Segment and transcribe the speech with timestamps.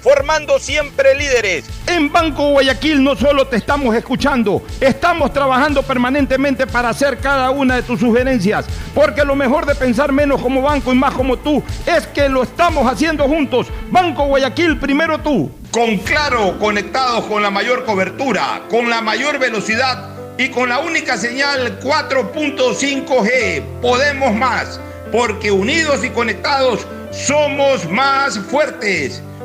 [0.00, 1.64] formando siempre líderes.
[1.86, 7.76] En Banco Guayaquil no solo te estamos escuchando, estamos trabajando permanentemente para hacer cada una
[7.76, 11.62] de tus sugerencias, porque lo mejor de pensar menos como banco y más como tú
[11.86, 13.66] es que lo estamos haciendo juntos.
[13.90, 15.50] Banco Guayaquil, primero tú.
[15.70, 21.16] Con Claro, conectados con la mayor cobertura, con la mayor velocidad y con la única
[21.16, 24.80] señal 4.5G, podemos más,
[25.12, 29.22] porque unidos y conectados somos más fuertes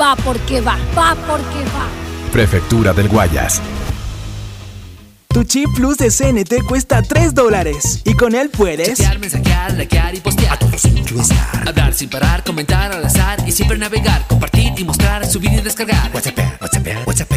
[0.00, 1.88] va porque va, va porque va.
[2.32, 3.60] Prefectura del Guayas.
[5.28, 10.14] Tu chip plus de CNT cuesta 3 dólares y con él puedes chatear, mensajear, likear
[10.14, 11.04] y postear a todos sin
[11.66, 16.10] hablar sin parar, comentar al azar y siempre navegar, compartir y mostrar, subir y descargar.
[16.14, 17.32] WhatsApp, WhatsApp, WhatsApp.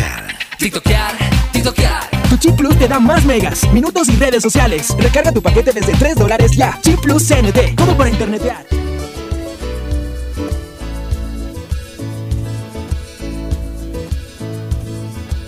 [0.59, 1.16] TikTokear,
[1.51, 2.09] TikTokear.
[2.29, 4.95] Tu chip plus te da más megas, minutos y redes sociales.
[5.00, 6.79] Recarga tu paquete desde 3 dólares ya.
[6.81, 8.63] Chip plus CNT, todo para internetear.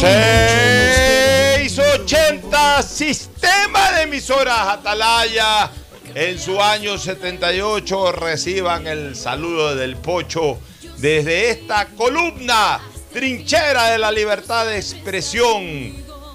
[0.00, 5.70] 680 Sistema de emisoras Atalaya.
[6.14, 10.58] En su año 78 reciban el saludo del Pocho
[10.98, 12.80] desde esta columna,
[13.12, 15.94] trinchera de la libertad de expresión,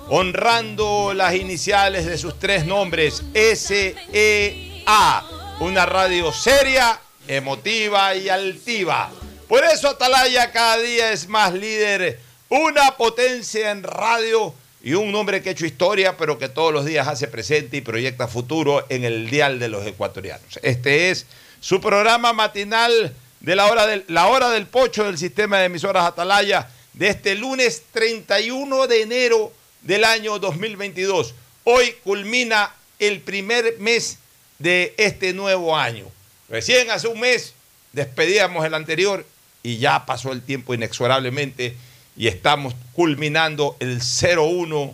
[0.09, 5.25] honrando las iniciales de sus tres nombres, S-E-A,
[5.59, 9.11] una radio seria, emotiva y altiva.
[9.47, 15.41] Por eso Atalaya cada día es más líder una potencia en radio y un hombre
[15.41, 19.03] que ha hecho historia, pero que todos los días hace presente y proyecta futuro en
[19.03, 20.59] el dial de los ecuatorianos.
[20.61, 21.25] Este es
[21.59, 26.05] su programa matinal de la hora del, la hora del pocho del sistema de emisoras
[26.05, 31.35] Atalaya de este lunes 31 de enero del año 2022.
[31.63, 34.19] Hoy culmina el primer mes
[34.59, 36.05] de este nuevo año.
[36.49, 37.53] Recién hace un mes
[37.91, 39.25] despedíamos el anterior
[39.63, 41.75] y ya pasó el tiempo inexorablemente
[42.17, 44.93] y estamos culminando el 01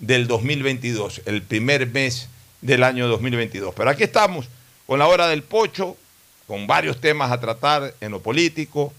[0.00, 2.28] del 2022, el primer mes
[2.60, 3.72] del año 2022.
[3.74, 4.48] Pero aquí estamos
[4.86, 5.96] con la hora del pocho,
[6.48, 8.92] con varios temas a tratar en lo político,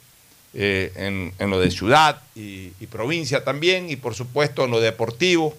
[0.53, 5.55] eh, en, lo de ciudad y, provincia también, y por supuesto en lo deportivo.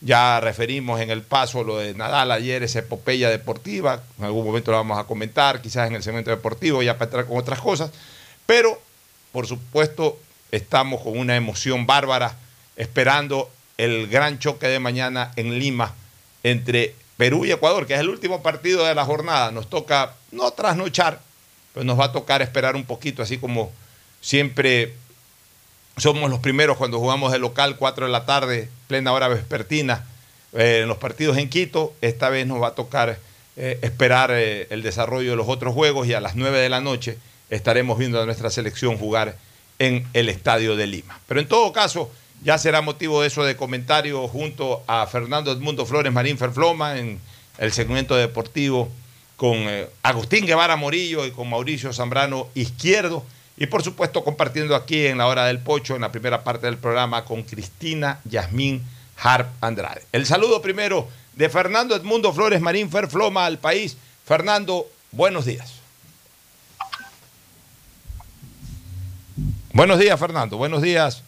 [0.00, 4.72] Ya referimos en el paso lo de Nadal ayer, esa epopeya deportiva, en algún momento
[4.72, 7.90] lo vamos a comentar, quizás en el segmento deportivo, ya para entrar con otras cosas,
[8.44, 8.78] pero
[9.32, 10.18] por supuesto
[10.56, 12.36] estamos con una emoción bárbara
[12.76, 15.94] esperando el gran choque de mañana en Lima
[16.42, 19.50] entre Perú y Ecuador, que es el último partido de la jornada.
[19.50, 21.20] Nos toca no trasnochar,
[21.72, 23.72] pero nos va a tocar esperar un poquito, así como
[24.20, 24.94] siempre
[25.96, 30.04] somos los primeros cuando jugamos de local, 4 de la tarde, plena hora vespertina,
[30.52, 31.94] eh, en los partidos en Quito.
[32.02, 33.18] Esta vez nos va a tocar
[33.56, 36.80] eh, esperar eh, el desarrollo de los otros juegos y a las 9 de la
[36.80, 37.18] noche
[37.48, 39.36] estaremos viendo a nuestra selección jugar
[39.78, 41.18] en el Estadio de Lima.
[41.26, 42.10] Pero en todo caso,
[42.42, 47.20] ya será motivo de eso de comentario junto a Fernando Edmundo Flores Marín Ferfloma en
[47.58, 48.90] el segmento deportivo
[49.36, 49.56] con
[50.02, 53.24] Agustín Guevara Morillo y con Mauricio Zambrano Izquierdo.
[53.58, 56.76] Y por supuesto compartiendo aquí en la hora del pocho, en la primera parte del
[56.76, 58.82] programa, con Cristina Yasmín
[59.16, 60.02] Harp Andrade.
[60.12, 63.96] El saludo primero de Fernando Edmundo Flores Marín Ferfloma al país.
[64.26, 65.75] Fernando, buenos días.
[69.76, 70.56] Buenos días, Fernando.
[70.56, 71.22] Buenos días.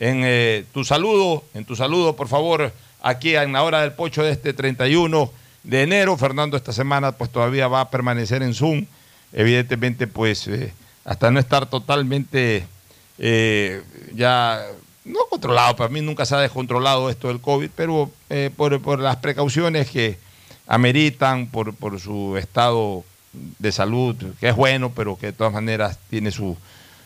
[0.00, 4.24] En eh, tu saludo, en tu saludo, por favor, aquí en la hora del pocho
[4.24, 5.30] de este 31
[5.62, 6.16] de enero.
[6.16, 8.86] Fernando esta semana pues todavía va a permanecer en Zoom.
[9.32, 12.66] Evidentemente, pues eh, hasta no estar totalmente
[13.18, 13.80] eh,
[14.16, 14.66] ya
[15.04, 19.18] no controlado, para mí nunca se ha descontrolado esto del COVID, pero eh, por, las
[19.18, 20.18] precauciones que
[20.66, 23.04] ameritan, por, su estado
[23.60, 26.56] de salud, que es bueno, pero que de todas maneras tiene su,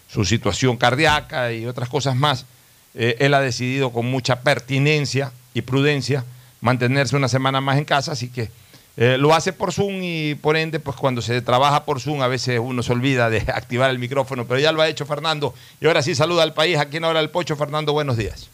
[0.09, 2.47] situación cardíaca y otras cosas más,
[2.95, 6.25] eh, él ha decidido con mucha pertinencia y prudencia
[6.61, 8.51] mantenerse una semana más en casa, así que
[8.99, 12.29] eh, lo hace por Zoom y por ende, pues cuando se trabaja por Zoom a
[12.29, 15.55] veces uno se olvida de activar el micrófono, pero ya lo ha hecho Fernando.
[15.81, 17.57] Y ahora sí saluda al país, aquí en Hora del Pocho.
[17.57, 18.49] Fernando, buenos días.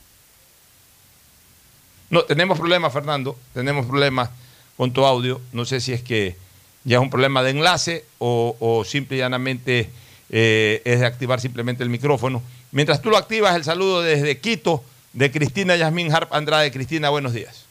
[2.10, 4.30] No, tenemos problemas, Fernando, tenemos problemas
[4.76, 5.40] con tu audio.
[5.52, 6.36] No sé si es que
[6.82, 9.90] ya es un problema de enlace o, o simple y llanamente
[10.32, 12.42] eh, es de activar simplemente el micrófono.
[12.72, 14.82] Mientras tú lo activas, el saludo desde Quito
[15.12, 16.72] de Cristina Yasmín Harp Andrade.
[16.72, 17.66] Cristina, buenos días.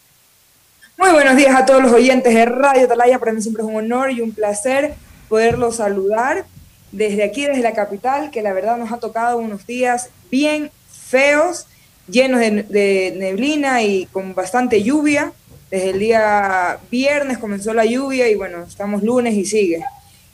[0.97, 3.17] Muy buenos días a todos los oyentes de Radio Talaya.
[3.17, 4.93] Para mí siempre es un honor y un placer
[5.27, 6.45] poderlos saludar
[6.91, 11.65] desde aquí, desde la capital, que la verdad nos ha tocado unos días bien feos,
[12.07, 15.33] llenos de, neblina y con bastante lluvia.
[15.71, 19.83] Desde el día viernes comenzó la lluvia y bueno, estamos lunes y sigue.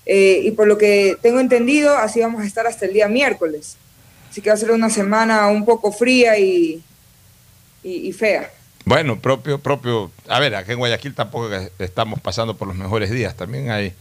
[0.07, 3.77] Eh, y por lo que tengo entendido, así vamos a estar hasta el día miércoles.
[4.29, 6.81] Así que va a ser una semana un poco fría y,
[7.83, 8.49] y fea.
[8.87, 10.11] Bueno, propio, propio.
[10.29, 13.35] A ver, aquí en Guayaquil tampoco estamos pasando por los mejores días.
[13.35, 13.93] También hay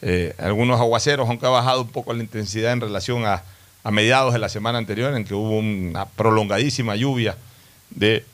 [0.00, 3.42] eh, algunos aguaceros, aunque ha bajado un poco la intensidad en relación a,
[3.90, 7.36] mediados de la semana anterior, en que hubo una prolongadísima lluvia
[7.88, 8.24] de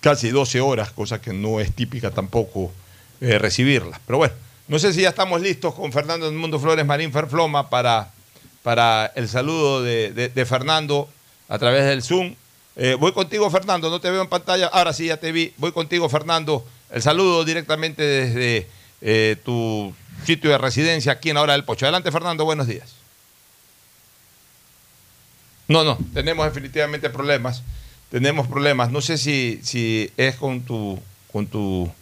[0.00, 2.72] casi 12 horas, cosa que no es típica tampoco
[3.20, 4.00] eh, recibirla.
[4.06, 4.34] Pero bueno,
[4.68, 8.10] no sé si ya estamos listos con Fernando Mundo Flores Marín Ferfloma para,
[8.62, 11.08] para el saludo de Fernando
[11.48, 12.34] a través del Zoom.
[12.76, 14.68] Eh, voy contigo, Fernando, no te veo en pantalla.
[14.68, 15.52] Ahora sí, ya te vi.
[15.56, 16.64] Voy contigo, Fernando.
[16.90, 18.68] El saludo directamente desde
[19.00, 19.92] eh, tu
[20.24, 21.86] sitio de residencia aquí en la hora del Pocho.
[21.86, 22.94] Adelante, Fernando, buenos días.
[25.66, 27.62] No, no, tenemos definitivamente problemas.
[28.10, 28.90] Tenemos problemas.
[28.90, 31.00] No sé si, si es con tu.
[31.32, 31.92] Con tu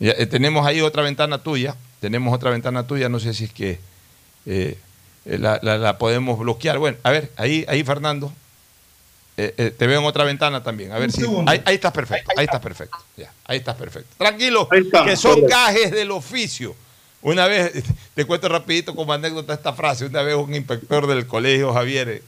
[0.00, 1.76] eh, tenemos ahí otra ventana tuya.
[2.00, 3.08] Tenemos otra ventana tuya.
[3.08, 3.78] No sé si es que
[5.24, 6.78] la, la, podemos bloquear.
[6.78, 8.32] Bueno, a ver, ahí, ahí Fernando.
[9.40, 10.90] Eh, eh, te veo en otra ventana también.
[10.90, 11.22] A ver si.
[11.46, 12.32] Ahí, estás perfecto.
[12.36, 12.98] Ahí estás perfecto.
[13.16, 14.08] Ya, ahí estás perfecto.
[14.18, 14.68] Tranquilo,
[15.04, 16.74] que son gajes del oficio.
[17.22, 20.06] Una vez, te cuento rapidito como anécdota esta frase.
[20.06, 22.20] Una vez un inspector del colegio Javier,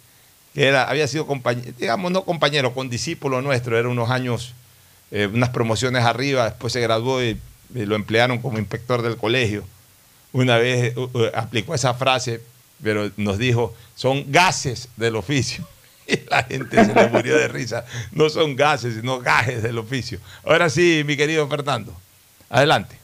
[0.54, 4.54] que era, había sido compañero, digamos, no compañero, con discípulo nuestro, era unos años,
[5.10, 7.36] eh, unas promociones arriba, después se graduó y,
[7.74, 9.64] lo emplearon como inspector del colegio.
[10.32, 10.94] Una vez
[11.34, 12.40] aplicó esa frase,
[12.82, 15.66] pero nos dijo, son gases del oficio.
[16.10, 17.84] Y la gente se le murió de risa.
[18.10, 20.18] No son gases, sino gajes del oficio.
[20.42, 21.94] Ahora sí, mi querido Fernando.
[22.48, 22.98] Adelante.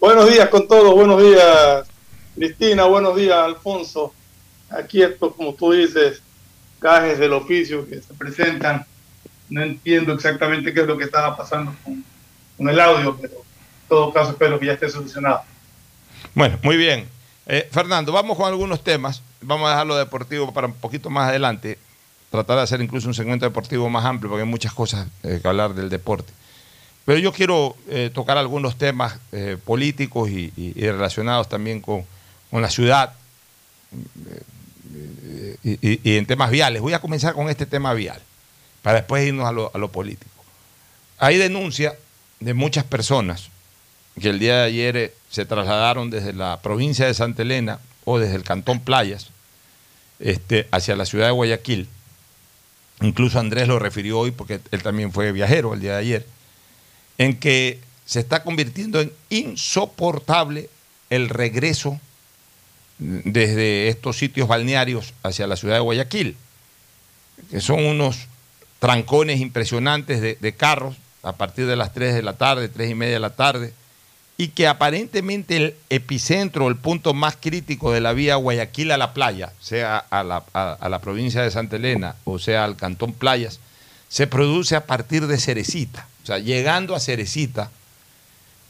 [0.00, 0.92] buenos días con todos.
[0.92, 1.86] Buenos días,
[2.34, 2.86] Cristina.
[2.86, 4.12] Buenos días, Alfonso.
[4.68, 6.20] Aquí esto, como tú dices,
[6.80, 8.84] gajes del oficio que se presentan.
[9.48, 12.04] No entiendo exactamente qué es lo que estaba pasando con,
[12.60, 15.40] con el audio, pero en todo caso espero que ya esté solucionado.
[16.34, 17.08] Bueno, muy bien.
[17.46, 19.22] Eh, Fernando, vamos con algunos temas.
[19.40, 21.78] Vamos a dejar lo deportivo para un poquito más adelante.
[22.30, 25.48] Tratar de hacer incluso un segmento deportivo más amplio, porque hay muchas cosas eh, que
[25.48, 26.30] hablar del deporte.
[27.06, 29.18] Pero yo quiero eh, tocar algunos temas
[29.64, 32.04] políticos y, relacionados también con,
[32.52, 33.14] la ciudad
[35.64, 36.82] y, en temas viales.
[36.82, 38.20] Voy a comenzar con este tema vial,
[38.82, 40.44] para después irnos a lo, a lo político.
[41.18, 41.94] Hay denuncia
[42.40, 43.50] de muchas personas
[44.20, 48.18] que el día de ayer eh, se trasladaron desde la provincia de Santa Elena o
[48.18, 49.28] desde el Cantón Playas
[50.18, 51.88] este, hacia la ciudad de Guayaquil.
[53.02, 56.26] Incluso Andrés lo refirió hoy porque él también fue viajero el día de ayer,
[57.18, 60.68] en que se está convirtiendo en insoportable
[61.08, 61.98] el regreso
[62.98, 66.36] desde estos sitios balnearios hacia la ciudad de Guayaquil,
[67.50, 68.26] que son unos
[68.78, 72.94] trancones impresionantes de, de carros a partir de las 3 de la tarde, 3 y
[72.94, 73.72] media de la tarde,
[74.36, 79.12] y que aparentemente el epicentro, el punto más crítico de la vía Guayaquil a la
[79.12, 83.60] playa, sea a la, a- la provincia de Santa Elena o sea al Cantón Playas,
[84.08, 86.06] se produce a partir de Cerecita.
[86.22, 87.70] O sea, llegando a Cerecita,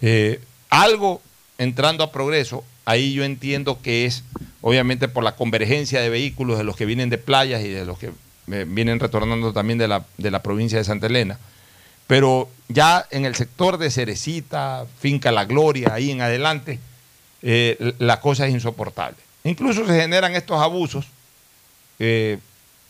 [0.03, 0.41] eh,
[0.71, 1.21] algo
[1.59, 4.25] entrando a progreso, ahí yo entiendo que es
[4.63, 7.99] obviamente por la convergencia de vehículos de los que vienen de playas y de los
[7.99, 8.11] que
[8.51, 11.39] eh, vienen retornando también de la, de la provincia de Santa Elena.
[12.11, 16.81] Pero ya en el sector de Cerecita, Finca La Gloria, ahí en adelante,
[17.41, 19.17] eh, la cosa es insoportable.
[19.45, 21.07] Incluso se generan estos abusos
[22.01, 22.39] eh,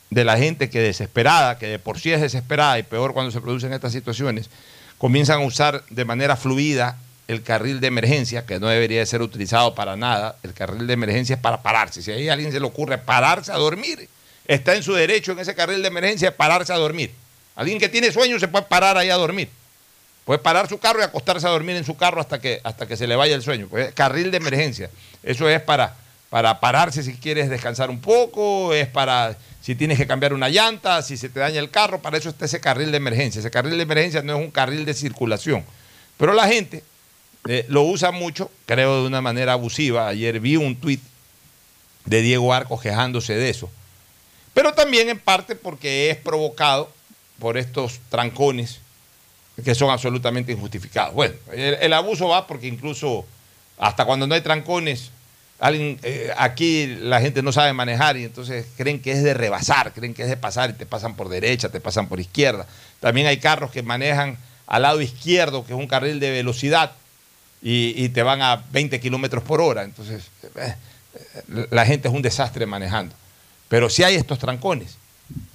[0.08, 3.42] de la gente que desesperada, que de por sí es desesperada y peor cuando se
[3.42, 4.48] producen estas situaciones,
[4.96, 6.96] comienzan a usar de manera fluida
[7.28, 10.36] el carril de emergencia, que no debería de ser utilizado para nada.
[10.42, 12.00] El carril de emergencia es para pararse.
[12.00, 14.08] Si a alguien se le ocurre pararse a dormir,
[14.46, 17.10] está en su derecho en ese carril de emergencia pararse a dormir.
[17.60, 19.50] Alguien que tiene sueño se puede parar ahí a dormir.
[20.24, 22.96] Puede parar su carro y acostarse a dormir en su carro hasta que, hasta que
[22.96, 23.66] se le vaya el sueño.
[23.68, 24.88] Pues, carril de emergencia.
[25.22, 25.94] Eso es para,
[26.30, 31.02] para pararse si quieres descansar un poco, es para si tienes que cambiar una llanta,
[31.02, 33.40] si se te daña el carro, para eso está ese carril de emergencia.
[33.40, 35.62] Ese carril de emergencia no es un carril de circulación.
[36.16, 36.82] Pero la gente
[37.46, 40.08] eh, lo usa mucho, creo de una manera abusiva.
[40.08, 41.02] Ayer vi un tuit
[42.06, 43.70] de Diego Arcos quejándose de eso.
[44.54, 46.90] Pero también en parte porque es provocado
[47.40, 48.80] por estos trancones
[49.64, 51.14] que son absolutamente injustificados.
[51.14, 53.26] Bueno, el, abuso va porque incluso
[53.78, 55.10] hasta cuando no hay trancones,
[55.58, 59.92] alguien, eh, aquí la gente no sabe manejar y entonces creen que es de rebasar,
[59.92, 62.66] creen que es de pasar y te pasan por derecha, te pasan por izquierda.
[63.00, 66.92] También hay carros que manejan al lado izquierdo, que es un carril de velocidad,
[67.62, 69.82] y, te van a 20 kilómetros por hora.
[69.82, 70.74] Entonces, eh,
[71.70, 73.14] la gente es un desastre manejando.
[73.68, 74.96] Pero sí hay estos trancones.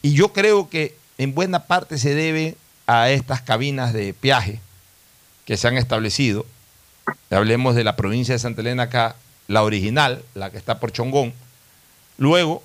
[0.03, 2.55] Y yo creo que en buena parte se debe
[2.87, 4.59] a estas cabinas de peaje
[5.45, 6.45] que se han establecido.
[7.29, 9.15] Hablemos de la provincia de Santa Elena acá,
[9.47, 11.33] la original, la que está por Chongón.
[12.17, 12.63] Luego,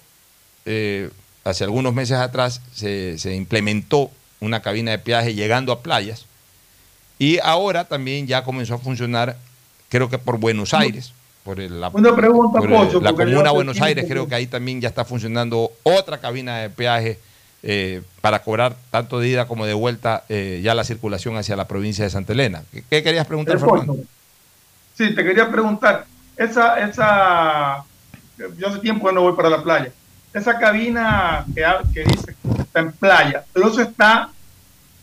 [0.65, 1.11] eh,
[1.45, 6.25] hace algunos meses atrás, se, se implementó una cabina de peaje llegando a playas.
[7.19, 9.37] Y ahora también ya comenzó a funcionar,
[9.91, 11.13] creo que por Buenos Aires,
[11.45, 14.27] por el- la, Una pregunta, por el- Pocho, la porque yo comuna Buenos Aires, creo
[14.27, 17.19] que ahí también ya está funcionando otra cabina de peaje
[17.63, 21.69] eh, para cobrar tanto de ida como de vuelta eh, ya la circulación hacia la
[21.69, 22.63] provincia de Santa Elena.
[22.73, 23.71] ¿Qué, qué querías preguntar, Pocho.
[23.71, 24.05] Fernando?
[24.95, 26.05] Sí, te quería preguntar,
[26.37, 27.85] esa, esa,
[28.59, 29.93] yo hace tiempo que no voy para la playa,
[30.33, 34.31] esa cabina que, dice que está en playa, pero eso está,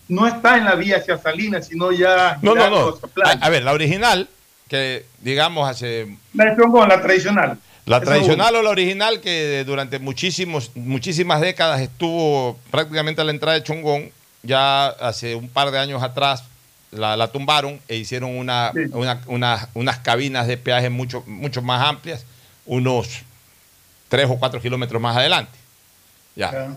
[0.07, 2.97] no está en la vía hacia Salinas, sino ya No, no, no.
[3.23, 4.29] A, ver, la original,
[4.67, 7.57] que digamos hace La de Chongón, la tradicional.
[7.87, 13.57] La tradicional o la original que durante muchísimos, muchísimas décadas estuvo prácticamente a la entrada
[13.57, 14.11] de Chongón,
[14.43, 16.43] ya hace un par de años atrás
[16.91, 18.81] la, la tumbaron e hicieron una, Sí.
[18.91, 22.25] una- una- unas cabinas de peaje mucho, mucho más amplias,
[22.65, 23.07] unos
[24.09, 25.57] tres o cuatro kilómetros más adelante.
[26.35, 26.75] Ya.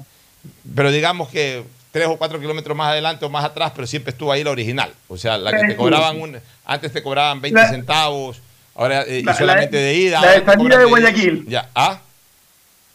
[0.75, 4.31] Pero digamos que tres o cuatro kilómetros más adelante o más atrás, pero siempre estuvo
[4.33, 4.93] ahí la original.
[5.09, 8.41] O sea, la que te cobraban, un, antes te cobraban 20 La- centavos,
[8.81, 10.21] ahora eh, y La- la- solamente de ida.
[10.21, 11.45] la de salida de Guayaquil.
[11.49, 12.01] Ya, ¿ah?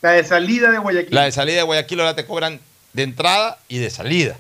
[0.02, 1.14] La de salida de Guayaquil.
[1.16, 2.60] La de salida de Guayaquil ahora te cobran
[2.94, 4.36] de entrada y de salida.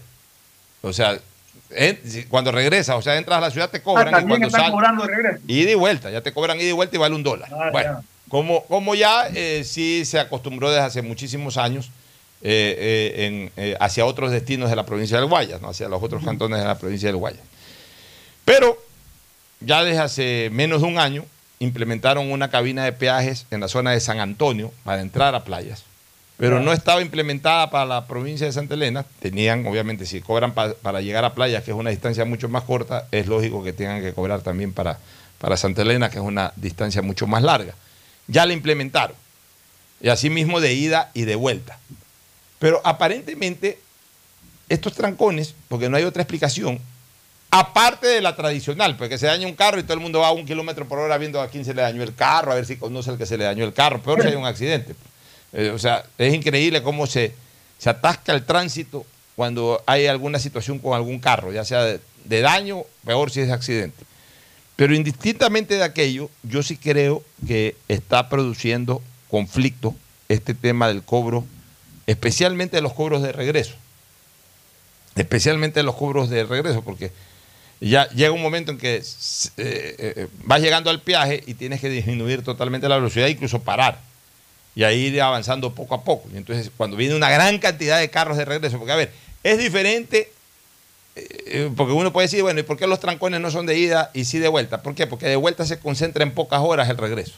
[0.82, 1.20] O sea,
[1.72, 2.00] en-
[2.30, 4.62] cuando regresas, o sea, entras a la ciudad te Ah, cobran y también cuando están
[4.62, 4.72] sales.
[4.74, 5.40] cobrando de regreso.
[5.48, 7.50] Ida y vuelta, ya te cobran ida y vuelta y vale un dólar.
[7.52, 8.04] Ah, bueno, ya.
[8.30, 11.90] como, como ya eh, sí se acostumbró desde hace muchísimos años
[12.42, 15.70] en, eh, hacia otros destinos de la provincia del Guayas, ¿no?
[15.70, 17.42] hacia los otros cantones de la provincia del Guayas.
[18.46, 18.78] Pero
[19.62, 21.25] ya desde hace menos de un año
[21.60, 25.84] implementaron una cabina de peajes en la zona de San Antonio para entrar a playas,
[26.38, 29.06] pero no estaba implementada para la provincia de Santa Elena.
[29.20, 32.64] Tenían, obviamente, si cobran pa- para llegar a playas, que es una distancia mucho más
[32.64, 35.00] corta, es lógico que tengan que cobrar también para,
[35.40, 37.74] para Santa Elena, que es una distancia mucho más larga.
[38.28, 39.16] Ya la implementaron.
[40.02, 41.80] Y así mismo de ida y de vuelta.
[42.60, 43.80] Pero aparentemente
[44.68, 46.80] estos trancones, porque no hay otra explicación,
[47.60, 50.32] aparte de la tradicional, porque se daña un carro y todo el mundo va a
[50.34, 52.76] un kilómetro por hora viendo a quién se le dañó el carro, a ver si
[52.76, 54.94] conoce al que se le dañó el carro, peor si hay un accidente.
[55.54, 57.34] Eh, o sea, es increíble cómo se,
[57.78, 59.06] se atasca el tránsito
[59.38, 63.48] cuando hay alguna situación con algún carro, ya sea de, de daño, peor si es
[63.48, 64.04] de accidente.
[64.76, 69.96] Pero indistintamente de aquello, yo sí creo que está produciendo conflicto
[70.28, 71.46] este tema del cobro,
[72.06, 73.76] especialmente de los cobros de regreso.
[75.16, 77.12] especialmente los cobros de regreso, porque
[77.82, 79.03] ya llega un momento en que eh,
[79.58, 84.00] eh, vas llegando al peaje y tienes que disminuir totalmente la velocidad, incluso parar,
[84.75, 86.29] y ahí ir avanzando poco a poco.
[86.34, 89.12] Y entonces, cuando viene una gran cantidad de carros de regreso, porque a ver,
[89.44, 90.32] es diferente,
[91.15, 94.12] eh, porque uno puede decir, bueno, ¿y por qué los trancones no son de ida
[94.13, 94.82] y sí de vuelta?
[94.82, 95.08] ¿Por qué?
[95.08, 97.34] Porque de vuelta se concentra en pocas horas el regreso.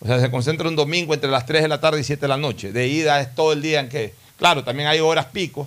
[0.00, 2.28] O sea, se concentra un domingo entre las 3 de la tarde y 7 de
[2.28, 2.72] la noche.
[2.72, 5.66] De ida es todo el día en que, claro, también hay horas picos,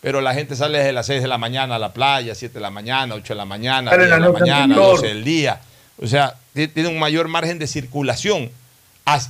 [0.00, 2.60] pero la gente sale desde las 6 de la mañana a la playa, 7 de
[2.60, 5.60] la mañana, 8 de la mañana, 10 de la mañana, 12 del día.
[6.00, 8.50] O sea, tiene un mayor margen de circulación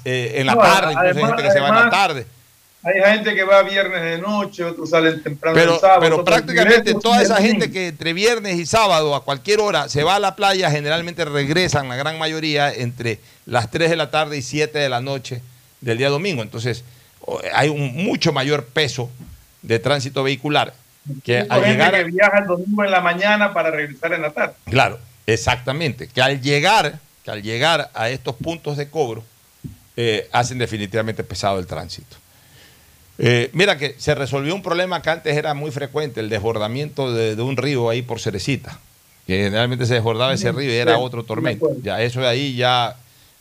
[0.04, 2.26] eh, en la tarde, incluso hay gente que se va en la tarde.
[2.82, 6.00] Hay gente que va viernes de noche, otros salen temprano pero, el sábado.
[6.00, 10.14] Pero prácticamente toda esa gente que entre viernes y sábado a cualquier hora se va
[10.14, 14.42] a la playa, generalmente regresan, la gran mayoría, entre las 3 de la tarde y
[14.42, 15.42] 7 de la noche
[15.80, 16.42] del día domingo.
[16.42, 16.84] Entonces,
[17.52, 19.10] hay un mucho mayor peso
[19.62, 20.74] de tránsito vehicular.
[21.24, 24.54] Que al llegar que viaja el domingo en la mañana para regresar en la tarde.
[24.66, 26.08] Claro, exactamente.
[26.08, 29.24] Que al llegar, que al llegar a estos puntos de cobro,
[29.96, 32.16] eh, hacen definitivamente pesado el tránsito.
[33.18, 37.34] Eh, mira que se resolvió un problema que antes era muy frecuente, el desbordamiento de,
[37.42, 38.78] un río ahí por Cerecita,
[39.26, 41.68] que generalmente se desbordaba ese río y era otro tormento.
[41.82, 42.96] Ya eso de ahí ya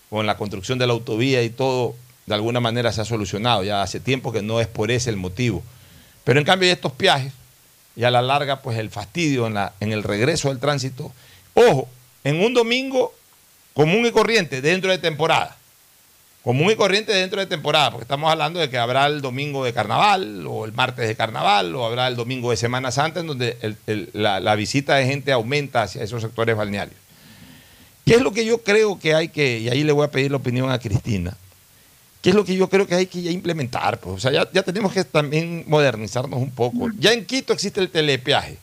[0.10, 1.96] con la construcción de la autovía y todo,
[2.26, 3.64] de alguna manera se ha solucionado.
[3.64, 5.62] Ya hace tiempo que no es por ese el motivo.
[6.28, 7.32] Pero en cambio estos viajes,
[7.96, 11.14] y a la larga, pues el fastidio en el regreso del tránsito.
[11.54, 11.88] Ojo,
[12.26, 13.14] en un domingo
[13.74, 15.56] común y corriente dentro de temporada.
[16.44, 19.72] Común y corriente dentro de temporada, porque estamos hablando de que habrá el domingo de
[19.72, 23.78] carnaval, o el martes de carnaval, o habrá el domingo de Semana Santa, en donde
[24.12, 27.00] la, la visita de gente aumenta hacia esos sectores balnearios.
[28.06, 30.32] ¿Qué es lo que yo creo que hay que, y ahí le voy a pedir
[30.32, 31.38] la opinión a Cristina,
[32.28, 34.02] ¿Qué es lo que yo creo que hay que ya implementar?
[34.02, 36.90] Pues, o sea, ya, tenemos que también modernizarnos un poco.
[37.00, 38.58] Ya en Quito existe el telepeaje.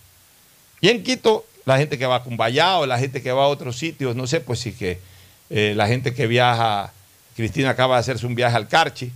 [0.82, 3.46] Y en Quito, la gente que va a Cumbayá o la gente que va a
[3.46, 5.00] otros sitios, no sé, pues sí que
[5.48, 6.92] eh, la gente que viaja,
[7.36, 9.10] Cristina acaba de hacerse un viaje al Carchi,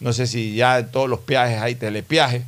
[0.00, 2.42] no sé si ya en todos los peajes hay telepeaje.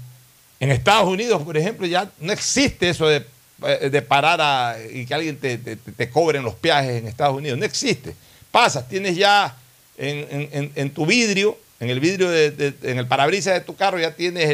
[0.59, 3.24] En Estados Unidos, por ejemplo, ya no existe eso de,
[3.64, 7.57] eh, parar y que alguien te, te, te cobre en los peajes en Estados Unidos.
[7.57, 8.16] No existe.
[8.50, 9.57] Pasas, tienes ya
[9.96, 14.50] en, tu vidrio, en el vidrio, de, en el parabrisas de tu carro ya tienes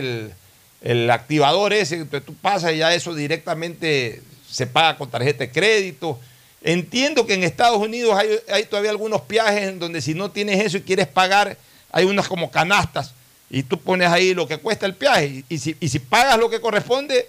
[0.83, 5.51] el, activador ese, entonces tú pasas y ya eso directamente se paga con tarjeta de
[5.51, 6.19] crédito.
[6.63, 10.79] Entiendo que en Estados Unidos hay, todavía algunos viajes en donde si no tienes eso
[10.79, 11.57] y quieres pagar,
[11.93, 13.13] hay unas como canastas
[13.51, 16.49] y tú pones ahí lo que cuesta el viaje y, si, y si pagas lo
[16.51, 17.29] que corresponde,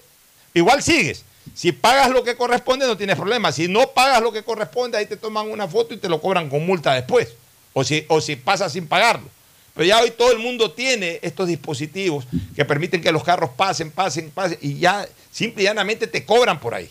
[0.53, 1.23] igual sigues.
[1.55, 3.51] Si pagas lo que corresponde no tienes problema.
[3.51, 6.49] Si no pagas lo que corresponde, ahí te toman una foto y te lo cobran
[6.49, 7.29] con multa después
[7.73, 9.27] o si, o si pasa sin pagarlo.
[9.73, 13.91] Pero ya hoy todo el mundo tiene estos dispositivos que permiten que los carros pasen,
[13.91, 16.89] pasen, pasen y ya simple y llanamente te cobran por ahí.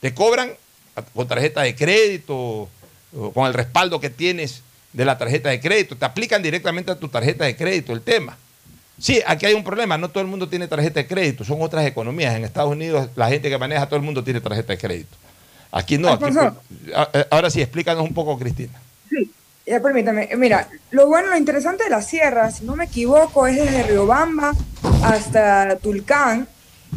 [0.00, 0.52] Te cobran
[1.14, 2.68] con tarjeta de crédito,
[3.32, 4.62] con el respaldo que tienes
[4.92, 5.96] de la tarjeta de crédito.
[5.96, 8.36] Te aplican directamente a tu tarjeta de crédito el tema.
[8.98, 11.84] Sí, aquí hay un problema, no todo el mundo tiene tarjeta de crédito, son otras
[11.84, 12.36] economías.
[12.36, 15.16] En Estados Unidos la gente que maneja, todo el mundo tiene tarjeta de crédito.
[15.72, 16.10] Aquí no.
[16.10, 16.26] Aquí,
[17.30, 18.80] ahora sí, explícanos un poco, Cristina.
[19.66, 23.56] Ya permítame, mira, lo bueno, lo interesante de la sierra, si no me equivoco, es
[23.56, 24.52] desde Riobamba
[25.02, 26.46] hasta Tulcán,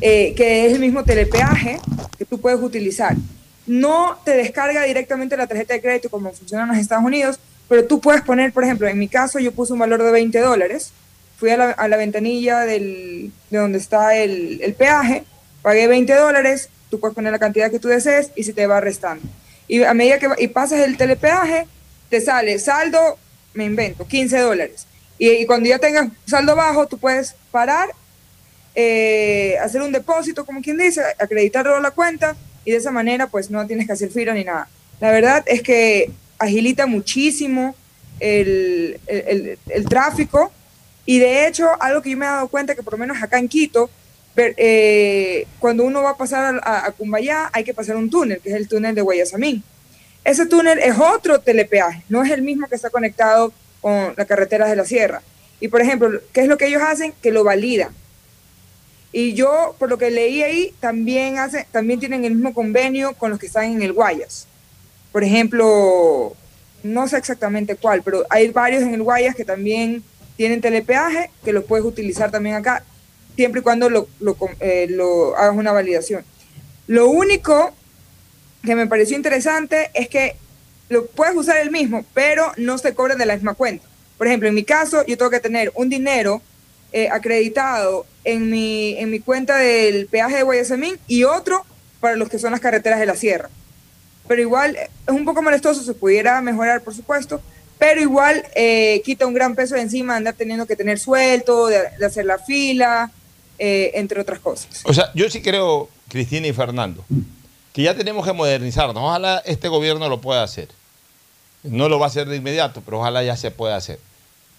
[0.01, 1.80] eh, que es el mismo telepeaje
[2.17, 3.15] que tú puedes utilizar.
[3.67, 7.86] No te descarga directamente la tarjeta de crédito como funciona en los Estados Unidos, pero
[7.86, 10.91] tú puedes poner, por ejemplo, en mi caso yo puse un valor de 20 dólares,
[11.38, 15.23] fui a la, ventanilla del, de donde está el, el peaje,
[15.62, 18.82] pagué 20 dólares, tú puedes poner la cantidad que tú desees y se te va
[18.82, 19.23] restando.
[19.69, 21.65] Y a medida que y pasas el telepeaje,
[22.10, 23.17] te sale saldo,
[23.54, 24.88] me invento, 15 dólares.
[25.20, 27.89] Y, cuando ya tengas saldo bajo, tú puedes parar,
[28.76, 33.28] eh, hacer un depósito, como quien dice, acreditarlo a la cuenta y de esa manera
[33.28, 34.67] pues no tienes que hacer fila ni nada.
[35.00, 37.76] La verdad es que agilita muchísimo
[38.20, 39.00] el,
[39.89, 40.52] tráfico
[41.06, 43.39] y de hecho algo que yo me he dado cuenta que por lo menos acá
[43.39, 43.89] en Quito,
[44.36, 48.50] eh, cuando uno va a pasar a, a, Cumbayá hay que pasar un túnel, que
[48.50, 49.63] es el túnel de Guayasamín.
[50.27, 54.67] Ese túnel es otro telepeaje, no es el mismo que está conectado con la carretera
[54.67, 55.21] de la sierra.
[55.61, 57.13] Y por ejemplo, ¿qué es lo que ellos hacen?
[57.21, 57.95] Que lo validan.
[59.13, 63.29] Y yo, por lo que leí ahí, también, hace, también tienen el mismo convenio con
[63.29, 64.47] los que están en el Guayas.
[65.13, 66.35] Por ejemplo,
[66.83, 70.03] no sé exactamente cuál, pero hay varios en el Guayas que también
[70.35, 72.83] tienen telepeaje, que los puedes utilizar también acá,
[73.37, 76.25] siempre y cuando lo, lo, eh, lo hagas una validación.
[76.85, 77.73] Lo único
[78.67, 80.36] que me pareció interesante es que
[80.89, 83.86] lo puedes usar el mismo, pero no se cobran de la misma cuenta.
[84.17, 86.41] Por ejemplo, en mi caso, yo tengo que tener un dinero
[86.91, 91.65] eh, acreditado en mi, en mi cuenta del peaje de Guayasamín y otro
[91.99, 93.49] para los que son las carreteras de la sierra.
[94.27, 97.41] Pero igual es un poco molestoso, se pudiera mejorar, por supuesto,
[97.77, 101.80] pero igual eh, quita un gran peso de encima andar teniendo que tener suelto, de,
[102.06, 103.12] hacer la fila,
[103.60, 104.82] eh, entre otras cosas.
[104.84, 107.06] O sea, yo sí creo, Cristina y Fernando,
[107.77, 108.97] que ya tenemos que modernizarnos.
[108.97, 110.67] Ojalá este gobierno lo pueda hacer.
[111.61, 113.99] No lo va a hacer de inmediato, pero ojalá ya se pueda hacer.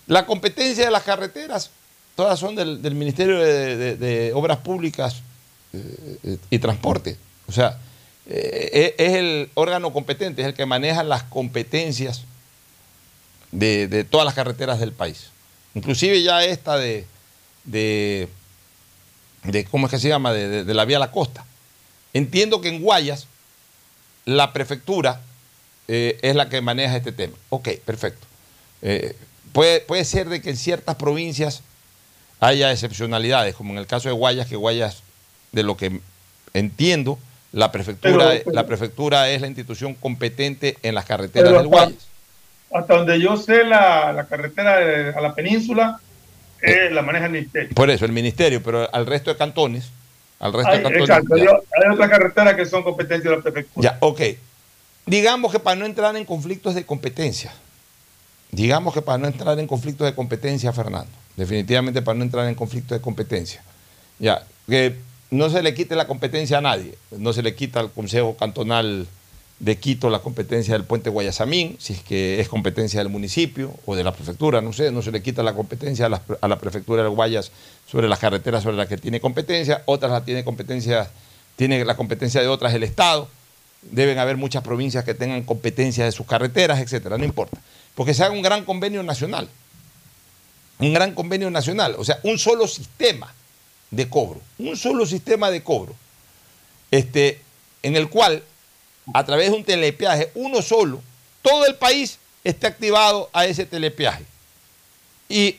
[0.06, 1.70] La competencia de las carreteras,
[2.14, 5.16] todas son del, del Ministerio de, Obras Públicas
[5.72, 7.16] eh, y Transporte.
[7.48, 7.78] O sea,
[8.26, 12.22] eh, es el órgano competente, es el que maneja las competencias
[13.50, 15.30] de, de todas las carreteras del país.
[15.74, 17.04] Inclusive ya esta de,
[17.64, 18.28] de,
[19.42, 20.32] de ¿cómo es que se llama?
[20.32, 21.44] De- de la vía a la costa.
[22.14, 23.26] Entiendo que en Guayas
[24.24, 25.20] la prefectura
[25.88, 27.34] eh, es la que maneja este tema.
[27.50, 28.26] Ok, perfecto.
[28.82, 29.16] Eh,
[29.52, 31.62] puede, puede ser de que en ciertas provincias
[32.40, 35.02] haya excepcionalidades, como en el caso de Guayas, que Guayas,
[35.52, 36.00] de lo que
[36.54, 37.18] entiendo,
[37.52, 42.06] la prefectura, Pero- pero- la prefectura es la institución competente en las carreteras del Guayas.
[42.70, 46.00] Hasta donde yo sé, la, la carretera de- a la península
[46.60, 47.70] eh, la maneja el ministerio.
[47.74, 49.86] Por eso, el ministerio, pero al resto de cantones,
[50.38, 53.90] al resto Hay, de exacto, hay, hay otras carreteras que son competencia de la prefectura.
[53.90, 54.20] Ya, ok.
[55.06, 57.52] Digamos que para no entrar en conflictos de competencia,
[58.50, 62.54] digamos que para no entrar en conflictos de competencia, Fernando, definitivamente para no entrar en
[62.54, 63.62] conflictos de competencia,
[64.18, 64.96] ya, que
[65.30, 69.06] no se le quite la competencia a nadie, no se le quita al Consejo Cantonal
[69.60, 73.96] de Quito la competencia del puente Guayasamín, si es que es competencia del municipio o
[73.96, 77.08] de la prefectura, no sé, no se le quita la competencia a la, prefectura de
[77.08, 77.50] Guayas
[77.90, 81.10] sobre las carreteras sobre las que tiene competencia, otras la tiene competencia,
[81.56, 83.28] tiene la competencia de otras el Estado,
[83.82, 87.58] deben haber muchas provincias que tengan competencia de sus carreteras, etcétera, no importa,
[87.96, 89.48] porque se haga un gran convenio nacional,
[90.78, 93.34] un gran convenio nacional, o sea, un solo sistema
[93.90, 95.96] de cobro, un solo sistema de cobro,
[96.92, 97.40] este,
[97.82, 98.44] en el cual
[99.14, 101.02] a través de un telepeaje, uno solo,
[101.42, 104.24] todo el país esté activado a ese telepeaje.
[105.28, 105.56] Y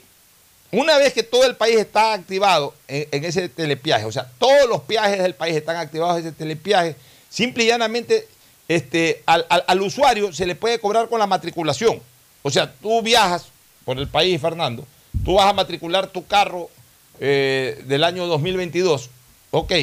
[0.71, 4.81] una vez que todo el país está activado en, ese telepeaje, o sea, todos los
[4.81, 6.95] peajes del país están activados en ese telepeaje,
[7.29, 8.27] simple y llanamente
[8.67, 11.99] este, al, al- al usuario se le puede cobrar con la matriculación.
[12.43, 13.45] O sea, tú viajas
[13.83, 14.85] por el país, Fernando,
[15.25, 16.69] tú vas a matricular tu carro
[17.19, 19.09] eh, del año 2022.
[19.51, 19.73] Ok,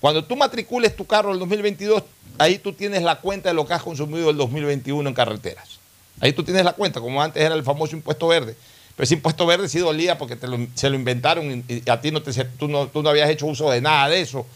[0.00, 2.02] cuando tú matricules tu carro del 2022,
[2.40, 5.78] ahí tú tienes la cuenta de lo que has consumido el 2021 en carreteras.
[6.20, 8.56] Ahí tú tienes la cuenta, como antes era el famoso impuesto verde.
[8.96, 10.38] Pero ese impuesto verde sí dolía porque
[10.74, 13.70] se lo inventaron y, a ti no te, tú, no, tú no habías hecho uso
[13.70, 14.46] de nada de eso.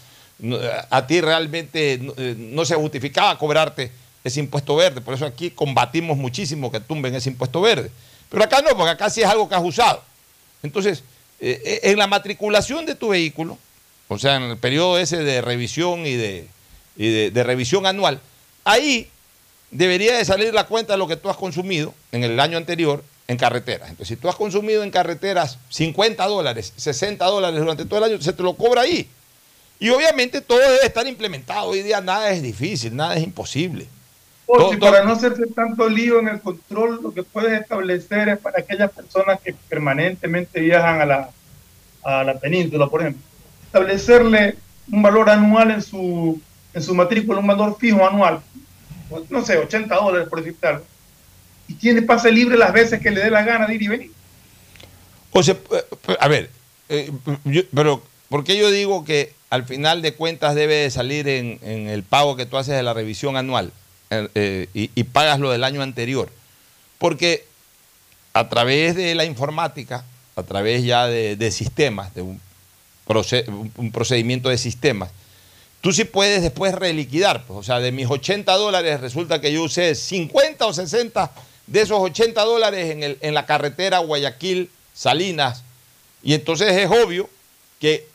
[0.90, 3.92] A ti realmente no, eh, no se justificaba cobrarte
[4.24, 5.02] ese impuesto verde.
[5.02, 7.90] Por eso aquí combatimos muchísimo que tumben ese impuesto verde.
[8.30, 10.02] Pero acá no, porque acá sí es algo que has usado.
[10.62, 11.04] Entonces,
[11.38, 13.58] eh, eh, en la matriculación de tu vehículo,
[14.08, 16.48] o sea, en el periodo ese de revisión y de,
[16.96, 18.20] de, de revisión anual,
[18.64, 19.08] ahí
[19.70, 23.02] debería de salir la cuenta de lo que tú has consumido en el año anterior
[23.26, 23.88] en carreteras.
[23.90, 28.22] Entonces, si tú has consumido en carreteras 50 dólares, 60 dólares durante todo el año,
[28.22, 29.08] se te lo cobra ahí.
[29.80, 31.66] Y obviamente todo debe estar implementado.
[31.70, 33.86] Hoy día nada es difícil, nada es imposible.
[34.46, 37.60] O Todo- si todo- para no hacerse tanto lío en el control, lo que puedes
[37.60, 41.30] establecer es para aquellas personas que permanentemente viajan a la,
[42.04, 43.22] a la península, por ejemplo,
[43.66, 44.56] establecerle
[44.92, 46.40] un valor anual en su,
[46.74, 48.40] en su matrícula, un valor fijo anual,
[49.30, 50.68] no sé, 80 dólares por decirte
[51.68, 54.10] y tiene pase libre las veces que le dé la gana de ir y venir.
[55.30, 56.50] O sea, eh, a ver,
[56.88, 57.10] eh,
[57.74, 62.02] pero ¿por qué yo digo que al final de cuentas debe de salir en, el
[62.02, 63.72] pago que tú haces de la revisión anual
[64.10, 66.28] eh, eh, y, pagas lo del año anterior?
[66.98, 67.44] Porque
[68.32, 70.04] a través de la informática,
[70.36, 72.40] a través ya de, de sistemas, de un,
[73.06, 75.10] proce- un- un procedimiento de sistemas,
[75.84, 77.44] tú sí puedes después reliquidar.
[77.44, 81.30] Pues, o sea, de mis 80 dólares resulta que yo usé 50 o 60
[81.66, 85.62] de esos 80 dólares en, el- en la carretera Guayaquil, Salinas.
[86.22, 87.28] Y entonces es obvio
[87.80, 88.06] que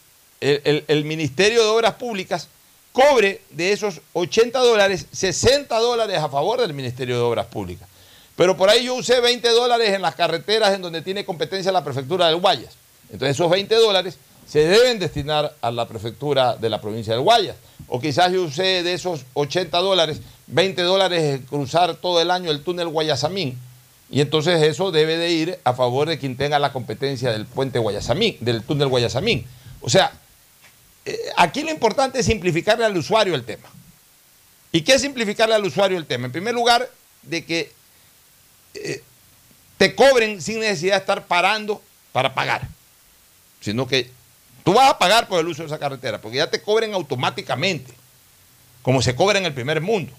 [0.41, 2.47] el, el- el Ministerio de Obras Públicas
[2.91, 7.87] cobre de esos 80 dólares 60 dólares a favor del Ministerio de Obras Públicas.
[8.35, 11.83] Pero por ahí yo usé 20 dólares en las carreteras en donde tiene competencia la
[11.83, 12.73] prefectura del Guayas.
[13.11, 14.17] Entonces esos 20 dólares
[14.49, 17.55] se deben destinar a la prefectura de la provincia del Guayas.
[17.87, 22.49] O quizás yo usé de esos 80 dólares, 20 dólares en cruzar todo el año
[22.49, 23.57] el túnel Guayasamín.
[24.09, 27.77] Y entonces eso debe de ir a favor de quien tenga la competencia del puente
[27.77, 29.45] Guayasamín, del túnel Guayasamín.
[29.81, 30.11] O sea,
[31.05, 33.69] eh, aquí lo importante es simplificarle al usuario el tema.
[34.71, 36.25] ¿Y qué es simplificarle al usuario el tema?
[36.25, 36.89] En primer lugar,
[37.21, 37.71] de que
[38.73, 39.03] eh,
[39.77, 42.67] te cobren sin necesidad de estar parando para pagar,
[43.61, 44.09] sino que
[44.63, 47.93] Tú vas a pagar por el uso de esa carretera, porque ya te cobren automáticamente,
[48.81, 50.11] como se cobra en el primer mundo.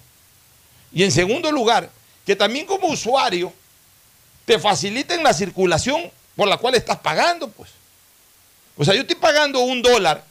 [0.93, 1.89] Y en segundo lugar,
[2.25, 3.53] que también como usuario
[4.45, 7.69] te faciliten la circulación por la cual estás pagando, pues.
[8.77, 10.23] O sea, yo estoy pagando un dólar,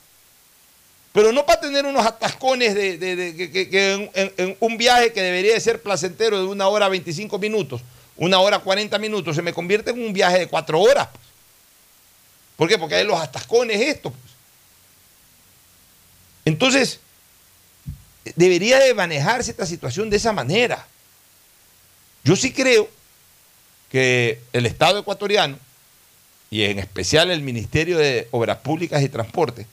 [1.13, 5.61] pero no para tener unos atascones de, de- que, en un viaje que debería de
[5.61, 7.81] ser placentero de una hora 25 minutos,
[8.17, 11.09] una hora 40 minutos, se me convierte en un viaje de cuatro horas.
[11.13, 11.30] pues.
[12.61, 12.77] ¿Por qué?
[12.77, 14.13] Porque hay los atascones estos.
[14.13, 14.35] pues.
[16.45, 17.01] Entonces,
[18.37, 20.87] debería de manejarse esta situación de esa manera.
[22.23, 22.87] Yo sí creo
[23.91, 25.59] que el Estado ecuatoriano,
[26.51, 29.67] y en especial el Ministerio de Obras Públicas y Transporte,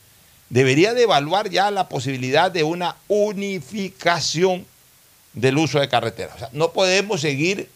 [0.48, 4.64] debería de evaluar ya la posibilidad de una unificación
[5.34, 6.36] del uso de carreteras.
[6.36, 7.68] O sea, no podemos seguir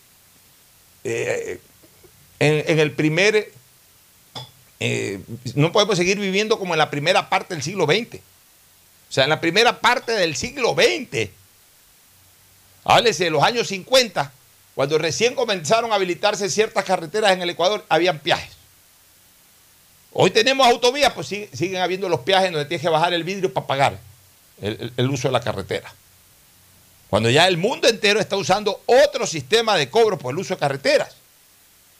[1.05, 1.61] eh,
[2.39, 3.53] en, en el primer,
[4.85, 5.21] eh,
[5.55, 8.17] no podemos seguir viviendo como en la primera parte del siglo XX.
[8.17, 11.29] O sea, en la primera parte del siglo XX.
[12.85, 14.33] Háblese de los años 50,
[14.75, 18.51] cuando recién comenzaron a habilitarse ciertas carreteras en el Ecuador, habían peajes.
[20.13, 23.53] Hoy tenemos autovías, pues sig- siguen habiendo los peajes donde tienes que bajar el vidrio
[23.53, 23.99] para pagar
[24.61, 25.93] el uso de la carretera.
[27.09, 30.61] Cuando ya el mundo entero está usando otro sistema de cobro por el uso de
[30.61, 31.15] carreteras.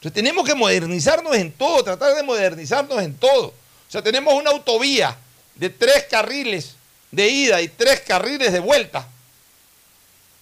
[0.03, 3.47] Entonces tenemos que modernizarnos en todo, tratar de modernizarnos en todo.
[3.47, 3.53] O
[3.87, 5.15] sea, tenemos una autovía
[5.55, 6.75] de tres carriles
[7.09, 9.07] de ida y tres carriles de vuelta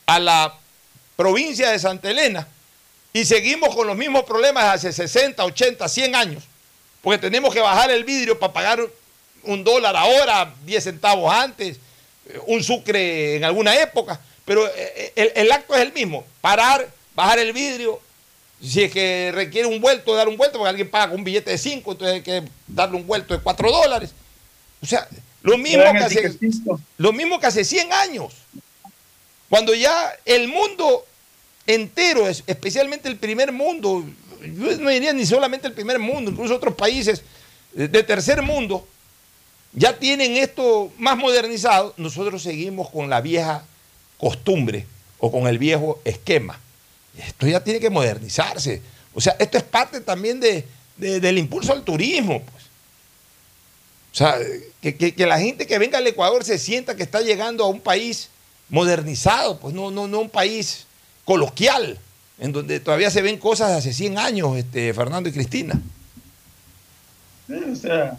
[0.07, 0.57] a la
[1.15, 2.47] provincia de Santa Elena
[3.13, 6.43] y seguimos con los mismos problemas hace 60, 80, 100 años,
[7.03, 8.81] porque tenemos que bajar el vidrio para pagar
[9.43, 11.77] un dólar ahora, 10 centavos antes,
[12.25, 16.89] eh, un sucre en alguna época, pero eh, el, el acto es el mismo, parar,
[17.13, 18.01] bajar el vidrio,
[18.63, 21.51] si es que requiere un vuelto, dar un vuelto, porque alguien paga con un billete
[21.51, 24.11] de 5, entonces hay que darle un vuelto de 4 dólares.
[24.81, 25.07] O sea,
[25.41, 26.21] lo mismo que hace,
[26.97, 28.33] lo mismo que hace 100 años.
[29.49, 31.05] Cuando ya el mundo
[31.67, 34.05] entero, es- especialmente el primer mundo,
[34.41, 37.23] yo no diría ni solamente el primer mundo, incluso otros países
[37.73, 38.87] de tercer mundo,
[39.73, 43.63] ya tienen esto más modernizado, nosotros seguimos con la vieja
[44.17, 44.85] costumbre
[45.19, 46.59] o con el viejo esquema.
[47.17, 48.81] Esto ya tiene que modernizarse.
[49.13, 50.65] O sea, esto es parte también de-
[50.97, 52.41] de- del impulso al turismo.
[52.41, 52.63] Pues.
[54.13, 54.37] O sea,
[54.81, 57.67] que, que- que la gente que venga al Ecuador se sienta que está llegando a
[57.67, 58.29] un país
[58.69, 60.85] modernizado, pues no, no, no un país
[61.25, 61.99] coloquial,
[62.39, 65.79] en donde todavía se ven cosas de hace 100 años, este, Fernando y Cristina.
[67.47, 68.17] Sí, o sea,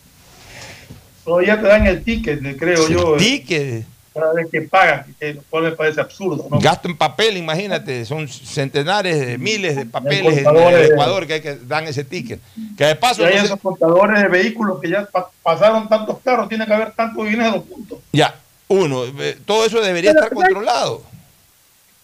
[1.25, 5.43] todavía te dan el ticket, creo yo, eh, Ticket, cada vez que pagas, que lo
[5.49, 6.59] cual me parece absurdo, ¿no?
[6.59, 10.47] gasto en papel, imagínate, son centenares de miles de papeles en
[10.93, 12.41] Ecuador que, hay que dan ese ticket.
[12.77, 16.19] Que de paso, Y hay no esos contadores de vehículos que ya pa- pasaron tantos
[16.25, 18.01] carros, tiene que haber tanto dinero, punto.
[18.13, 18.35] ya,
[18.69, 21.03] uno, eh, todo eso debería Pero, estar controlado.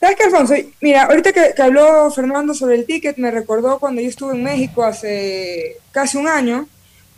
[0.00, 0.54] ¿Sabes qué, Alfonso?
[0.80, 4.44] Mira, ahorita que, que habló Fernando sobre el ticket, me recordó cuando yo estuve en
[4.44, 6.68] México hace casi un año,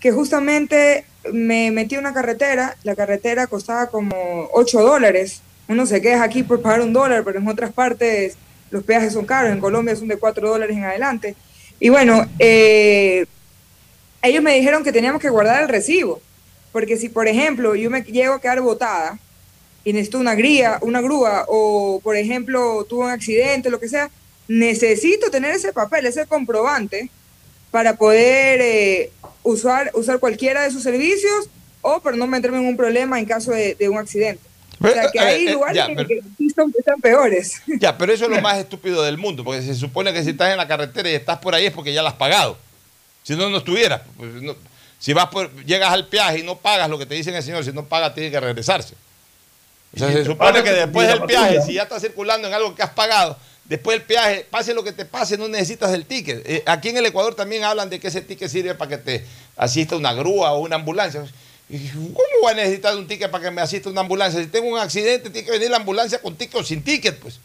[0.01, 5.43] que justamente me metí a una carretera, la carretera costaba como 8 dólares.
[5.69, 8.37] Uno se queja aquí por pagar un dólar, pero en otras partes
[8.71, 11.37] los peajes son caros, en Colombia son de 4 dólares en adelante.
[11.79, 13.27] Y bueno, eh,
[14.23, 16.21] ellos me dijeron que teníamos que guardar el recibo,
[16.73, 19.19] porque si, por ejemplo, yo me llego a quedar botada,
[19.85, 24.11] y necesito una gría, una grúa, o por ejemplo tuvo un accidente, lo que sea,
[24.47, 27.11] necesito tener ese papel, ese comprobante,
[27.71, 29.11] para poder eh,
[29.43, 31.49] usar, usar cualquiera de sus servicios
[31.83, 34.43] o para no meterme en un problema en caso de, de un accidente.
[34.83, 37.61] O sea, que Eh, hay eh, lugares ya, pero- que sí son, están peores.
[37.79, 40.51] Ya, pero eso es lo más estúpido del mundo, porque se supone que si estás
[40.51, 42.57] en la carretera y estás por ahí es porque ya la has pagado.
[43.23, 44.03] Si no, no estuvieras.
[44.17, 44.57] Pues, no-
[44.99, 47.65] si vas por, llegas al peaje y no pagas lo que te dicen el señor,
[47.65, 48.95] si no pagas tiene que regresarse.
[49.95, 52.83] O sea, se supone que después del peaje, si ya estás circulando en algo que
[52.83, 53.37] has pagado,
[53.71, 56.43] después del peaje, pase lo que te pase, no necesitas el ticket.
[56.45, 59.25] Eh, aquí en el Ecuador también hablan de que ese ticket sirve para que te
[59.57, 61.25] asista una grúa o una ambulancia.
[61.71, 64.41] ¿Cómo voy a necesitar un ticket para que me asista una ambulancia?
[64.41, 67.39] Si tengo un accidente, tiene que venir la ambulancia con ticket o sin ticket, pues.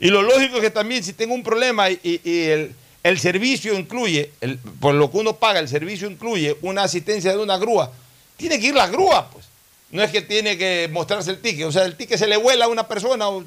[0.00, 4.32] Y lo lógico es que también si tengo un problema y, el, el servicio incluye,
[4.40, 7.92] el- por lo que uno paga, el servicio incluye una asistencia de una grúa,
[8.36, 9.44] tiene que ir la grúa, pues.
[9.90, 12.66] No es que tiene que mostrarse el ticket, o sea, el ticket se le vuela
[12.66, 13.44] a una persona, o,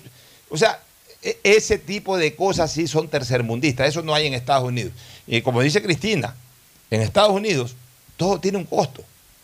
[0.56, 0.80] sea,
[1.44, 4.94] ese tipo de cosas sí son tercermundistas, eso no hay en Estados Unidos.
[5.28, 6.36] Y como dice Cristina,
[6.90, 7.76] en Estados Unidos
[8.18, 9.04] todo tiene un costo,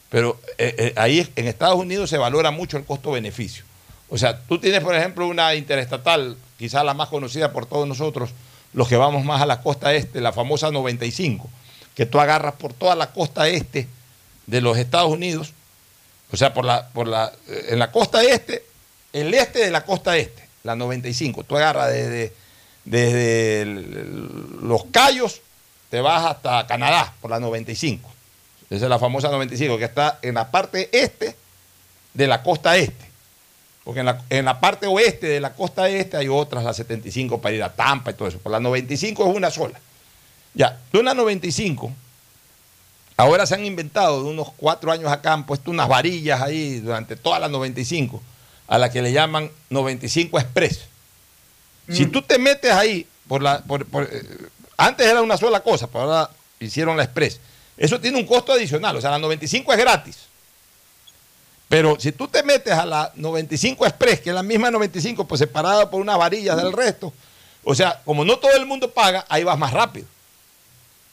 [0.10, 3.64] pero eh, eh, ahí en Estados Unidos se valora mucho el costo-beneficio.
[4.10, 8.30] O sea, tú tienes, por ejemplo, una interestatal, quizás la más conocida por todos nosotros,
[8.74, 11.50] los que vamos más a la costa este, la famosa 95,
[11.96, 13.88] que tú agarras por toda la costa este
[14.46, 15.54] de los Estados Unidos,
[16.32, 18.64] o sea, por la, por la, eh, en la costa este,
[19.14, 21.44] el este de la costa este, la 95.
[21.44, 22.34] Tú agarras desde,
[22.86, 23.66] desde
[24.62, 25.42] los Cayos,
[25.90, 28.08] te vas hasta Canadá por la 95.
[28.70, 31.36] Esa es la famosa 95, que está en la parte este
[32.14, 33.08] de la costa este.
[33.86, 37.40] Porque en la, en la parte oeste de la costa este hay otras, la 75
[37.40, 38.40] para ir a Tampa y todo eso.
[38.40, 39.80] Por la 95 es una sola.
[40.54, 41.94] Ya, de una 95,
[43.16, 47.16] ahora se han inventado, de unos cuatro años acá, han puesto unas varillas ahí durante
[47.16, 48.22] toda la 95,
[48.68, 50.82] a la que le llaman 95 Express.
[51.90, 54.22] Si tú te metes ahí, por la, por- por, eh,
[54.76, 57.40] antes era una sola cosa, pero ahora hicieron la Express.
[57.78, 60.18] Eso tiene un costo adicional, o sea, la 95 es gratis.
[61.70, 65.40] Pero si tú te metes a la 95 Express, que es la misma 95, pues
[65.40, 67.14] separada por unas varillas del resto,
[67.64, 70.08] o sea, como no todo el mundo paga, ahí vas más rápido.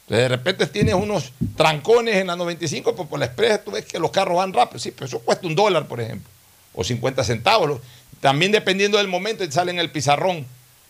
[0.07, 3.85] Entonces, de repente tienes unos trancones en la 95, pues por la Express tú ves
[3.85, 4.79] que los carros van rápido.
[4.79, 6.31] Sí, pero eso cuesta un dólar, por ejemplo,
[6.75, 7.81] o 50 centavos.
[8.21, 10.47] También dependiendo del momento, sale en el pizarrón,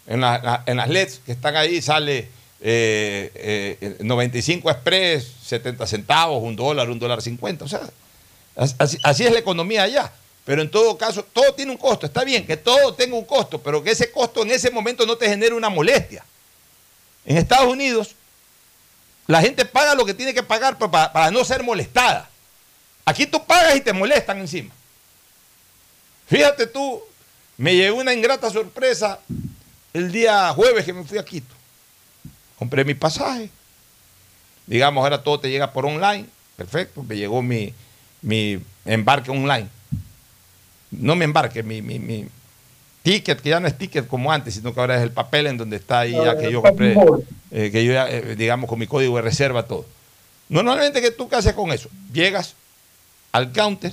[0.06, 2.28] en, la- la- en las LEDs que están ahí, sale
[2.60, 7.64] eh, eh, 95 Express, 70 centavos, un dólar, un dólar 50.
[7.64, 7.80] O sea,
[8.56, 10.12] as- así, es la economía allá.
[10.46, 12.04] Pero en todo caso, todo tiene un costo.
[12.06, 15.16] Está bien que todo tenga un costo, pero que ese costo en ese momento no
[15.16, 16.24] te genere una molestia.
[17.24, 18.14] En Estados Unidos,
[19.26, 22.28] la gente paga lo que tiene que pagar pa- para, para no ser molestada.
[23.06, 24.72] Aquí tú pagas y te molestan encima.
[26.26, 27.00] Fíjate tú,
[27.56, 29.20] me llegó una ingrata sorpresa
[29.92, 31.54] el día jueves que me fui a Quito.
[32.58, 33.50] Compré mi pasaje.
[34.66, 36.26] Digamos, ahora todo te llega por online.
[36.56, 37.74] Perfecto, me llegó mi,
[38.22, 39.68] mi embarque online.
[40.90, 42.26] No mi embarque, mi, mi, mi
[43.02, 45.58] ticket, que ya no es ticket como antes, sino que ahora es el papel en
[45.58, 46.96] donde está ahí ya que yo compré,
[47.50, 49.84] eh, que yo ya, eh, digamos, con mi código de reserva, todo.
[50.48, 51.88] Normalmente, ¿qué tú qué haces con eso?
[52.12, 52.54] Llegas
[53.32, 53.92] al counter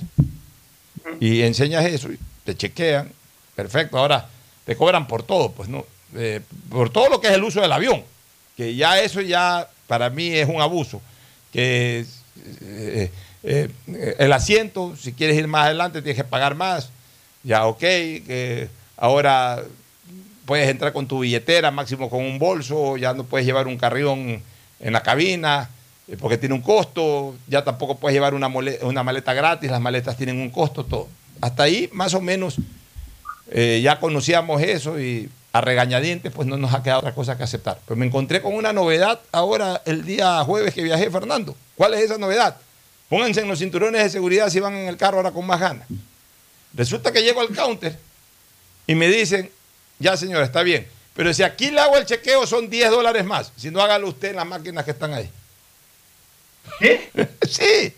[1.20, 3.10] y enseñas eso y te chequean.
[3.54, 4.28] Perfecto, ahora
[4.64, 5.84] te cobran por todo, pues no,
[6.14, 8.04] Eh, por todo lo que es el uso del avión,
[8.54, 11.00] que ya eso ya para mí es un abuso,
[11.50, 12.04] que
[12.60, 13.10] eh,
[13.42, 13.70] eh,
[14.18, 16.90] el asiento, si quieres ir más adelante tienes que pagar más,
[17.42, 19.62] ya ok, que ahora
[20.44, 24.42] puedes entrar con tu billetera, máximo con un bolso, ya no puedes llevar un carrión
[24.80, 25.70] en la cabina,
[26.18, 28.48] porque tiene un costo, ya tampoco puedes llevar una,
[28.82, 31.08] una maleta gratis, las maletas tienen un costo, todo.
[31.40, 32.56] Hasta ahí, más o menos,
[33.50, 37.44] eh, ya conocíamos eso y a regañadientes, pues no nos ha quedado otra cosa que
[37.44, 37.78] aceptar.
[37.86, 41.54] Pero me encontré con una novedad ahora el día jueves que viajé, Fernando.
[41.76, 42.56] ¿Cuál es esa novedad?
[43.08, 45.86] Pónganse en los cinturones de seguridad si van en el carro ahora con más ganas.
[46.72, 47.98] Resulta que llego al counter
[48.86, 49.50] y me dicen,
[49.98, 53.52] ya señora, está bien, pero si aquí le hago el chequeo son 10 dólares más.
[53.56, 55.30] Si no, hágalo usted en las máquinas que están ahí.
[57.48, 57.94] sí.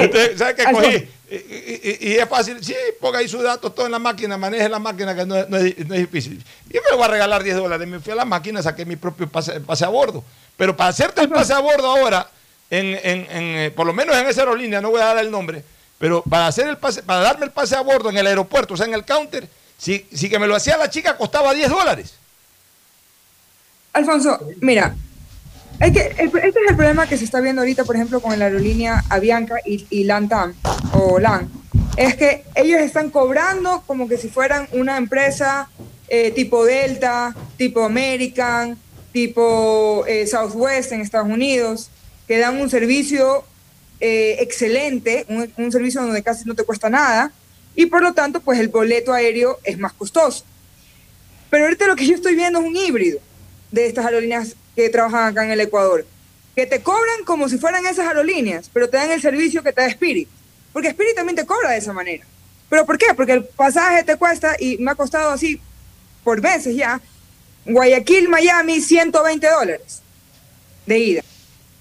[0.00, 1.08] Entonces, ¿Sabes qué cogí?
[1.30, 4.38] Y, y- y- y es fácil, sí, ponga ahí sus datos todo en la máquina,
[4.38, 6.42] maneje la máquina, que no, es- no es, no es difícil.
[6.68, 7.86] Yo me lo voy a regalar 10 dólares.
[7.86, 10.24] Me fui a la máquina, saqué mi propio pase, pase a bordo.
[10.56, 12.30] Pero para hacerte el pase a bordo ahora,
[12.70, 15.30] en, en- en, eh, por lo menos en esa aerolínea, no voy a dar el
[15.30, 15.62] nombre,
[15.98, 18.76] pero para hacer el pase, para darme el pase a bordo en el aeropuerto, o
[18.76, 22.14] sea, en el counter, si, si que me lo hacía la chica, costaba 10 dólares.
[23.92, 24.94] Alfonso, mira,
[25.80, 28.46] es que este es el problema que se está viendo ahorita, por ejemplo, con la
[28.46, 30.54] aerolínea Avianca y, y LANTAM,
[30.92, 31.48] o LAN.
[31.96, 35.68] Es que ellos están cobrando como que si fueran una empresa
[36.08, 38.78] eh, tipo Delta, tipo American,
[39.12, 41.90] tipo eh, Southwest en Estados Unidos,
[42.26, 43.44] que dan un servicio
[44.00, 47.32] eh, excelente, un, un servicio donde casi no te cuesta nada,
[47.74, 50.44] y por lo tanto, pues el boleto aéreo es más costoso.
[51.50, 53.20] Pero ahorita lo que yo estoy viendo es un híbrido
[53.70, 56.06] de estas aerolíneas que trabajan acá en el Ecuador,
[56.54, 59.80] que te cobran como si fueran esas aerolíneas, pero te dan el servicio que te
[59.80, 60.28] da Spirit.
[60.72, 62.24] Porque Spirit también te cobra de esa manera.
[62.68, 63.06] ¿Pero por qué?
[63.16, 65.60] Porque el pasaje te cuesta, y me ha costado así
[66.22, 67.00] por veces ya,
[67.64, 70.00] Guayaquil, Miami, 120 dólares
[70.86, 71.22] de ida.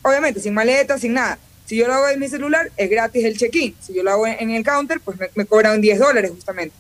[0.02, 1.38] Obviamente, sin maleta, sin nada.
[1.68, 3.76] Si yo lo hago en mi celular, es gratis el check-in.
[3.80, 6.76] Si yo lo hago en, el counter, pues me, me cobran 10 dólares justamente.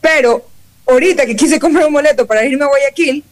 [0.00, 0.48] Pero
[0.86, 3.22] ahorita que quise comprar un boleto para irme a Guayaquil,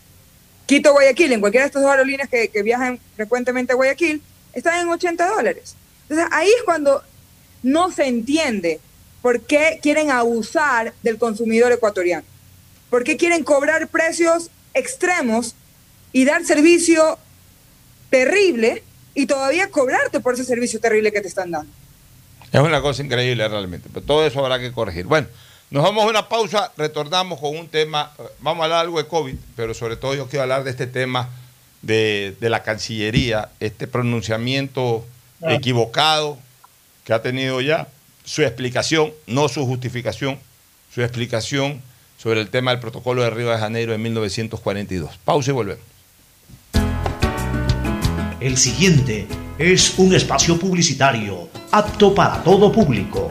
[0.70, 4.78] Quito Guayaquil, en cualquiera de estas dos aerolíneas que, que viajan frecuentemente a Guayaquil, están
[4.78, 5.74] en 80 dólares.
[6.02, 7.02] Entonces ahí es cuando
[7.64, 8.78] no se entiende
[9.20, 12.24] por qué quieren abusar del consumidor ecuatoriano.
[12.88, 15.56] ¿Por qué quieren cobrar precios extremos
[16.12, 17.18] y dar servicio
[18.08, 18.84] terrible
[19.16, 21.72] y todavía cobrarte por ese servicio terrible que te están dando?
[22.52, 25.06] Es una cosa increíble realmente, pero todo eso habrá que corregir.
[25.06, 25.26] Bueno,
[25.70, 29.36] nos vamos a una pausa, retornamos con un tema, vamos a hablar algo de COVID,
[29.56, 31.28] pero sobre todo yo quiero hablar de este tema
[31.82, 35.04] de, de la Cancillería, este pronunciamiento
[35.42, 35.54] Ah.
[35.54, 36.38] equivocado
[37.04, 37.88] que ha tenido ya
[38.24, 40.38] su explicación, no su justificación,
[40.94, 41.80] su explicación
[42.18, 45.18] sobre el tema del protocolo de Río de Janeiro de 1942.
[45.24, 45.84] Pausa y volvemos.
[48.40, 49.26] El siguiente
[49.58, 53.30] es un espacio publicitario apto para todo público.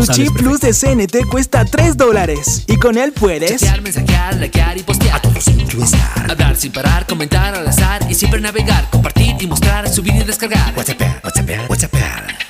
[0.00, 2.64] Tu chip plus de CNT cuesta 3 dólares.
[2.66, 3.60] Y con él puedes.
[3.60, 5.16] Chatear, mensajear, likear y postear.
[5.16, 5.60] A todos sin
[6.26, 10.72] Hablar sin parar, comentar al azar y siempre navegar, compartir y mostrar, subir y descargar.
[10.74, 11.92] WhatsApp, WhatsApp, WhatsApp.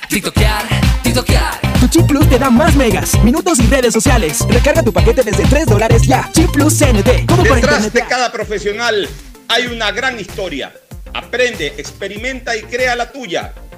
[0.07, 0.63] TikTokear,
[1.03, 1.59] TikTokear.
[1.81, 4.45] Tu chip plus te da más megas, minutos y redes sociales.
[4.47, 6.29] Recarga tu paquete desde 3 dólares ya.
[6.31, 7.25] Chip plus CNT.
[7.25, 7.93] Como Detrás internet.
[7.93, 9.09] de cada profesional
[9.49, 10.71] hay una gran historia.
[11.13, 13.53] Aprende, experimenta y crea la tuya.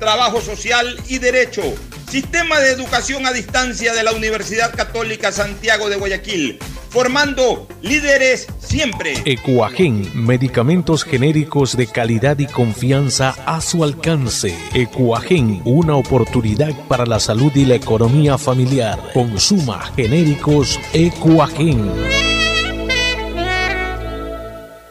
[0.00, 1.62] trabajo social y derecho.
[2.08, 9.14] Sistema de educación a distancia de la Universidad Católica Santiago de Guayaquil, formando líderes siempre.
[9.24, 14.58] Ecuagen, medicamentos genéricos de calidad y confianza a su alcance.
[14.74, 18.98] Ecuagen, una oportunidad para la salud y la economía familiar.
[19.14, 21.92] Consuma genéricos Ecuagen.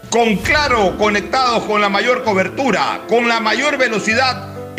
[0.09, 4.58] Con Claro, conectados con la mayor cobertura, con la mayor velocidad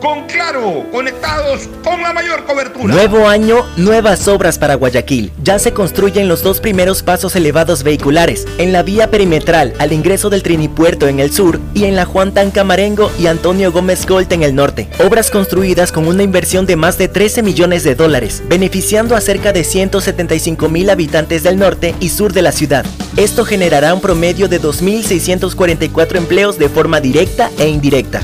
[0.00, 2.94] Con Claro, conectados con la mayor cobertura.
[2.94, 5.32] Nuevo año, nuevas obras para Guayaquil.
[5.42, 10.30] Ya se construyen los dos primeros pasos elevados vehiculares, en la vía perimetral al ingreso
[10.30, 14.44] del Trinipuerto en el sur y en la Juan Tancamarengo y Antonio Gómez Gold en
[14.44, 14.88] el norte.
[15.04, 19.52] Obras construidas con una inversión de más de 13 millones de dólares, beneficiando a cerca
[19.52, 22.86] de 175 mil habitantes del norte y sur de la ciudad.
[23.16, 28.22] Esto generará un promedio de 2.644 empleos de forma directa e indirecta.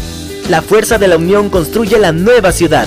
[0.49, 2.87] La fuerza de la unión construye la nueva ciudad.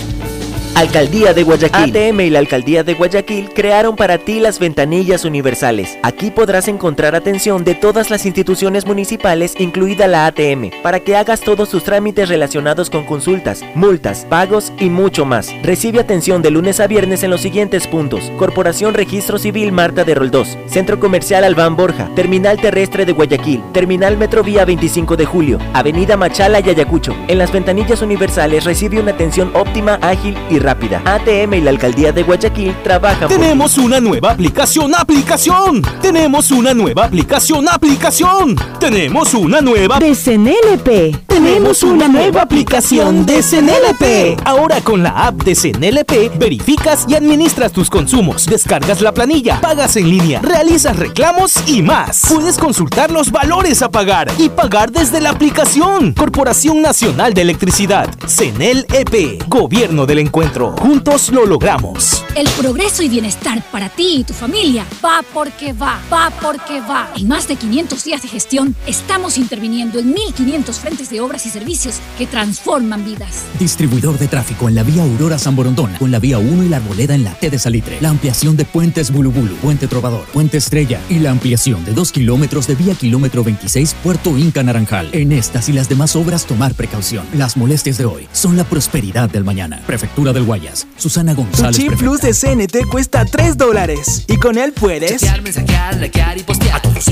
[0.77, 1.89] Alcaldía de Guayaquil.
[1.89, 5.97] ATM y la Alcaldía de Guayaquil crearon para ti las ventanillas universales.
[6.03, 11.41] Aquí podrás encontrar atención de todas las instituciones municipales, incluida la ATM, para que hagas
[11.41, 15.51] todos tus trámites relacionados con consultas, multas, pagos y mucho más.
[15.63, 20.13] Recibe atención de lunes a viernes en los siguientes puntos: Corporación Registro Civil Marta de
[20.13, 26.17] Roldós, Centro Comercial Albán Borja, Terminal Terrestre de Guayaquil, Terminal Metrovía 25 de Julio, Avenida
[26.17, 27.15] Machala y Ayacucho.
[27.27, 30.66] En las ventanillas universales recibe una atención óptima, ágil y rápida.
[30.71, 35.81] ATM y la Alcaldía de Guayaquil trabajan por Tenemos una nueva aplicación, aplicación.
[36.01, 38.55] Tenemos una nueva aplicación, aplicación.
[38.79, 41.26] Tenemos una nueva de CNLP.
[41.37, 44.41] Tenemos una nueva aplicación de CNLP.
[44.43, 49.97] Ahora con la app de CNLP verificas y administras tus consumos, descargas la planilla, pagas
[49.97, 52.23] en línea, realizas reclamos y más.
[52.27, 56.13] Puedes consultar los valores a pagar y pagar desde la aplicación.
[56.13, 60.75] Corporación Nacional de Electricidad, CNLP, Gobierno del Encuentro.
[60.79, 62.25] Juntos lo logramos.
[62.33, 67.11] El progreso y bienestar para ti y tu familia va porque va, va porque va.
[67.15, 71.49] En más de 500 días de gestión, estamos interviniendo en 1.500 frentes de obras y
[71.49, 73.43] servicios que transforman vidas.
[73.59, 76.77] Distribuidor de tráfico en la vía Aurora San Borondón, con la vía 1 y la
[76.77, 77.97] Arboleda en la T de Salitre.
[78.01, 82.65] La ampliación de puentes Bulubulu, Puente Trovador, Puente Estrella y la ampliación de 2 kilómetros
[82.67, 85.09] de vía kilómetro 26 Puerto Inca Naranjal.
[85.13, 87.25] En estas y las demás obras tomar precaución.
[87.33, 89.81] Las molestias de hoy son la prosperidad del mañana.
[89.85, 90.87] Prefectura del Guayas.
[90.97, 91.75] Susana Tu González.
[91.75, 92.05] chip prefecta.
[92.05, 94.23] plus de CNT cuesta 3 dólares.
[94.27, 95.21] Y con él puedes.
[95.21, 96.77] Chatear, mensajear, likear y postear.
[96.77, 97.07] A todos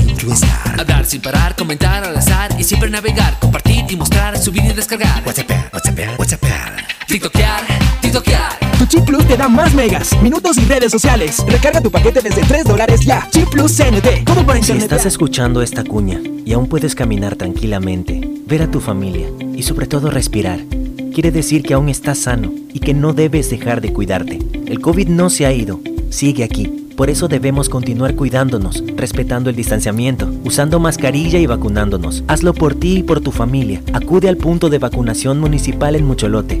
[0.78, 4.05] Hablar sin parar, comentar al azar y siempre navegar, compartir y mostrar,
[4.40, 5.22] subir y descargar.
[5.26, 6.42] WhatsApp, WhatsApp, WhatsApp.
[7.06, 7.60] TikTokear,
[8.00, 8.58] TikTokear.
[8.78, 11.42] Tu chip plus te da más megas, minutos y redes sociales.
[11.48, 13.26] Recarga tu paquete desde 3 dólares ya.
[13.30, 14.24] Chip plus CNT.
[14.24, 14.82] Todo por Si internet.
[14.84, 15.08] estás ya.
[15.08, 20.10] escuchando esta cuña y aún puedes caminar tranquilamente, ver a tu familia y sobre todo
[20.10, 20.60] respirar,
[21.16, 24.38] quiere decir que aún estás sano y que no debes dejar de cuidarte.
[24.66, 26.66] El COVID no se ha ido, sigue aquí.
[26.94, 32.22] Por eso debemos continuar cuidándonos, respetando el distanciamiento, usando mascarilla y vacunándonos.
[32.28, 33.80] Hazlo por ti y por tu familia.
[33.94, 36.60] Acude al punto de vacunación municipal en Mucholote.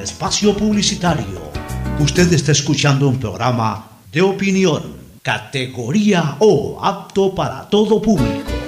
[0.00, 1.50] espacio publicitario.
[1.98, 8.60] Usted está escuchando un programa de opinión, categoría O, apto para todo público.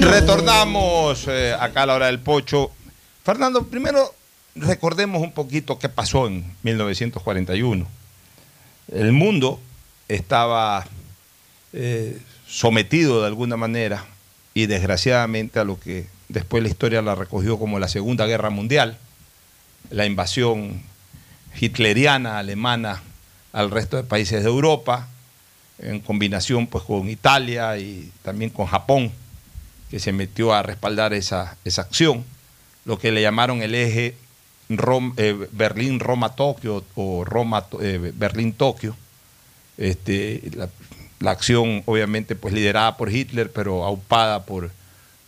[0.00, 2.70] Retornamos eh, acá a la hora del pocho.
[3.24, 4.14] Fernando, primero
[4.54, 7.86] recordemos un poquito qué pasó en 1941.
[8.92, 9.60] El mundo
[10.08, 10.86] estaba
[11.72, 12.18] eh,
[12.52, 14.04] sometido de alguna manera
[14.52, 18.98] y desgraciadamente a lo que después la historia la recogió como la Segunda Guerra Mundial,
[19.90, 20.82] la invasión
[21.58, 23.02] hitleriana alemana
[23.54, 25.08] al resto de países de Europa,
[25.78, 29.10] en combinación pues con Italia y también con Japón
[29.90, 32.22] que se metió a respaldar esa, esa acción,
[32.84, 34.14] lo que le llamaron el eje
[35.16, 38.94] eh, Berlín-Roma-Tokio o Roma, eh, Berlín-Tokio.
[39.78, 40.50] Este,
[41.22, 44.70] la, acción obviamente pues liderada por Hitler, pero aupada por,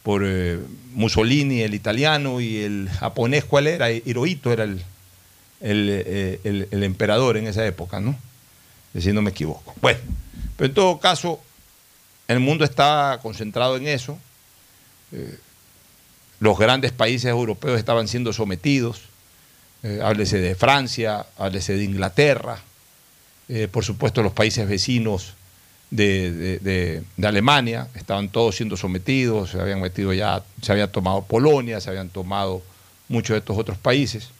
[0.02, 0.58] por eh,
[0.92, 3.90] Mussolini, el italiano, y el japonés, ¿cuál era?
[3.90, 4.82] Hirohito era el,
[5.60, 8.16] el, el emperador en esa época, ¿no?
[8.98, 9.74] Si no me equivoco.
[9.80, 9.98] Bueno,
[10.56, 11.40] pero en todo caso,
[12.28, 14.18] el mundo está concentrado en eso
[15.14, 15.38] eh,
[16.40, 19.02] los grandes países europeos estaban siendo sometidos,
[19.82, 22.58] eh, háblese de Francia, háblese de Inglaterra,
[23.48, 25.34] eh, por supuesto los países vecinos
[25.96, 31.90] de, Alemania, estaban todos siendo sometidos, se habían metido ya, se había tomado Polonia, se
[31.90, 32.62] habían tomado
[33.08, 34.30] muchos de estos otros países.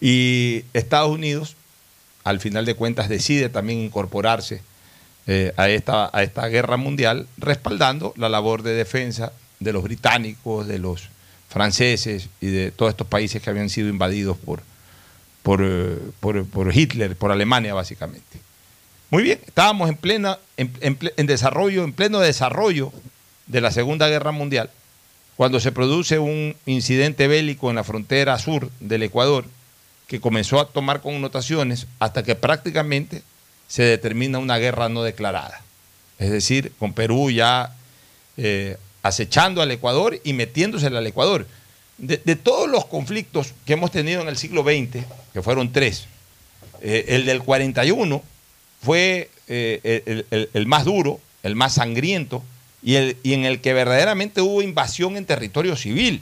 [0.00, 1.56] Y Estados Unidos,
[2.24, 4.62] al final de cuentas, decide también incorporarse
[5.26, 10.66] eh, a, esta, a esta guerra mundial, respaldando la labor de defensa de los británicos,
[10.66, 11.08] de los
[11.48, 14.62] franceses y de todos estos países que habían sido invadidos por,
[15.42, 18.51] por, eh, por, Hitler, por Alemania básicamente.
[19.12, 22.94] Muy bien, estábamos en, plena, en, desarrollo, en pleno desarrollo
[23.46, 24.70] de la Segunda Guerra Mundial,
[25.36, 29.44] cuando se produce un incidente bélico en la frontera sur del Ecuador,
[30.06, 33.22] que comenzó a tomar connotaciones hasta que prácticamente
[33.68, 35.60] se determina una guerra no declarada.
[36.18, 37.76] Es decir, con Perú ya
[38.38, 41.46] eh, acechando al Ecuador y metiéndose al Ecuador.
[41.98, 45.04] De, todos los conflictos que hemos tenido en el siglo XX,
[45.34, 46.06] que fueron tres,
[46.80, 48.31] eh, el del 41
[48.82, 52.42] fue eh, el, más duro, el más sangriento
[52.82, 56.20] y, el, y en el que verdaderamente hubo invasión en territorio civil.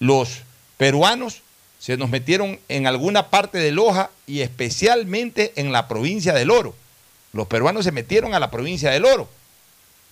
[0.00, 0.42] Los
[0.76, 1.42] peruanos
[1.78, 6.74] se nos metieron en alguna parte de Loja y especialmente en la provincia del Oro.
[7.32, 9.28] Los peruanos se metieron a la provincia del Oro.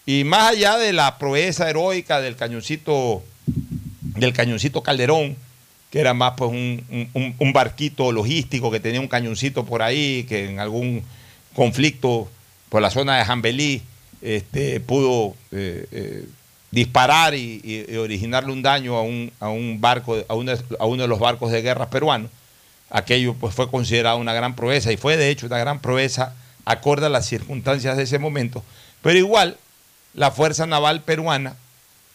[0.06, 5.36] Y más allá de la proeza heroica del cañoncito, del cañoncito Calderón,
[5.90, 10.58] que era más pues un, barquito logístico que tenía un cañoncito por ahí, que en
[10.58, 11.04] algún
[11.54, 12.28] conflicto
[12.68, 13.82] por la zona de Jambelí
[14.22, 16.24] este, pudo eh, eh,
[16.70, 21.08] disparar y, originarle un daño a un, a un barco, a uno, a uno, de
[21.08, 22.30] los barcos de guerra peruanos,
[22.90, 26.34] aquello pues fue considerado una gran proeza y fue de hecho una gran proeza
[26.64, 28.62] acorde a las circunstancias de ese momento.
[29.02, 29.56] Pero igual,
[30.14, 31.56] la Fuerza Naval peruana,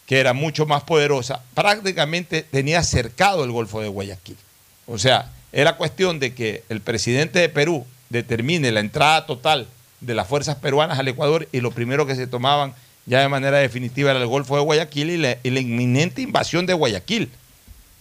[0.06, 4.38] que era mucho más poderosa, prácticamente tenía cercado el Golfo de Guayaquil.
[4.86, 9.68] O sea, era cuestión de que el presidente de Perú determine la entrada total
[10.02, 12.74] de las fuerzas peruanas al Ecuador y lo primero que se tomaban
[13.06, 17.30] ya de manera definitiva era el Golfo de Guayaquil y la, inminente invasión de Guayaquil,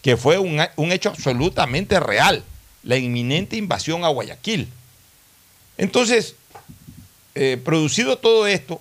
[0.03, 2.43] que fue un, un hecho absolutamente real,
[2.83, 4.69] la inminente invasión a Guayaquil.
[5.77, 6.37] Entonces,
[7.35, 8.81] eh, producido todo esto,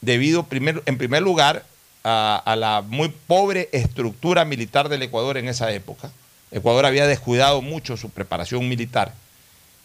[0.00, 1.66] debido en primer lugar
[2.04, 6.10] a la muy pobre estructura militar del Ecuador en esa época,
[6.50, 9.12] Ecuador había descuidado mucho su preparación militar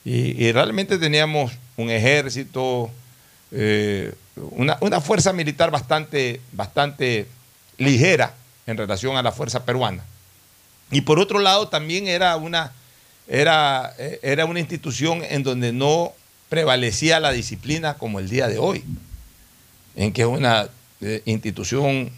[0.05, 2.91] y, realmente teníamos un ejército,
[3.51, 7.27] eh, una, una fuerza militar bastante, bastante
[7.77, 8.33] ligera
[8.67, 10.03] en relación a la fuerza peruana.
[10.91, 12.73] Y por otro lado también era una,
[13.27, 16.13] era, eh, era una institución en donde no
[16.49, 18.83] prevalecía la disciplina como el día de hoy,
[19.95, 20.69] en que es una
[21.01, 22.11] eh, institución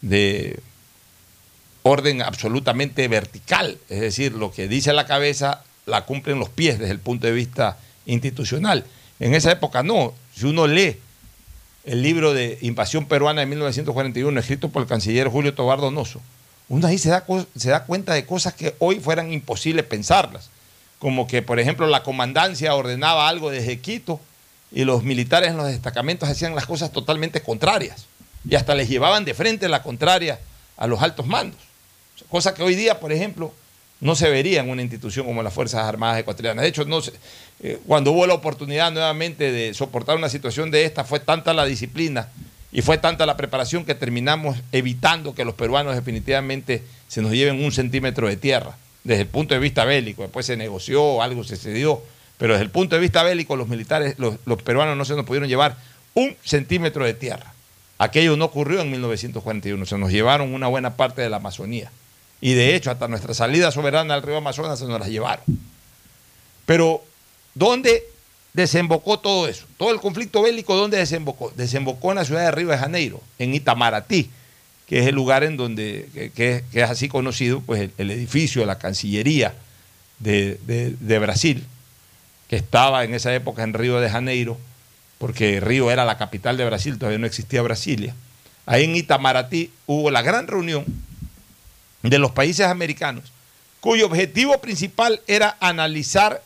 [0.00, 0.60] de
[1.82, 6.92] orden absolutamente vertical, es decir, lo que dice la cabeza la cumplen los pies desde
[6.92, 7.76] el punto de vista
[8.06, 8.84] institucional.
[9.20, 10.96] En esa época no, si uno lee
[11.84, 16.20] el libro de Invasión Peruana de 1941, escrito por el canciller Julio Tobar Donoso,
[16.68, 17.24] uno ahí se da,
[17.56, 20.50] se da cuenta de cosas que hoy fueran imposibles pensarlas,
[20.98, 24.20] como que, por ejemplo, la comandancia ordenaba algo desde Quito
[24.70, 28.06] y los militares en los destacamentos hacían las cosas totalmente contrarias
[28.48, 30.38] y hasta les llevaban de frente la contraria
[30.76, 31.60] a los altos mandos.
[32.28, 33.52] Cosa que hoy día, por ejemplo,
[34.02, 36.64] no se vería en una institución como las Fuerzas Armadas Ecuatorianas.
[36.64, 36.84] De hecho,
[37.62, 41.64] eh, cuando hubo la oportunidad nuevamente de soportar una situación de esta, fue tanta la
[41.64, 42.28] disciplina
[42.72, 47.64] y fue tanta la preparación que terminamos evitando que los peruanos definitivamente se nos lleven
[47.64, 50.22] un centímetro de tierra, desde el punto de vista bélico.
[50.22, 52.02] Después se negoció, algo se cedió,
[52.38, 55.24] pero desde el punto de vista bélico, los militares, los, los peruanos no se nos
[55.24, 55.76] pudieron llevar
[56.14, 57.54] un centímetro de tierra.
[57.98, 61.92] Aquello no ocurrió en 1941, se nos llevaron una buena parte de la Amazonía.
[62.42, 65.44] Y de hecho, hasta nuestra salida soberana al río Amazonas se nos la llevaron.
[66.66, 67.02] Pero,
[67.54, 68.02] ¿dónde
[68.52, 69.64] desembocó todo eso?
[69.78, 71.52] Todo el conflicto bélico, ¿dónde desembocó?
[71.56, 74.28] Desembocó en la ciudad de Río de Janeiro, en Itamaratí,
[74.86, 78.66] que es el lugar en donde, que, es así conocido, pues el, el edificio de
[78.66, 79.54] la Cancillería
[80.18, 81.64] de, de- de Brasil,
[82.48, 84.58] que estaba en esa época en Río de Janeiro,
[85.18, 88.14] porque Río era la capital de Brasil, todavía no existía Brasilia.
[88.66, 90.84] Ahí en Itamaratí hubo la gran reunión
[92.02, 93.32] de los países americanos,
[93.80, 96.42] cuyo objetivo principal era analizar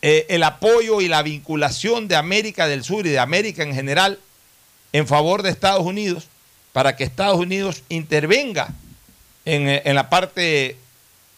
[0.00, 4.18] eh, el apoyo y la vinculación de América del Sur y de América en general
[4.92, 6.28] en favor de Estados Unidos,
[6.72, 8.68] para que Estados Unidos intervenga
[9.44, 10.76] en, eh, en la parte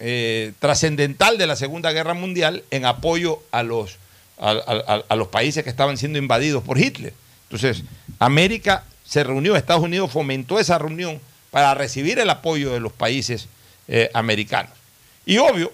[0.02, 3.98] eh, trascendental de la Segunda Guerra Mundial en apoyo a los,
[4.38, 7.12] a, los países que estaban siendo invadidos por Hitler.
[7.42, 7.82] Entonces,
[8.18, 11.20] América se reunió, Estados Unidos fomentó esa reunión
[11.50, 13.46] para recibir el apoyo de los países
[13.88, 14.72] eh, americanos.
[15.26, 15.72] Y obvio,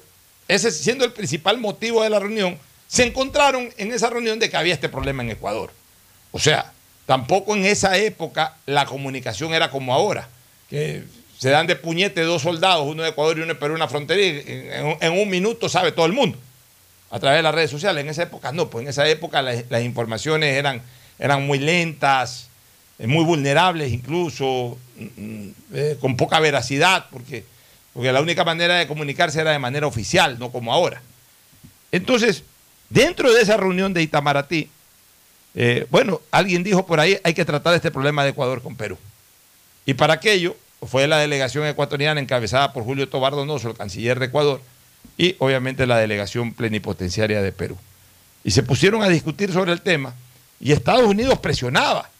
[0.48, 2.58] ese siendo el principal motivo de la reunión,
[2.88, 5.72] se encontraron en esa reunión de que había este problema en Ecuador.
[6.32, 6.72] O sea,
[7.04, 10.28] tampoco en esa época la comunicación era como ahora,
[10.70, 11.04] que
[11.38, 13.88] se dan de puñete dos soldados, uno de Ecuador y uno de Perú en la
[13.88, 14.42] frontera, y
[15.00, 16.38] en, un- minuto sabe todo el mundo,
[17.10, 18.02] a través de las redes sociales.
[18.02, 20.80] En esa época no, pues en esa época las, las informaciones eran,
[21.18, 22.45] eran muy lentas,
[22.98, 27.44] muy vulnerables incluso, mm, mm, eh, con poca veracidad, porque,
[27.92, 31.02] porque la única manera de comunicarse era de manera oficial, no como ahora.
[31.92, 32.42] Entonces,
[32.88, 34.70] dentro de esa reunión de Itamaratí,
[35.54, 38.98] eh, bueno, alguien dijo por ahí, hay que tratar este problema de Ecuador con Perú.
[39.84, 44.26] Y para aquello fue la delegación ecuatoriana encabezada por Julio Tobar Donoso, el canciller de
[44.26, 44.60] Ecuador,
[45.16, 47.78] y obviamente la delegación plenipotenciaria de Perú.
[48.44, 50.14] Y se pusieron a discutir sobre el tema
[50.60, 52.10] y Estados Unidos presionaba.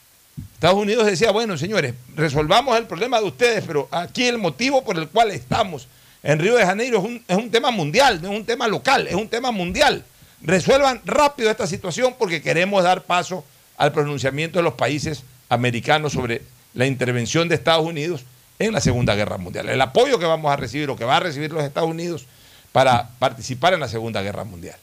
[0.54, 4.98] Estados Unidos decía, bueno, señores, resolvamos el problema de ustedes, pero aquí el motivo por
[4.98, 5.88] el cual estamos
[6.22, 9.06] en Río de Janeiro es un, es un tema mundial, no es un tema local,
[9.06, 10.04] es un tema mundial.
[10.42, 13.44] Resuelvan rápido esta situación porque queremos dar paso
[13.76, 16.42] al pronunciamiento de los países americanos sobre
[16.74, 18.24] la intervención de Estados Unidos
[18.58, 19.68] en la Segunda Guerra Mundial.
[19.68, 22.26] El apoyo que vamos a recibir o que va a recibir los Estados Unidos
[22.72, 24.76] para participar en la Segunda Guerra Mundial.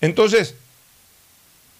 [0.00, 0.54] Entonces,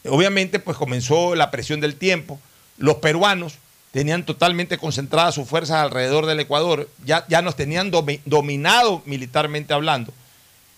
[0.09, 2.41] obviamente, pues comenzó la presión del tiempo.
[2.79, 3.55] Los peruanos
[3.93, 9.73] tenían totalmente concentradas sus fuerzas alrededor del Ecuador, ya, ya nos tenían domi- dominado militarmente
[9.73, 10.13] hablando.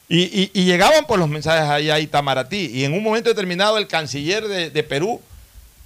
[0.08, 2.70] Y, y- llegaban por los mensajes allá a Itamaratí.
[2.72, 5.20] Y en un momento determinado el canciller de, de Perú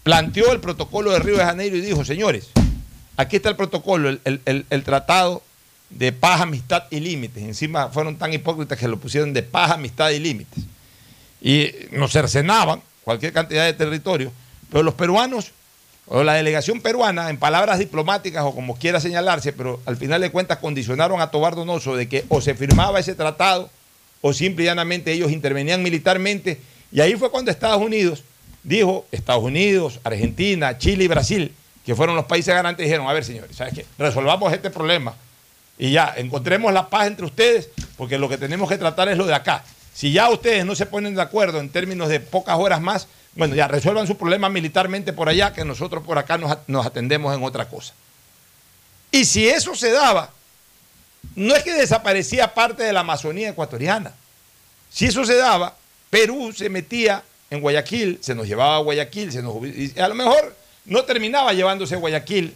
[0.02, 2.50] planteó el protocolo de Río de Janeiro y dijo, señores,
[3.16, 5.42] aquí está el protocolo, el, el- el- el tratado
[5.90, 7.42] de paz, amistad y límites.
[7.42, 10.64] Encima fueron tan hipócritas que lo pusieron de paz, amistad y límites.
[11.40, 14.32] Y nos cercenaban cualquier cantidad de territorio,
[14.70, 15.50] pero los peruanos
[16.06, 20.30] o la delegación peruana, en palabras diplomáticas o como quiera señalarse, pero al final de
[20.30, 23.70] cuentas condicionaron a Tobar Donoso de que o se firmaba ese tratado
[24.20, 26.60] o simple y llanamente ellos intervenían militarmente.
[26.90, 28.24] Y ahí fue cuando Estados Unidos
[28.62, 31.52] dijo Estados Unidos, Argentina, Chile y Brasil,
[31.84, 33.86] que fueron los países garantes, dijeron, a ver señores, ¿sabes qué?
[33.98, 35.14] Resolvamos este problema
[35.78, 39.26] y ya, encontremos la paz entre ustedes, porque lo que tenemos que tratar es lo
[39.26, 39.64] de acá.
[39.94, 43.54] Si ya ustedes no se ponen de acuerdo en términos de pocas horas más, bueno,
[43.54, 47.68] ya resuelvan su problema militarmente por allá, que nosotros por acá nos, atendemos en otra
[47.68, 47.94] cosa.
[49.10, 50.30] Y si eso se daba,
[51.34, 54.12] no es que desaparecía parte de la Amazonía ecuatoriana.
[54.90, 55.74] Si eso se daba,
[56.10, 60.14] Perú se metía en Guayaquil, se nos llevaba a Guayaquil, se nos, y a lo
[60.14, 60.54] mejor
[60.84, 62.54] no terminaba llevándose a Guayaquil,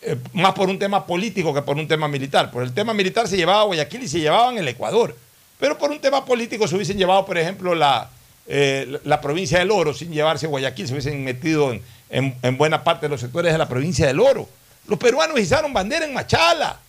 [0.00, 2.50] eh, más por un tema político que por un tema militar.
[2.50, 5.16] Por el tema militar se llevaba a Guayaquil y se llevaban el Ecuador.
[5.58, 8.10] Pero por un tema político se hubiesen llevado, por ejemplo, la,
[8.48, 12.82] eh, la provincia del Oro, sin llevarse Guayaquil, se hubiesen metido en, en- en buena
[12.82, 14.48] parte de los sectores de la provincia del Oro.
[14.86, 16.80] Los peruanos izaron bandera en Machala.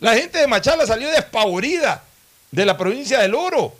[0.00, 2.02] La gente de Machala salió despavorida
[2.52, 3.74] de la provincia del Oro.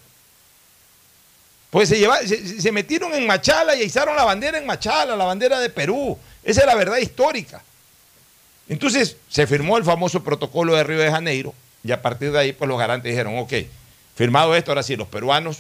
[1.71, 5.71] Pues se, se metieron en Machala y izaron la bandera en Machala, la bandera de
[5.71, 6.17] Perú.
[6.45, 7.63] Esa es la verdad histórica.
[8.69, 11.53] Entonces se firmó el famoso protocolo de Río de Janeiro
[11.83, 13.53] y a partir de ahí pues los garantes dijeron, ok,
[14.15, 15.59] firmado esto, ahora sí, los peruanos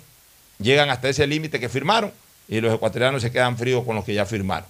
[0.59, 2.12] llegan hasta ese límite que firmaron
[2.48, 4.68] y los ecuatorianos se quedan fríos con los que ya firmaron.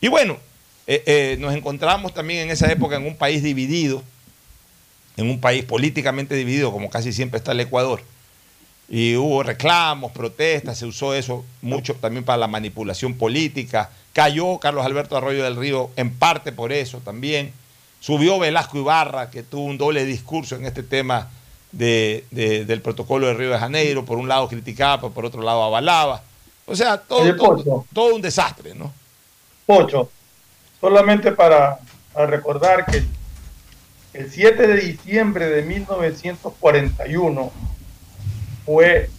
[0.00, 0.38] Y bueno,
[0.86, 4.02] eh, eh, nos encontramos también en esa época en un país dividido,
[5.16, 8.02] en un país políticamente dividido, como casi siempre está el Ecuador.
[8.88, 13.90] Y hubo reclamos, protestas, se usó eso mucho también para la manipulación política.
[14.12, 17.52] Cayó Carlos Alberto Arroyo del Río en parte por eso también.
[18.00, 21.30] Subió Velasco Ibarra, que tuvo un doble discurso en este tema
[21.72, 24.04] de- de- del protocolo de Río de Janeiro.
[24.04, 26.22] Por un lado criticaba, por otro lado avalaba.
[26.66, 28.92] O sea, todo, todo, un desastre, ¿no?
[29.66, 30.10] Pocho,
[30.80, 31.78] solamente para,
[32.12, 33.02] para recordar que
[34.12, 37.50] el 7 de diciembre de 1941
[38.64, 39.10] fue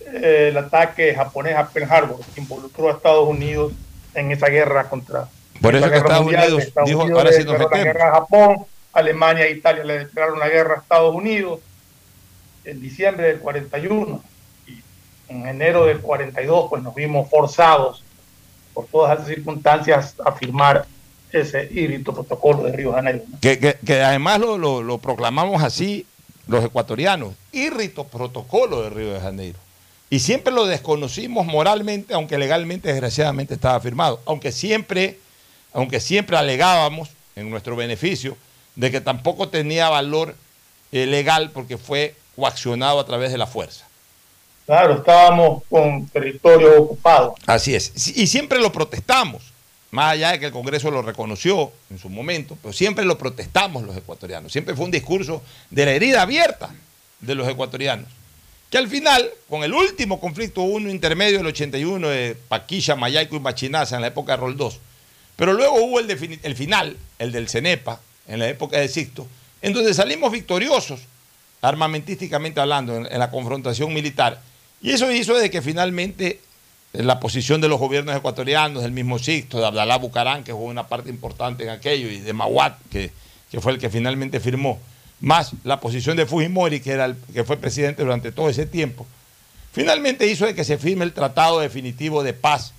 [0.00, 3.72] eh, el ataque japonés a Pearl Harbor que involucró a Estados Unidos
[4.14, 5.28] en esa guerra contra
[5.60, 6.44] Por eso que Estados mundial.
[6.44, 9.98] Unidos Estados dijo, Unidos ahora sí nos la guerra a Japón, Alemania e Italia le
[10.00, 11.60] declararon la guerra a Estados Unidos
[12.66, 14.22] en diciembre del 41
[14.68, 14.72] y
[15.32, 18.02] en enero del 42 pues nos vimos forzados
[18.74, 20.86] por todas esas circunstancias a firmar
[21.32, 23.22] ese híbrido protocolo de Río de Janeiro.
[23.40, 26.06] Que, que- además lo, lo- proclamamos así
[26.46, 29.58] los ecuatorianos, írrito protocolo de Río de Janeiro.
[30.08, 34.20] Y siempre lo desconocimos moralmente, aunque legalmente, desgraciadamente, estaba firmado.
[34.24, 35.18] Aunque siempre,
[35.72, 38.36] aunque siempre alegábamos, en nuestro beneficio,
[38.76, 40.36] de que tampoco tenía valor
[40.92, 43.86] eh, legal porque fue coaccionado a través de la fuerza.
[44.66, 47.34] Claro, estábamos con territorio ocupado.
[47.46, 47.92] Así es.
[48.16, 49.42] Y siempre lo protestamos,
[49.92, 53.84] más allá de que el Congreso lo reconoció en su momento, pero siempre lo protestamos
[53.84, 54.52] los ecuatorianos.
[54.52, 56.74] Siempre fue un discurso de la herida abierta
[57.20, 58.08] de los ecuatorianos.
[58.70, 63.40] Que al final, con el último conflicto, uno intermedio del 81 de Paquilla, Mayaico y
[63.40, 64.80] Machinaza en la época de Roldós.
[65.36, 66.10] Pero luego hubo el,
[66.42, 69.28] el final, el del CENEPA, en la época de Sixto,
[69.62, 71.00] en donde salimos victoriosos,
[71.68, 74.40] armamentísticamente hablando, en, la confrontación militar.
[74.82, 76.40] Y eso hizo de que finalmente
[76.92, 80.66] eh, la posición de los gobiernos ecuatorianos, del mismo Sixto, de Abdalá Bucarán, que jugó
[80.66, 83.10] una parte importante en aquello, y de Mahuat, que,
[83.50, 84.78] que fue el que finalmente firmó,
[85.20, 89.06] más la posición de Fujimori, que, era el, que fue presidente durante todo ese tiempo,
[89.72, 92.72] finalmente hizo de que se firme el tratado definitivo de paz.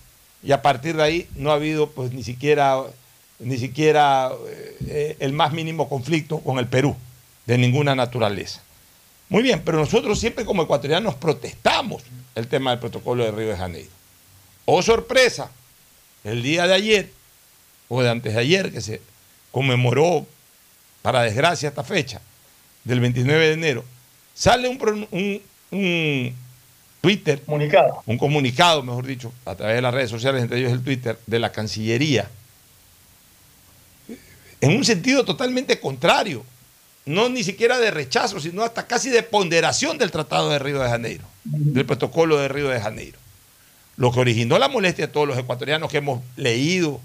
[0.44, 2.84] Y a partir de ahí no ha habido pues ni siquiera,
[3.40, 4.32] ni siquiera
[4.88, 6.96] eh, el más mínimo conflicto con el Perú,
[7.48, 8.62] de ninguna naturaleza.
[9.30, 12.04] Muy bien, pero nosotros siempre como ecuatorianos protestamos
[12.36, 13.90] el tema del protocolo de Río de Janeiro.
[14.66, 15.52] Oh sorpresa,
[16.24, 17.12] el día de ayer,
[17.90, 19.02] o de antes de ayer, que se
[19.52, 20.26] conmemoró,
[21.02, 22.22] para desgracia, esta fecha,
[22.84, 23.86] del 29 de enero,
[24.34, 26.36] sale un, un
[27.02, 28.04] Twitter, comunicado.
[28.06, 31.40] un comunicado, mejor dicho, a través de las redes sociales, entre ellos el Twitter, de
[31.40, 32.30] la Cancillería,
[34.60, 36.44] en un sentido totalmente contrario,
[37.08, 40.89] no ni siquiera de rechazo, sino hasta casi de ponderación del Tratado de Río de
[40.89, 43.18] Janeiro, del protocolo de Río de Janeiro.
[43.95, 46.99] Lo que originó la molestia de todos los ecuatorianos que hemos leído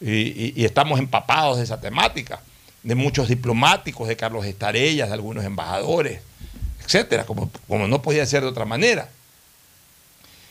[0.00, 2.40] y, estamos empapados de esa temática,
[2.82, 6.20] de muchos diplomáticos, de Carlos Estarellas, de algunos embajadores,
[6.84, 9.08] etcétera, como, como no podía ser de otra manera.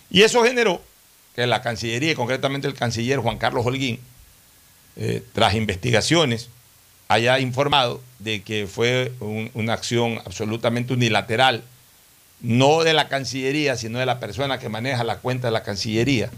[0.10, 0.82] Y eso generó
[1.36, 4.00] que la Cancillería, y concretamente el canciller Juan Carlos Holguín,
[4.98, 6.50] eh, tras investigaciones,
[7.12, 11.62] haya informado de que fue un- una acción absolutamente unilateral,
[12.40, 16.30] no de la Cancillería, sino de la persona que maneja la cuenta de la Cancillería,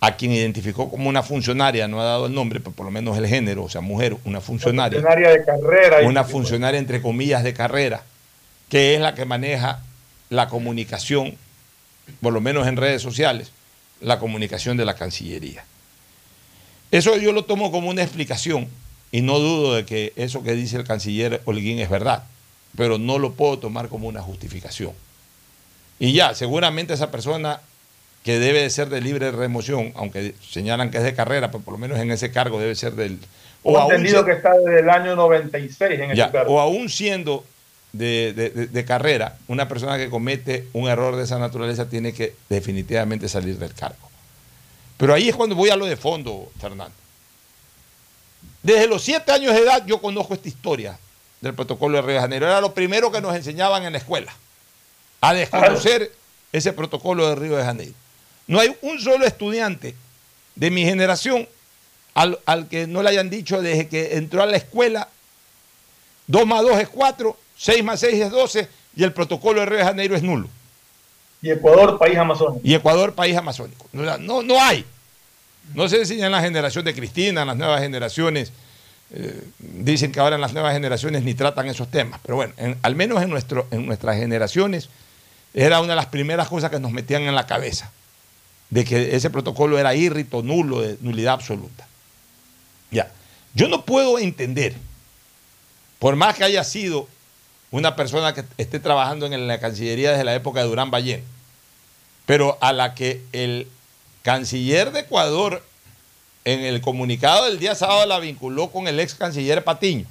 [0.00, 3.16] a quien identificó como una funcionaria, no ha dado el nombre, pero por lo menos
[3.16, 6.08] el género, o sea, mujer, una funcionaria Funcionaria de carrera.
[6.08, 8.02] una funcionaria entre comillas de carrera,
[8.68, 9.80] que es la que maneja
[10.30, 11.36] la comunicación,
[12.20, 13.52] por lo menos en redes sociales,
[14.00, 15.64] la comunicación de la Cancillería.
[16.90, 18.68] Eso yo lo tomo como una explicación
[19.12, 22.24] y no dudo de que eso que dice el canciller Holguín es verdad,
[22.76, 24.92] pero no lo puedo tomar como una justificación.
[26.00, 27.60] Y ya, seguramente esa persona
[28.24, 31.72] que debe de ser de libre remoción, aunque señalan que es de carrera, pero por
[31.72, 33.18] lo menos en ese cargo debe ser del...
[33.64, 36.54] O aún entendido que está desde el año 96 en ya, ese cargo.
[36.54, 37.44] O aún siendo
[37.92, 42.12] de, de- de- de carrera, una persona que comete un error de esa naturaleza tiene
[42.12, 44.08] que definitivamente salir del cargo.
[44.96, 46.94] Pero ahí es cuando voy a lo de fondo, Fernando.
[48.62, 50.98] Desde los siete años de edad yo conozco esta historia
[51.40, 52.46] del protocolo de Río de Janeiro.
[52.46, 54.32] Era lo primero que nos enseñaban en la escuela,
[55.20, 56.12] a desconocer
[56.52, 57.94] ese protocolo de Río de Janeiro.
[58.46, 59.94] No hay un solo estudiante
[60.54, 61.48] de mi generación
[62.14, 65.08] al, al que no le hayan dicho desde que entró a la escuela
[66.26, 69.78] 2 más 2 es 4, 6 más 6 es 12 y el protocolo de Río
[69.78, 70.48] de Janeiro es nulo.
[71.40, 72.60] Y Ecuador, país amazónico.
[72.62, 73.86] Y Ecuador, país amazónico.
[73.92, 74.84] No, no, no hay.
[75.74, 78.52] No se enseña en la generación de Cristina, en las nuevas generaciones.
[79.14, 82.18] eh, dicen que ahora en las nuevas generaciones ni tratan esos temas.
[82.22, 84.88] Pero bueno, en- al menos en, nuestro, en nuestras generaciones
[85.52, 87.90] era una de las primeras cosas que nos metían en la cabeza.
[88.70, 91.86] De que ese protocolo era írrito, nulo, de nulidad absoluta.
[92.90, 93.12] Ya.
[93.54, 94.74] Yo no puedo entender,
[95.98, 97.06] por más que haya sido
[97.70, 101.22] una persona que esté trabajando en la Cancillería desde la época de Durán Ballén,
[102.24, 103.66] pero a la que el
[104.22, 105.62] canciller de Ecuador
[106.44, 110.06] en el comunicado del día sábado la vinculó con el ex canciller Patiño.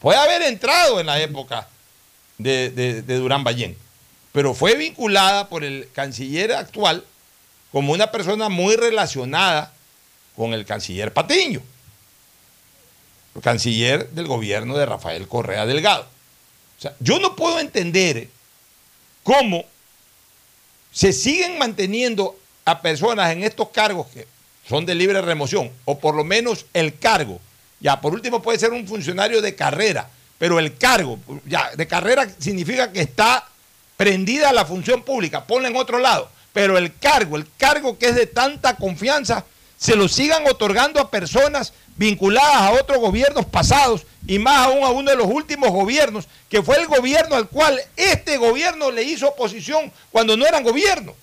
[0.00, 1.68] Puede haber entrado en la época
[2.38, 3.76] de, Durán Ballén,
[4.32, 7.04] pero fue vinculada por el canciller actual
[7.72, 9.72] como una persona muy relacionada
[10.36, 11.60] con el canciller Patiño,
[13.34, 16.06] el canciller del gobierno de Rafael Correa Delgado.
[16.78, 18.28] O sea, yo no puedo entender
[19.22, 19.64] cómo
[20.92, 24.26] se siguen manteniendo a personas en estos cargos que
[24.68, 27.40] son de libre remoción, o por lo menos el cargo.
[27.80, 30.08] Ya, por último puede ser un funcionario de carrera,
[30.38, 33.48] pero el cargo, ya, de carrera significa que está
[33.96, 36.30] prendida a la función pública, ponla en otro lado.
[36.52, 39.44] Pero el cargo, el cargo que es de tanta confianza,
[39.76, 44.90] se lo sigan otorgando a personas vinculadas a otros gobiernos pasados y más aún a
[44.90, 49.28] uno de los últimos gobiernos, que fue el gobierno al cual este gobierno le hizo
[49.28, 51.14] oposición cuando no eran gobierno.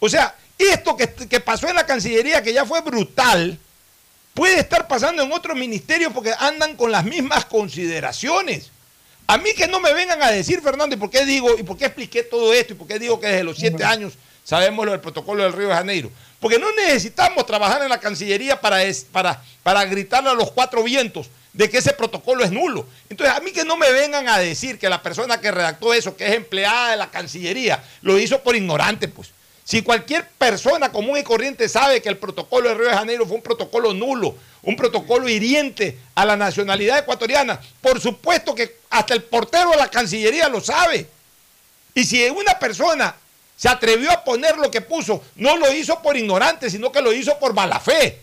[0.00, 3.58] O sea, esto que, que pasó en la Cancillería, que ya fue brutal,
[4.34, 8.70] puede estar pasando en otros ministerios porque andan con las mismas consideraciones.
[9.26, 11.76] A mí que no me vengan a decir, Fernando, ¿y por qué digo, y por
[11.78, 14.92] qué expliqué todo esto, y por qué digo que desde los siete años sabemos lo
[14.92, 16.10] del protocolo del Río de Janeiro?
[16.40, 20.82] Porque no necesitamos trabajar en la Cancillería para, es- para, para gritarle a los cuatro
[20.82, 22.86] vientos de que ese protocolo es nulo.
[23.08, 26.16] Entonces, a mí que no me vengan a decir que la persona que redactó eso,
[26.16, 29.30] que es empleada de la Cancillería, lo hizo por ignorante, pues.
[29.70, 33.36] Si cualquier persona común y corriente sabe que el protocolo de Río de Janeiro fue
[33.36, 39.22] un protocolo nulo, un protocolo hiriente a la nacionalidad ecuatoriana, por supuesto que hasta el
[39.22, 41.06] portero de la Cancillería lo sabe.
[41.94, 43.14] Y si una persona
[43.56, 47.12] se atrevió a poner lo que puso, no lo hizo por ignorante, sino que lo
[47.12, 48.18] hizo por mala fe.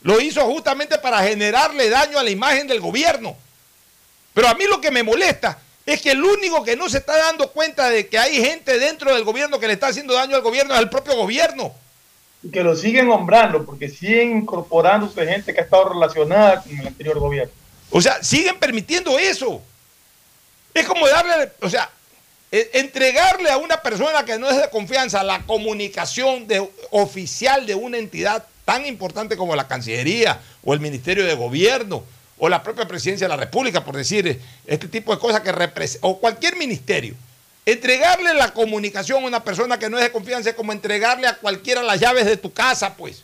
[0.00, 3.36] Lo hizo justamente para generarle daño a la imagen del gobierno.
[4.32, 5.58] Pero a mí lo que me molesta
[5.90, 9.14] es que el único que no se está dando cuenta de que hay gente dentro
[9.14, 11.72] del gobierno que le está haciendo daño al gobierno es el propio gobierno.
[12.42, 16.86] Y que lo siguen nombrando, porque siguen incorporándose gente que ha estado relacionada con el
[16.86, 17.52] anterior gobierno.
[17.90, 19.60] O sea, siguen permitiendo eso.
[20.72, 21.90] Es como darle, o sea,
[22.52, 27.74] e- entregarle a una persona que no es de confianza la comunicación de, oficial de
[27.74, 32.04] una entidad tan importante como la Cancillería o el Ministerio de Gobierno
[32.40, 35.52] o la propia Presidencia de la República, por decir eh, este tipo de cosas que
[35.52, 37.14] representa, o cualquier ministerio.
[37.66, 41.36] Entregarle la comunicación a una persona que no es de confianza es como entregarle a
[41.36, 43.22] cualquiera las llaves de tu casa, pues.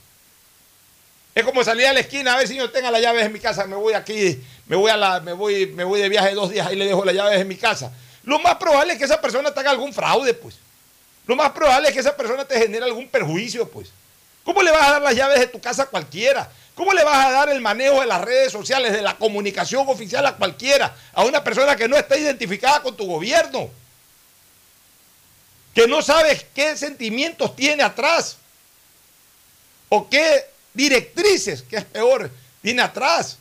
[1.35, 3.41] Es como salir a la esquina, a ver si yo tenga las llaves en mi
[3.41, 6.51] casa, me voy aquí, me voy a la, me voy, me voy de viaje dos
[6.51, 7.91] días, ahí le dejo las llaves en mi casa.
[8.23, 10.57] Lo más probable es que esa persona te haga algún fraude, pues.
[11.27, 13.89] Lo más probable es que esa persona te genere algún perjuicio, pues.
[14.45, 16.51] ¿Cómo le vas a dar las llaves de tu casa a cualquiera?
[16.77, 20.27] ¿Cómo le vas a dar el manejo de las redes sociales, de la comunicación oficial
[20.27, 20.95] a cualquiera?
[21.15, 23.71] A una persona que no está identificada con tu gobierno.
[25.75, 28.37] Que no sabes qué sentimientos tiene atrás.
[29.89, 33.39] O qué directrices, que es peor, tiene atrás.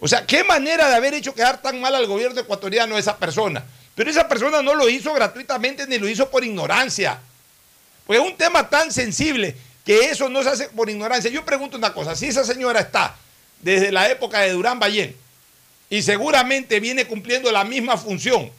[0.00, 3.62] O sea, qué manera de haber hecho quedar tan mal al gobierno ecuatoriano esa persona.
[3.94, 7.20] Pero esa persona no lo hizo gratuitamente ni lo hizo por ignorancia.
[8.06, 9.54] Porque es un tema tan sensible
[9.88, 11.30] que eso no se hace por ignorancia.
[11.30, 13.16] Yo pregunto una cosa, si esa señora está
[13.62, 15.16] desde la época de Durán Ballén
[15.88, 18.50] y seguramente viene cumpliendo la misma función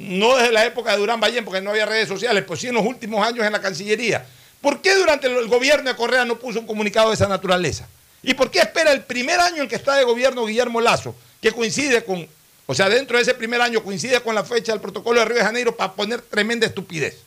[0.00, 2.74] no desde la época de Durán Ballén, porque no había redes sociales, pues sí en
[2.74, 4.26] los últimos años en la Cancillería.
[4.60, 7.86] ¿Por qué durante el gobierno de Correa no puso un comunicado de esa naturaleza?
[8.24, 11.52] ¿Y por qué espera el primer año en que está de gobierno Guillermo Lazo, que
[11.52, 12.26] coincide con,
[12.66, 15.36] o sea, dentro de ese primer año coincide con la fecha del protocolo de Río
[15.36, 17.18] de Janeiro para poner tremenda estupidez?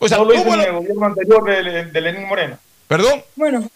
[0.00, 2.58] O sea, no lo hizo en el gobierno anterior de, de Lenín Moreno.
[2.88, 3.22] ¿Perdón?
[3.36, 3.70] Bueno.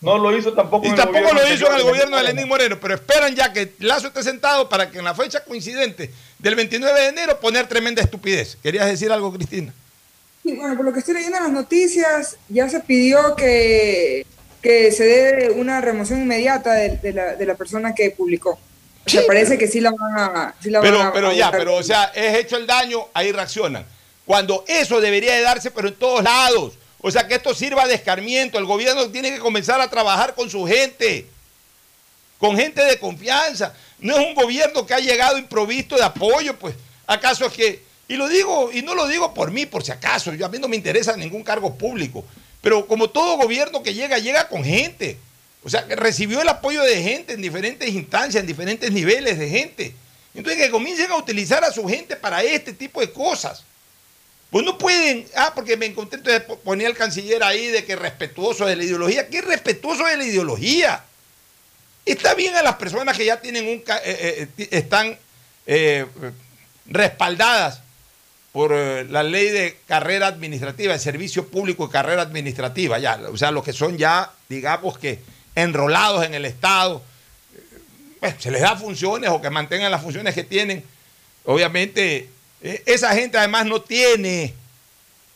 [0.00, 2.94] No lo hizo tampoco y tampoco lo hizo en el gobierno de Lenín Moreno, pero
[2.94, 7.08] esperan ya que Lazo esté sentado para que en la fecha coincidente del 29 de
[7.08, 8.56] enero poner tremenda estupidez.
[8.62, 9.74] ¿Querías decir algo, Cristina?
[10.42, 14.26] Sí, bueno, por lo que estoy leyendo en las noticias, ya se pidió que,
[14.62, 18.58] que se dé una remoción inmediata de, la, de la, persona que publicó.
[19.06, 20.54] O sea, parece que sí la van a...
[20.60, 23.32] Sí la pero van a, pero ya, pero o sea, es hecho el daño, ahí
[23.32, 23.84] reaccionan.
[24.30, 26.74] Cuando eso debería de darse, pero en todos lados.
[27.00, 28.58] O sea, que esto sirva de escarmiento.
[28.58, 31.26] El gobierno tiene que comenzar a trabajar con su gente,
[32.38, 33.74] con gente de confianza.
[33.98, 36.76] No es un gobierno que ha llegado improvisto de apoyo, pues.
[37.08, 37.82] ¿Acaso es que.?
[38.06, 40.32] Y lo digo, y no lo digo por mí, por si acaso.
[40.32, 42.24] Yo, a mí no me interesa ningún cargo público.
[42.60, 45.18] Pero como todo gobierno que llega, llega con gente.
[45.64, 49.48] O sea, que recibió el apoyo de gente en diferentes instancias, en diferentes niveles de
[49.48, 49.92] gente.
[50.36, 53.64] Entonces, que comiencen a utilizar a su gente para este tipo de cosas.
[54.50, 58.66] Pues no pueden, ah, porque me encontré, entonces ponía el canciller ahí de que respetuoso
[58.66, 59.28] de la ideología.
[59.28, 61.04] ¿Qué respetuoso de la ideología?
[62.04, 65.16] Está bien a las personas que ya tienen un, eh, eh, eh, están
[66.86, 67.82] respaldadas
[68.50, 73.52] por la ley de carrera administrativa, el servicio público de carrera administrativa, ya, o sea,
[73.52, 75.20] los que son ya, digamos que
[75.54, 77.02] enrolados en el Estado,
[78.38, 80.82] se les da funciones o que mantengan las funciones que tienen,
[81.44, 82.28] obviamente eh,
[82.60, 84.54] esa gente además no tiene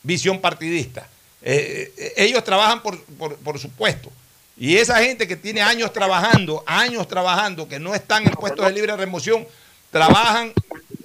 [0.03, 1.09] visión partidista.
[1.43, 4.11] Eh, eh, ellos trabajan por, por, supuesto.
[4.57, 8.73] Y esa gente que tiene años trabajando, años trabajando, que no están en puestos de
[8.73, 9.47] libre remoción,
[9.91, 10.53] trabajan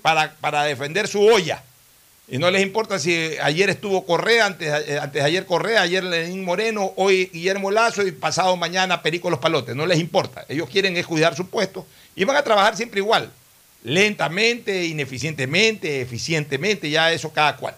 [0.01, 1.63] para, para defender su olla.
[2.27, 6.93] Y no les importa si ayer estuvo Correa, antes, antes ayer Correa, ayer Lenín Moreno,
[6.95, 9.75] hoy Guillermo Lazo y pasado mañana Perico Los Palotes.
[9.75, 10.45] No les importa.
[10.47, 13.31] Ellos quieren es cuidar su puesto y van a trabajar siempre igual
[13.83, 17.75] lentamente, ineficientemente, eficientemente, ya eso cada cual.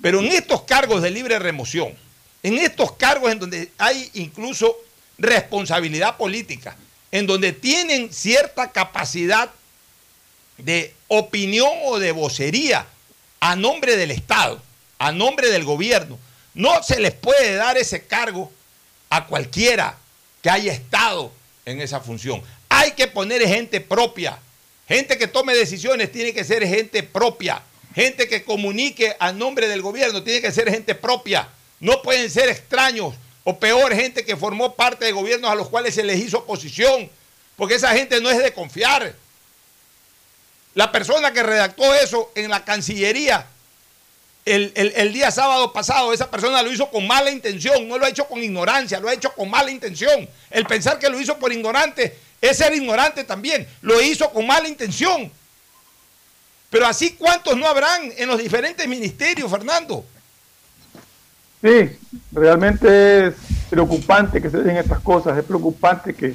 [0.00, 1.94] Pero en estos cargos de libre remoción,
[2.42, 4.76] en estos cargos en donde hay incluso
[5.18, 6.76] responsabilidad política,
[7.10, 9.50] en donde tienen cierta capacidad
[10.58, 12.86] de opinión o de vocería
[13.40, 14.60] a nombre del Estado,
[14.98, 16.18] a nombre del gobierno,
[16.54, 18.52] no se les puede dar ese cargo
[19.10, 19.96] a cualquiera
[20.42, 21.32] que haya estado
[21.64, 22.42] en esa función.
[22.68, 24.38] Hay que poner gente propia,
[24.88, 27.62] Gente que tome decisiones tiene que ser gente propia.
[27.94, 31.48] Gente que comunique a nombre del gobierno tiene que ser gente propia.
[31.78, 33.14] No pueden ser extraños
[33.44, 37.10] o peor, gente que formó parte de gobiernos a los cuales se les hizo oposición.
[37.56, 39.14] Porque esa gente no es de confiar.
[40.74, 43.46] La persona que redactó eso en la Cancillería
[44.48, 48.08] el, el, día sábado pasado, esa persona lo hizo con mala intención, no lo ha
[48.08, 50.28] hecho con ignorancia, lo ha hecho con mala intención.
[50.50, 53.66] El pensar que lo hizo por ignorante es ser ignorante también.
[53.82, 55.30] Lo hizo con mala intención.
[56.70, 60.04] Pero así, ¿cuántos no habrán en los diferentes ministerios, Fernando?
[61.62, 61.98] Sí,
[62.30, 63.34] realmente es
[63.70, 65.36] preocupante que se den estas cosas.
[65.38, 66.34] Es preocupante que,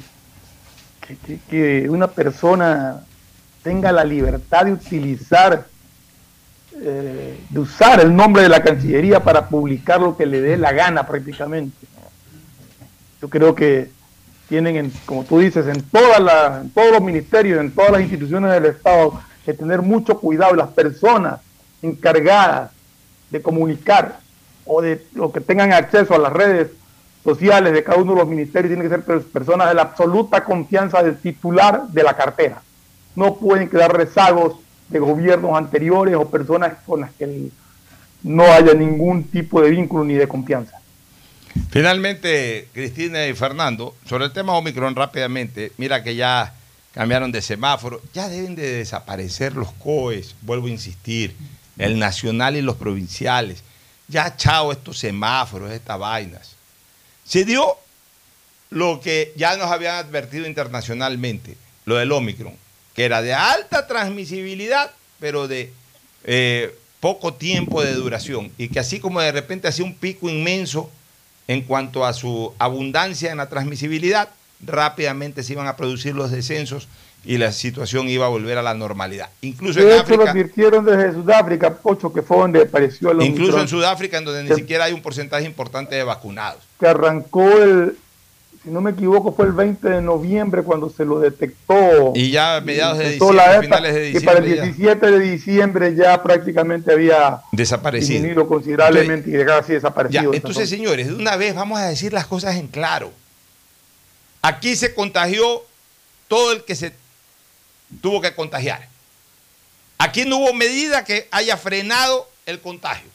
[1.48, 3.04] que, una persona
[3.62, 5.66] tenga la libertad de utilizar,
[6.82, 10.72] eh, de usar el nombre de la Cancillería para publicar lo que le dé la
[10.72, 11.86] gana prácticamente.
[13.22, 13.90] Yo creo que
[14.48, 19.54] tienen, como tú dices, en, todos los ministerios, en todas las instituciones del Estado, que
[19.54, 21.40] tener mucho cuidado las personas
[21.82, 22.70] encargadas
[23.30, 24.20] de comunicar
[24.64, 26.70] o de lo que tengan acceso a las redes
[27.22, 31.02] sociales de cada uno de los ministerios tienen que ser personas de la absoluta confianza
[31.02, 32.62] del titular de la cartera.
[33.16, 34.56] No pueden quedar rezagos
[34.88, 37.50] de gobiernos anteriores o personas con las que
[38.22, 40.78] no haya ningún tipo de vínculo ni de confianza.
[41.70, 46.54] Finalmente, Cristina y Fernando, sobre el tema Omicron rápidamente, mira que ya
[46.92, 51.34] cambiaron de semáforo, ya deben de desaparecer los COEs, vuelvo a insistir,
[51.78, 53.62] el nacional y los provinciales.
[54.06, 56.54] Ya chao estos semáforos, estas vainas.
[57.24, 57.76] Se dio
[58.70, 62.54] lo que ya nos habían advertido internacionalmente, lo del Omicron,
[62.94, 65.72] que era de alta transmisibilidad, pero de
[66.24, 70.90] eh, poco tiempo de duración, y que así como de repente hacía un pico inmenso,
[71.48, 74.28] en cuanto a su abundancia en la transmisibilidad,
[74.64, 76.88] rápidamente se iban a producir los descensos
[77.24, 79.30] y la situación iba a volver a la normalidad.
[79.40, 83.60] Incluso de en hecho, lo advirtieron desde Sudáfrica, Pocho, que fue donde apareció el Incluso
[83.60, 86.62] en Sudáfrica, en donde ni siquiera hay un porcentaje importante de vacunados.
[86.78, 87.96] Que arrancó el
[88.64, 92.12] si no me equivoco, fue el 20 de noviembre cuando se lo detectó.
[92.14, 94.62] Y ya a mediados de diciembre, finales de Y para el ya.
[94.62, 98.12] 17 de diciembre ya prácticamente había Desaparecido.
[98.14, 100.32] disminuido considerablemente y llegaba así desaparecido.
[100.32, 103.12] Ya, entonces, señores, de una vez vamos a decir las cosas en claro.
[104.40, 105.62] Aquí se contagió
[106.28, 106.94] todo el que se
[108.00, 108.88] tuvo que contagiar.
[109.98, 113.08] Aquí no hubo medida que haya frenado el contagio.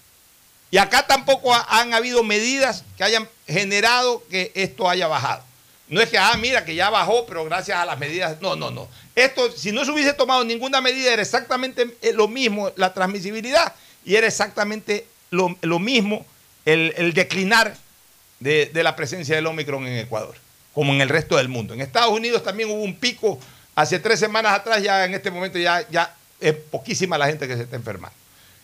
[0.71, 5.43] Y acá tampoco ha- han habido medidas que hayan generado que esto haya bajado.
[5.87, 8.39] No es que, ah, mira, que ya bajó, pero gracias a las medidas.
[8.41, 8.87] No, no, no.
[9.15, 13.73] Esto, si no se hubiese tomado ninguna medida, era exactamente eh, lo mismo la transmisibilidad
[14.05, 15.49] y era exactamente lo,
[15.79, 16.25] mismo
[16.65, 17.75] el, declinar
[18.39, 20.35] de, de la presencia del Omicron en Ecuador,
[20.73, 21.73] como en el resto del mundo.
[21.73, 23.39] En Estados Unidos también hubo un pico
[23.75, 27.55] hace tres semanas atrás, ya en este momento ya, ya es poquísima la gente que
[27.57, 28.15] se está enfermando.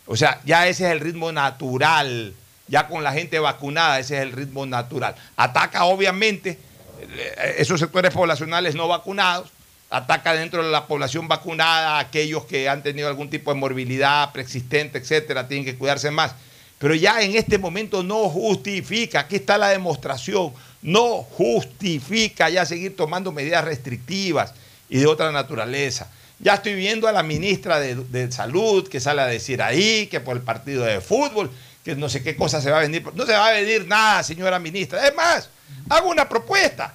[0.06, 2.32] O sea, ya ese es el ritmo natural,
[2.68, 5.14] ya con la gente vacunada, ese es el ritmo natural.
[5.36, 6.58] Ataca obviamente
[7.00, 9.50] eh, esos sectores poblacionales no vacunados,
[9.90, 14.98] ataca dentro de la población vacunada aquellos que han tenido algún tipo de morbilidad preexistente,
[14.98, 16.34] etcétera, tienen que cuidarse más.
[16.78, 20.52] Pero ya en este momento no justifica, aquí está la demostración,
[20.82, 24.52] no justifica ya seguir tomando medidas restrictivas
[24.88, 26.10] y de otra naturaleza.
[26.38, 30.20] Ya estoy viendo a la ministra de, de Salud que sale a decir ahí que
[30.20, 31.50] por el partido de fútbol,
[31.84, 33.02] que no sé qué cosa se va a venir.
[33.14, 35.06] No se va a venir nada, señora ministra.
[35.06, 35.48] Es más,
[35.88, 36.94] hago una propuesta.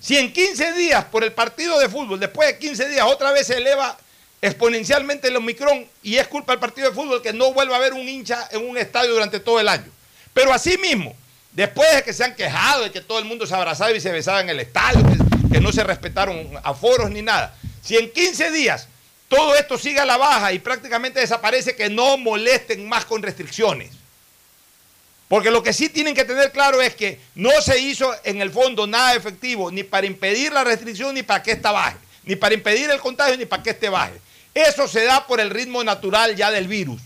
[0.00, 3.48] Si en 15 días por el partido de fútbol, después de 15 días otra vez
[3.48, 3.98] se eleva
[4.40, 7.92] exponencialmente el Omicron y es culpa del partido de fútbol que no vuelva a haber
[7.92, 9.90] un hincha en un estadio durante todo el año.
[10.32, 11.14] Pero así mismo,
[11.52, 14.10] después de que se han quejado de que todo el mundo se abrazaba y se
[14.10, 17.54] besaba en el estadio, que, que no se respetaron aforos ni nada,
[17.90, 18.86] si en 15 días
[19.26, 23.90] todo esto sigue a la baja y prácticamente desaparece, que no molesten más con restricciones.
[25.26, 28.52] Porque lo que sí tienen que tener claro es que no se hizo en el
[28.52, 32.54] fondo nada efectivo ni para impedir la restricción ni para que esta baje, ni para
[32.54, 34.20] impedir el contagio ni para que este baje.
[34.54, 37.02] Eso se da por el ritmo natural ya del virus.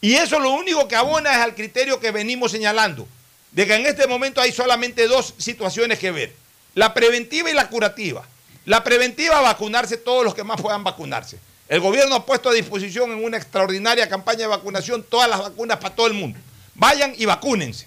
[0.00, 3.06] Y eso lo único que abona es al criterio que venimos señalando,
[3.52, 6.34] de que en este momento hay solamente dos situaciones que ver,
[6.74, 8.26] la preventiva y la curativa.
[8.64, 11.38] La preventiva, vacunarse todos los que más puedan vacunarse.
[11.68, 15.78] El gobierno ha puesto a disposición en una extraordinaria campaña de vacunación todas las vacunas
[15.78, 16.38] para todo el mundo.
[16.74, 17.86] Vayan y vacúnense.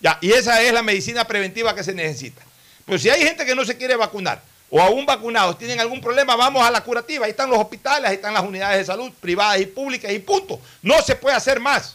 [0.00, 2.42] Ya, y esa es la medicina preventiva que se necesita.
[2.84, 6.34] Pero si hay gente que no se quiere vacunar o aún vacunados tienen algún problema,
[6.34, 7.24] vamos a la curativa.
[7.24, 10.60] Ahí están los hospitales, ahí están las unidades de salud privadas y públicas y punto.
[10.82, 11.94] No se puede hacer más.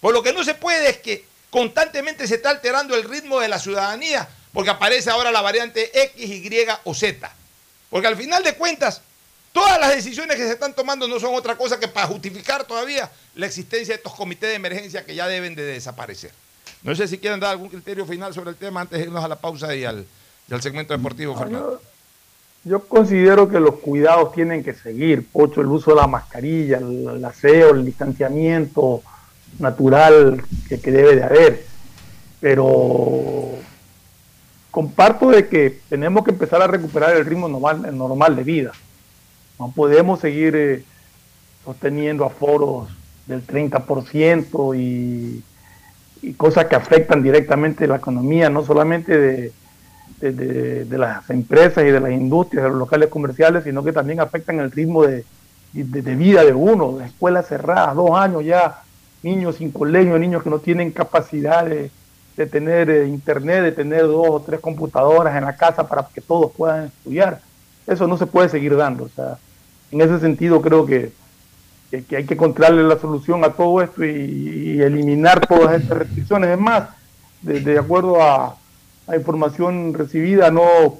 [0.00, 3.48] Por lo que no se puede es que constantemente se está alterando el ritmo de
[3.48, 7.30] la ciudadanía porque aparece ahora la variante X, Y o Z.
[7.90, 9.02] Porque al final de cuentas,
[9.52, 13.10] todas las decisiones que se están tomando no son otra cosa que para justificar todavía
[13.34, 16.30] la existencia de estos comités de emergencia que ya deben de desaparecer.
[16.82, 19.28] No sé si quieren dar algún criterio final sobre el tema antes de irnos a
[19.28, 20.06] la pausa y al,
[20.48, 21.82] y al segmento deportivo, Fernando.
[22.64, 27.08] Yo considero que los cuidados tienen que seguir, Pocho, el uso de la mascarilla, el,
[27.16, 29.02] el aseo, el distanciamiento
[29.58, 31.66] natural que, que debe de haber.
[32.40, 33.65] Pero
[34.76, 38.72] comparto de que tenemos que empezar a recuperar el ritmo normal, el normal de vida.
[39.58, 40.84] No podemos seguir eh,
[41.64, 42.86] sosteniendo aforos
[43.26, 45.42] del 30% y,
[46.20, 49.52] y cosas que afectan directamente la economía, no solamente de,
[50.20, 54.60] de, las empresas y de las industrias, de los locales comerciales, sino que también afectan
[54.60, 55.24] el ritmo de,
[55.72, 58.82] vida de uno, escuelas cerradas, dos años ya,
[59.22, 61.90] niños sin colegio, niños que no tienen capacidad de,
[62.36, 66.20] de tener eh, internet, de tener dos o tres computadoras en la casa para que
[66.20, 67.40] todos puedan estudiar.
[67.86, 69.04] Eso no se puede seguir dando.
[69.04, 69.38] O sea,
[69.90, 71.12] en ese sentido creo que,
[71.90, 74.10] que, que hay que encontrarle la solución a todo esto y,
[74.76, 76.50] y eliminar todas estas restricciones.
[76.50, 76.90] Es más,
[77.42, 78.56] de, de acuerdo a,
[79.06, 80.98] a información recibida, no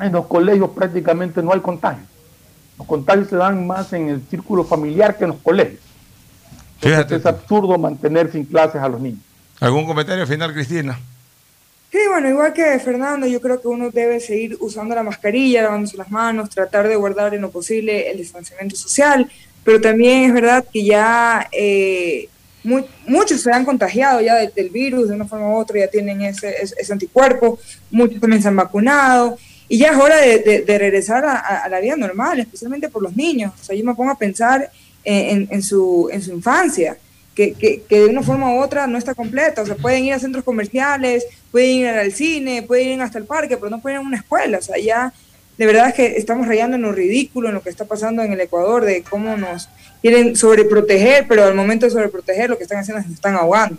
[0.00, 2.04] en los colegios prácticamente no hay contagio.
[2.78, 5.80] Los contagios se dan más en el círculo familiar que en los colegios.
[6.80, 9.20] Es absurdo mantener sin clases a los niños.
[9.64, 10.98] ¿Algún comentario final, Cristina?
[11.90, 15.96] Sí, bueno, igual que Fernando, yo creo que uno debe seguir usando la mascarilla, lavándose
[15.96, 19.30] las manos, tratar de guardar en lo posible el distanciamiento social,
[19.64, 22.28] pero también es verdad que ya eh,
[22.64, 25.86] mu- muchos se han contagiado ya del, del virus de una forma u otra, ya
[25.88, 27.58] tienen ese, ese, ese anticuerpo,
[27.90, 29.38] muchos también se han vacunado,
[29.68, 33.02] y ya es hora de, de- de regresar a- a la vida normal, especialmente por
[33.02, 33.52] los niños.
[33.58, 34.70] O sea, yo me pongo a pensar
[35.04, 36.98] en, en- en su, en su infancia
[37.34, 39.62] que, que, que de una forma u otra no está completa.
[39.62, 43.24] O sea, pueden ir a centros comerciales, pueden ir al cine, pueden ir hasta el
[43.24, 44.58] parque, pero no pueden ir a una escuela.
[44.58, 45.12] O sea, ya
[45.56, 48.32] de verdad es que estamos rayando en lo ridículo, en lo que está pasando en
[48.32, 49.68] el Ecuador, de cómo nos
[50.02, 53.36] quieren sobreproteger, pero al momento de sobreproteger lo que están haciendo es que nos están
[53.36, 53.78] ahogando,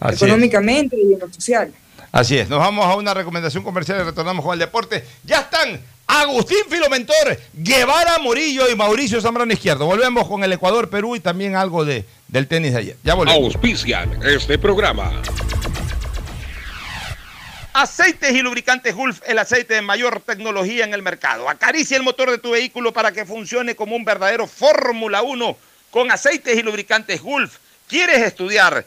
[0.00, 0.22] Así es.
[0.22, 1.72] económicamente y en lo social.
[2.14, 5.04] Así es, nos vamos a una recomendación comercial y retornamos con el deporte.
[5.24, 9.84] Ya están Agustín Filomentor, Guevara Morillo y Mauricio Zambrano Izquierdo.
[9.84, 12.96] Volvemos con el Ecuador, Perú y también algo de, del tenis de ayer.
[13.02, 13.56] Ya volvemos.
[13.56, 15.10] Auspician este programa.
[17.72, 21.48] Aceites y lubricantes Gulf, el aceite de mayor tecnología en el mercado.
[21.48, 25.56] Acaricia el motor de tu vehículo para que funcione como un verdadero Fórmula 1
[25.90, 27.56] con aceites y lubricantes Gulf.
[27.88, 28.86] ¿Quieres estudiar,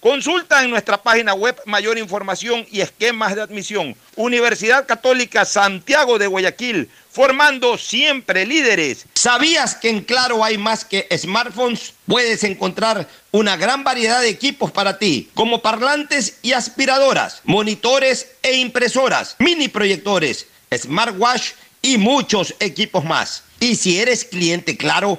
[0.00, 3.96] Consulta en nuestra página web mayor información y esquemas de admisión.
[4.14, 9.06] Universidad Católica Santiago de Guayaquil, formando siempre líderes.
[9.14, 11.94] ¿Sabías que en Claro hay más que smartphones?
[12.06, 18.54] Puedes encontrar una gran variedad de equipos para ti, como parlantes y aspiradoras, monitores e
[18.54, 23.42] impresoras, mini proyectores, smartwatch y muchos equipos más.
[23.58, 25.18] Y si eres cliente Claro,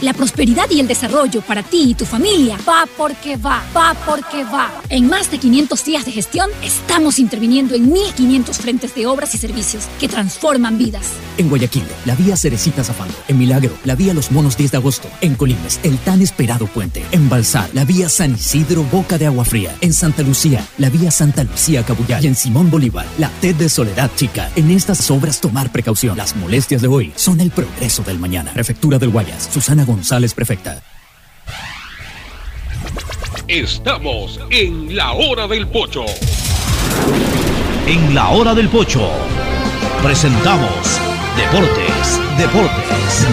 [0.00, 4.44] La prosperidad y el desarrollo para ti y tu familia va porque va, va porque
[4.44, 4.82] va.
[4.88, 9.38] En más de 500 días de gestión, estamos interviniendo en 1.500 frentes de obras y
[9.38, 11.12] servicios que transforman vidas.
[11.38, 13.14] En Guayaquil, la vía Cerecita Zafando.
[13.28, 15.08] En Milagro, la vía Los Monos 10 de agosto.
[15.20, 17.04] En Colimes, el tan esperado puente.
[17.12, 19.76] En Balsar, la vía San Isidro Boca de Agua Fría.
[19.80, 22.22] En Santa Lucía, la vía Santa Lucía Cabullar.
[22.22, 24.50] Y en Simón Bolívar, la TED de Soledad Chica.
[24.56, 26.16] En estas obras tomar precaución.
[26.16, 28.52] Las molestias de hoy son el progreso del mañana.
[28.52, 30.82] Prefectura del Guayas, Susana González Prefecta.
[33.48, 36.04] Estamos en la hora del pocho.
[37.86, 39.10] En la hora del pocho
[40.02, 40.70] presentamos
[41.36, 43.26] Deportes, Deportes.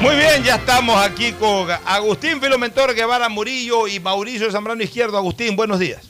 [0.00, 5.18] Muy bien, ya estamos aquí con Agustín Filomentor Guevara Murillo y Mauricio Zambrano Izquierdo.
[5.18, 6.02] Agustín, buenos días.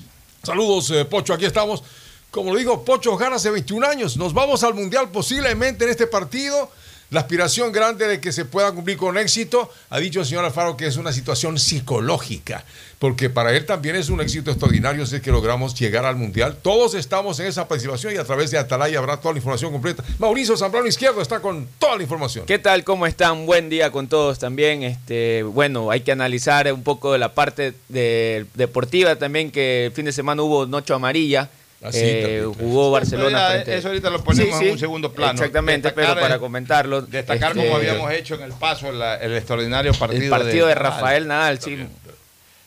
[0.43, 1.83] Saludos, eh, Pocho, aquí estamos.
[2.31, 4.16] Como lo digo, Pocho gana hace 21 años.
[4.16, 6.70] Nos vamos al Mundial posiblemente en este partido.
[7.10, 10.76] La aspiración grande de que se pueda cumplir con éxito, ha dicho el señor Alfaro
[10.76, 12.66] que es una situación psicológica,
[12.98, 16.59] porque para él también es un éxito extraordinario si que logramos llegar al Mundial.
[16.60, 20.05] Todos estamos en esa participación y a través de Atalaya habrá toda la información completa.
[20.18, 22.44] Mauricio Zambrano Izquierdo está con toda la información.
[22.44, 22.85] ¿Qué tal?
[22.85, 23.47] ¿Cómo están?
[23.47, 24.82] Buen día con todos también.
[24.82, 29.93] Este, bueno, hay que analizar un poco de la parte de, deportiva también, que el
[29.93, 31.48] fin de semana hubo Noche Amarilla.
[31.81, 35.33] Así Eh, jugó Barcelona frente Eso ahorita lo ponemos Sí, sí, en un segundo plano.
[35.35, 37.03] Exactamente, Destacar, pero para comentarlo.
[37.03, 40.75] Destacar este, como habíamos hecho en el paso la- el extraordinario partido, el partido de,
[40.75, 41.79] Rafael Nadal, sí.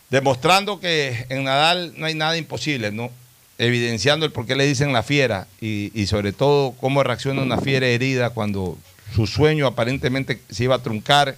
[0.10, 3.10] Demostrando que en Nadal no hay nada imposible, ¿no?
[3.58, 7.58] Evidenciando el por qué le dicen la fiera y, y sobre todo cómo reacciona una
[7.60, 8.78] fiera herida cuando
[9.16, 11.36] su sueño aparentemente se iba a truncar,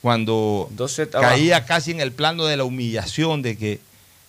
[0.00, 0.70] cuando
[1.10, 3.80] caía casi en el plano de la humillación de que,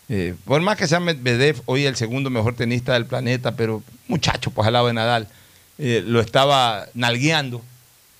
[0.10, 4.52] eh, por más que sea Medvedev hoy el segundo mejor tenista del planeta, pero muchacho,
[4.52, 5.28] pues al lado de Nadal,
[5.78, 7.62] eh, lo estaba nalgueando,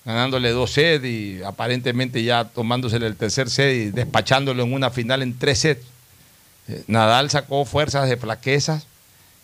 [0.04, 5.22] ganándole dos sets y aparentemente ya tomándosele el tercer set y despachándolo en una final
[5.22, 5.86] en tres sets.
[6.68, 8.86] Eh, Nadal sacó fuerzas de flaquezas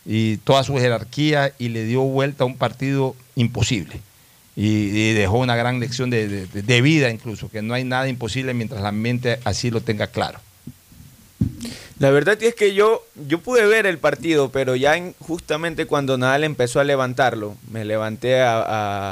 [0.04, 4.00] y toda su jerarquía y le dio vuelta a un partido imposible.
[4.56, 8.92] Y, dejó una gran lección de vida incluso, que no hay nada imposible mientras la
[8.92, 10.38] mente así lo tenga claro.
[12.00, 16.18] La verdad es que yo, yo pude ver el partido, pero ya en- justamente cuando
[16.18, 18.64] Nadal empezó a levantarlo, me levanté a,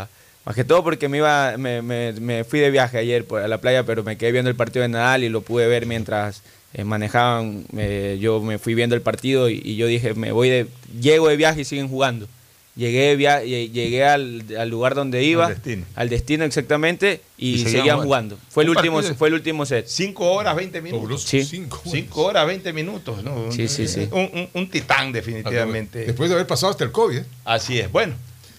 [0.03, 0.09] a-
[0.45, 3.59] más que todo porque me iba, me, me- me fui de viaje ayer a la
[3.59, 6.43] playa, pero me quedé viendo el partido de Nadal y lo pude ver mientras
[6.75, 7.65] eh, manejaban.
[7.77, 10.67] eh, yo me fui viendo el partido y, y yo dije, me voy de,
[11.01, 12.27] llego de viaje y siguen jugando.
[12.75, 15.85] Llegué, via- lle- llegué al, al lugar donde iba, Al destino.
[15.95, 18.37] al destino exactamente, y, Y seguían seguían jugando.
[18.37, 18.39] jugando.
[18.49, 19.87] Fue el último, fue el último set.
[19.89, 21.23] Cinco horas, 20 minutos.
[21.23, 21.45] Sí.
[21.45, 21.83] Cinco.
[21.85, 23.23] Cinco horas, 20 minutos.
[23.23, 23.53] ¿no?
[23.53, 24.09] Sí, sí, sí.
[24.11, 26.07] Un, un- un titán definitivamente.
[26.07, 27.19] Después de haber pasado hasta el COVID.
[27.19, 27.25] ¿eh?
[27.45, 27.93] Así es.
[27.93, 28.15] Bueno,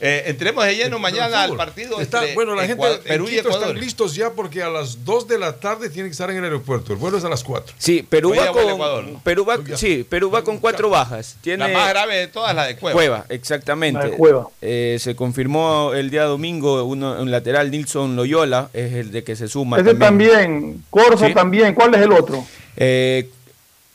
[0.06, 2.02] Eh, entremos de lleno mañana al partido.
[2.02, 3.68] Está, entre bueno, la gente en Perú y Quito Ecuador.
[3.70, 6.44] están listos ya porque a las 2 de la tarde tienen que estar en el
[6.44, 6.92] aeropuerto.
[6.92, 7.74] El vuelo es a las 4.
[7.78, 9.22] Sí, Perú Hoy va con Ecuador, ¿no?
[9.24, 11.38] Perú va, sí, Perú va con cuatro bajas.
[11.40, 12.94] Tiene La más grave de todas, la de Cueva.
[12.98, 13.98] Cueva, exactamente.
[14.04, 14.50] La de Cueva.
[14.62, 19.38] Eh, se confirmó el día domingo uno, un lateral, Nilson Loyola, es el de que
[19.38, 19.80] se suma.
[19.80, 21.34] Ese también, Corso Sí.
[21.34, 21.74] también.
[21.74, 22.46] ¿Cuál es el otro?
[22.76, 23.30] Eh,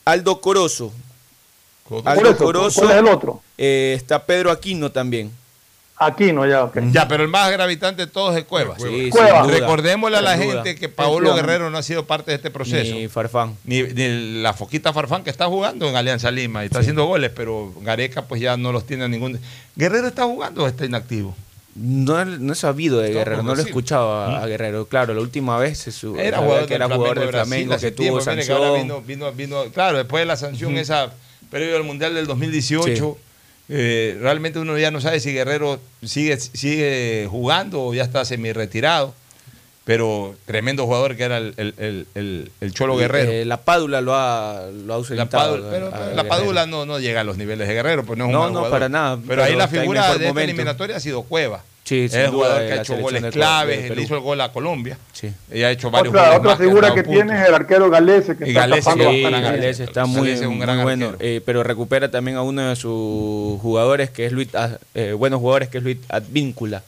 [0.07, 0.91] Aldo Corozo.
[2.05, 2.81] Aldo Corozo.
[2.81, 3.43] ¿cuál es el otro?
[3.59, 5.31] Eh, está Pedro Aquino también.
[6.01, 6.79] Aquino, ya, ok.
[6.93, 8.77] Ya, pero el más gravitante de todos es Cueva.
[8.79, 9.43] Sí, sin Cueva.
[9.43, 9.53] duda.
[9.59, 12.95] Recordémosle a la gente que Paolo Guerrero no ha sido parte de este proceso.
[12.95, 13.57] Ni Farfán.
[13.65, 17.33] Ni, ni la Foquita Farfán que está jugando en Alianza Lima y está haciendo goles,
[17.35, 19.41] pero Gareca pues ya no los tiene a ningún.
[19.75, 21.35] ¿Guerrero está jugando o está inactivo?
[21.75, 24.87] No, he- no he sabido de Guerrero, no lo he escuchado a, a Guerrero.
[24.87, 27.33] Claro, la última vez se su- Era jugador que del era jugador Flamengo de del
[27.33, 28.05] Brasil Flamengo, que tuvo
[28.35, 28.83] mire que ahora sanción.
[28.83, 31.13] vino, vino, vino- claro, después de la sanción esa
[31.51, 33.17] previo al Mundial del 2018,
[33.69, 38.53] eh, realmente uno ya no sabe si Guerrero sigue, sigue jugando o ya está semi
[38.53, 39.15] retirado,
[39.85, 43.31] pero tremendo jugador que era el, el- el- Cholo Guerrero.
[43.31, 45.53] Eh, la Pádula lo ha, lo ha La ausentado.
[45.55, 46.25] Padula, pero, a- a pero la.
[46.25, 48.49] Padula no, no llega a los niveles de Guerrero, pues no es un No, mal
[48.53, 48.71] no, jugador.
[48.75, 51.63] para nada, Pero, ahí pero la está en figura de esta eliminatoria ha sido Cueva.
[51.89, 54.53] Sí, es duda, jugador que ha la hecho goles claves, él hizo el gol a
[54.53, 54.99] Colombia.
[55.13, 55.33] Sí.
[55.53, 58.37] Y ha hecho varios Otra, goles otra que figura que tiene es el arquero Galese,
[58.37, 59.23] que Y está Galese, tapando sí.
[59.23, 62.69] Galese está muy, Galese es un gran muy bueno, eh, pero recupera también a uno
[62.69, 66.83] de sus jugadores, que es Luis, Ad- eh, buenos jugadores, que es Luis Advíncula.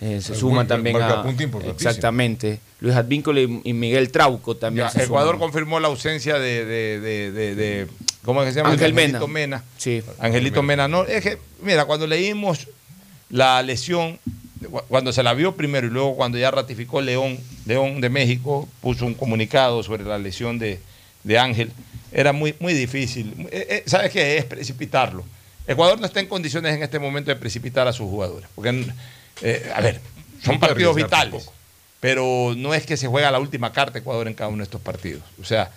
[0.00, 1.24] Eh, se El suma buen- también a...
[1.70, 2.60] Exactamente.
[2.80, 5.40] Luis Advíncula y, y Miguel Trauco también Ya, se Ecuador suman.
[5.50, 7.86] confirmó la ausencia de, de, de, de- de-
[8.24, 8.70] ¿cómo es que se llama?
[8.72, 9.26] Ángel Mena.
[9.26, 9.64] Mena.
[9.76, 10.02] Sí.
[10.20, 10.86] Angelito Mena.
[10.86, 12.68] No, es que, mira, cuando leímos
[13.30, 14.18] la lesión,
[14.70, 18.68] cu- cuando se la vio primero y luego cuando ya ratificó León, León de México,
[18.80, 20.80] puso un comunicado sobre la lesión de,
[21.24, 21.72] de Ángel,
[22.12, 23.34] era muy, muy difícil.
[23.50, 24.38] Eh, eh, ¿Sabes qué?
[24.38, 25.24] Es precipitarlo.
[25.66, 28.48] Ecuador no está en condiciones en este momento de precipitar a sus jugadores.
[28.54, 28.86] Porque,
[29.42, 30.00] eh, a ver,
[30.42, 31.50] son partidos vitales.
[32.00, 34.80] Pero no es que se juega la última carta Ecuador en cada uno de estos
[34.80, 35.22] partidos.
[35.42, 35.70] O sea,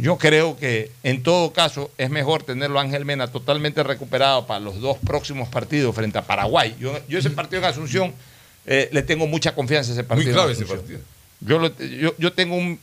[0.00, 4.60] yo creo que en todo caso es mejor tenerlo a Ángel Mena totalmente recuperado para
[4.60, 6.74] los dos próximos partidos frente a Paraguay.
[6.78, 8.12] Yo, yo ese partido en Asunción
[8.66, 10.30] eh, le tengo mucha confianza a ese partido.
[10.30, 11.00] en clave ese partido.
[11.40, 12.78] Yo, lo- yo, yo tengo un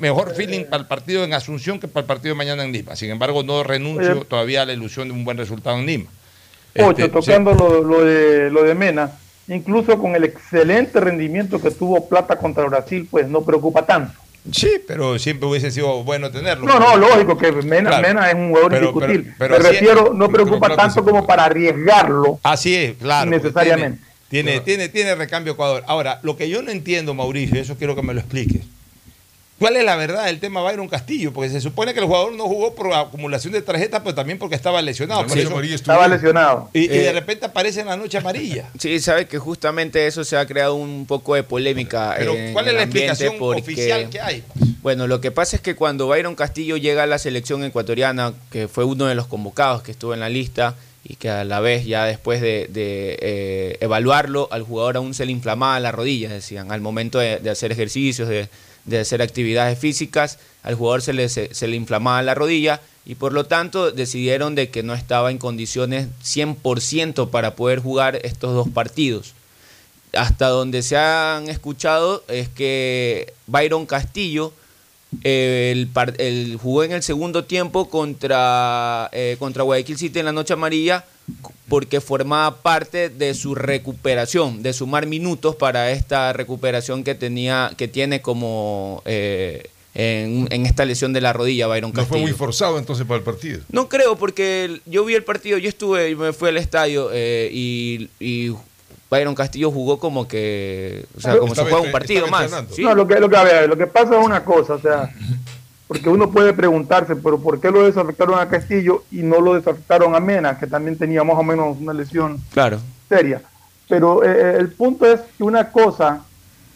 [0.00, 2.96] mejor feeling para el partido en Asunción que para el partido de mañana en Lima.
[2.96, 4.24] Sin embargo, no renuncio Oye.
[4.24, 6.10] todavía a la ilusión de un buen resultado en Lima.
[6.76, 9.12] Ocho, Este, tocando lo, lo de, lo de Mena,
[9.48, 14.18] incluso con el excelente rendimiento que tuvo Plata contra Brasil, pues no preocupa tanto.
[14.52, 16.66] Sí, pero siempre hubiese sido bueno tenerlo.
[16.66, 18.08] No, no, lógico que Mena, Claro.
[18.08, 19.34] Mena es un jugador Pero- indiscutible.
[19.38, 23.30] pero- pero Me refiero, no preocupa tanto como para arriesgarlo Así es, claro.
[23.30, 24.00] porque innecesariamente.
[24.28, 25.82] Tiene, tiene, tiene, tiene recambio Ecuador.
[25.88, 28.62] Ahora, lo que yo no entiendo, Mauricio, eso quiero que me lo expliques.
[29.60, 31.32] ¿Cuál es la verdad del tema Byron Castillo?
[31.34, 34.56] Porque se supone que el jugador no jugó por acumulación de tarjetas, pero también porque
[34.56, 35.26] estaba lesionado.
[35.26, 36.70] Por eso- Estaba lesionado.
[36.72, 38.70] Y, y de Eh, repente aparece en la noche amarilla.
[38.80, 42.14] Sí, sabe que justamente eso se ha creado un poco de polémica.
[42.16, 44.42] Pero, en ¿cuál es el la explicación porque- oficial que hay?
[44.80, 48.66] Bueno, lo que pasa es que cuando Byron Castillo llega a la selección ecuatoriana, que
[48.66, 50.74] fue uno de los convocados que estuvo en la lista,
[51.04, 55.26] y que a la vez ya después de, de, eh, evaluarlo, al jugador aún se
[55.26, 58.48] le inflamaba la rodilla, decían, al momento de, de hacer ejercicios, de,
[58.84, 63.32] de hacer actividades físicas, al jugador se le, se, le inflamaba la rodilla y por
[63.32, 68.68] lo tanto decidieron de que no estaba en condiciones 100% para poder jugar estos dos
[68.68, 69.34] partidos.
[70.12, 74.52] Hasta donde se han escuchado es que Byron Castillo
[75.24, 75.88] eh, el,
[76.18, 81.04] el- jugó en el segundo tiempo contra, eh, contra Guayaquil City en la Noche Amarilla
[81.68, 87.86] porque formaba parte de su recuperación, de sumar minutos para esta recuperación que tenía, que
[87.86, 92.08] tiene como eh, en, en esta lesión de la rodilla Byron No Castillo.
[92.08, 93.60] fue muy forzado entonces para el partido.
[93.70, 98.08] No creo, porque yo vi el partido, yo estuve, me fui al estadio eh, y,
[98.18, 98.52] y
[99.10, 102.26] Byron Castillo jugó como que, o sea, Pero- como si Estaba fuera un entre- partido
[102.28, 102.50] más.
[102.78, 105.10] No, lo que, lo, que, a ver, lo que pasa es una cosa, o sea,
[105.88, 110.14] porque uno puede preguntarse, pero ¿por qué lo desafectaron a Castillo y no lo desafectaron
[110.14, 112.78] a Mena, que también tenía más o menos una lesión Claro.
[113.08, 113.42] seria?
[113.88, 116.20] Pero eh, el punto es que una cosa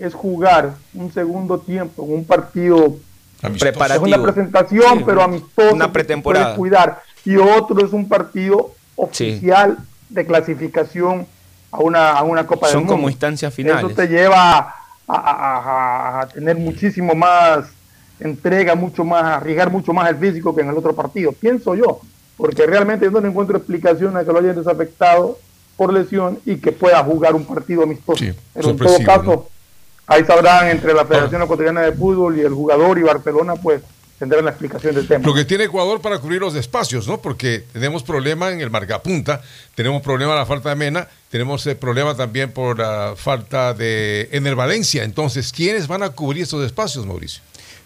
[0.00, 2.96] es jugar un segundo tiempo en un partido
[3.60, 4.06] Preparativo.
[4.06, 5.74] Es una presentación, Sí, pero amistoso.
[5.74, 6.56] una pretemporada.
[6.56, 7.02] cuidar.
[7.26, 9.76] Y otro es un partido oficial
[10.08, 11.26] de clasificación
[11.74, 12.94] a una, a una Copa del Son Mundo.
[12.94, 13.84] como instancias finales.
[13.84, 14.74] Eso te lleva a,
[15.08, 17.66] a- a- a tener muchísimo más
[18.20, 21.74] entrega, mucho más, a arriesgar mucho más el físico que en el otro partido, pienso
[21.74, 22.00] yo,
[22.36, 25.36] porque realmente yo no encuentro explicación a que lo hayan desafectado
[25.76, 28.24] por lesión y que pueda jugar un partido amistoso.
[28.54, 29.48] Pero en todo caso,
[30.06, 33.82] ahí sabrán entre la Federación Ecuatoriana de Fútbol y el jugador y Barcelona, pues
[34.18, 35.26] tendrán la explicación del tema.
[35.26, 37.20] Lo que tiene Ecuador para cubrir los espacios, ¿no?
[37.20, 39.42] Porque tenemos problema en el marcapunta,
[39.74, 44.28] tenemos problema en la falta de Mena, tenemos el problema también por la falta de
[44.32, 45.04] Ener Valencia.
[45.04, 47.42] Entonces, ¿quiénes van a cubrir estos espacios, Mauricio?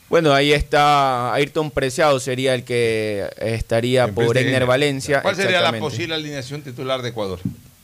[0.09, 4.67] Bueno, ahí está Ayrton Preciado, sería el que estaría En por Egner Ener.
[4.67, 5.21] Valencia.
[5.21, 7.41] ¿Cuál sería la posible alineación titular de Ecuador?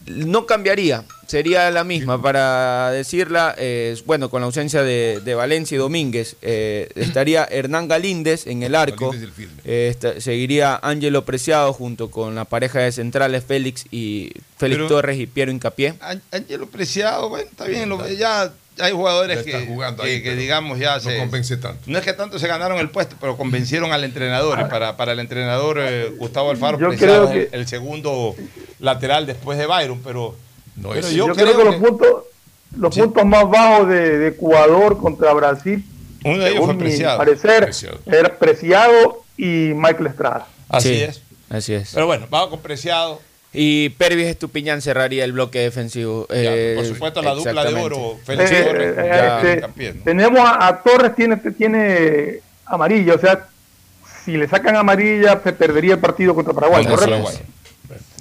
[0.06, 2.20] No cambiaría, sería la misma.
[2.20, 7.88] Para decirla, eh, bueno, con la ausencia de, de Valencia y Domínguez, eh, estaría Hernán
[7.88, 9.14] Galíndez en el arco.
[9.64, 15.18] Eh, seguiría Ángelo Preciado junto con la pareja de centrales Félix y Félix Pero- Torres
[15.18, 15.94] y Piero Incapié.
[16.30, 20.30] Ángelo Preciado, bueno, está bien, lo- ya hay jugadores que, está jugando que- ahí, que
[20.30, 21.18] pero digamos ya no se...
[21.18, 21.82] convence tanto.
[21.86, 24.58] No es que tanto se ganaron el puesto, pero convencieron al entrenador.
[24.60, 28.34] Y para, para el entrenador eh, Gustavo Alfaro Yo creo es el, segundo
[28.80, 30.36] lateral después de Byron, pero,
[30.82, 32.08] pero yo, yo, creo, que, los puntos
[32.76, 35.84] los puntos más bajos de, de Ecuador contra Brasil,
[36.24, 37.18] Uno de ellos fue Preciado.
[37.18, 37.98] parecer, Preciado.
[38.06, 40.46] era Preciado y Michael Estrada.
[40.68, 41.22] Así Sí, es.
[41.50, 41.90] Así es.
[41.94, 43.20] Pero bueno, vamos con Preciado.
[43.54, 46.26] Y Pervis Estupiñán cerraría el bloque defensivo.
[46.30, 48.94] Eh, por supuesto, la dupla de oro, Félix Eh, Torres.
[48.98, 53.46] eh, ya este, tenemos a, a Torres tiene tiene amarilla, o sea,
[54.24, 57.24] si le sacan amarilla se perdería el partido contra Paraguay, Contra ¿correcto?
[57.26, 57.53] Paraguay.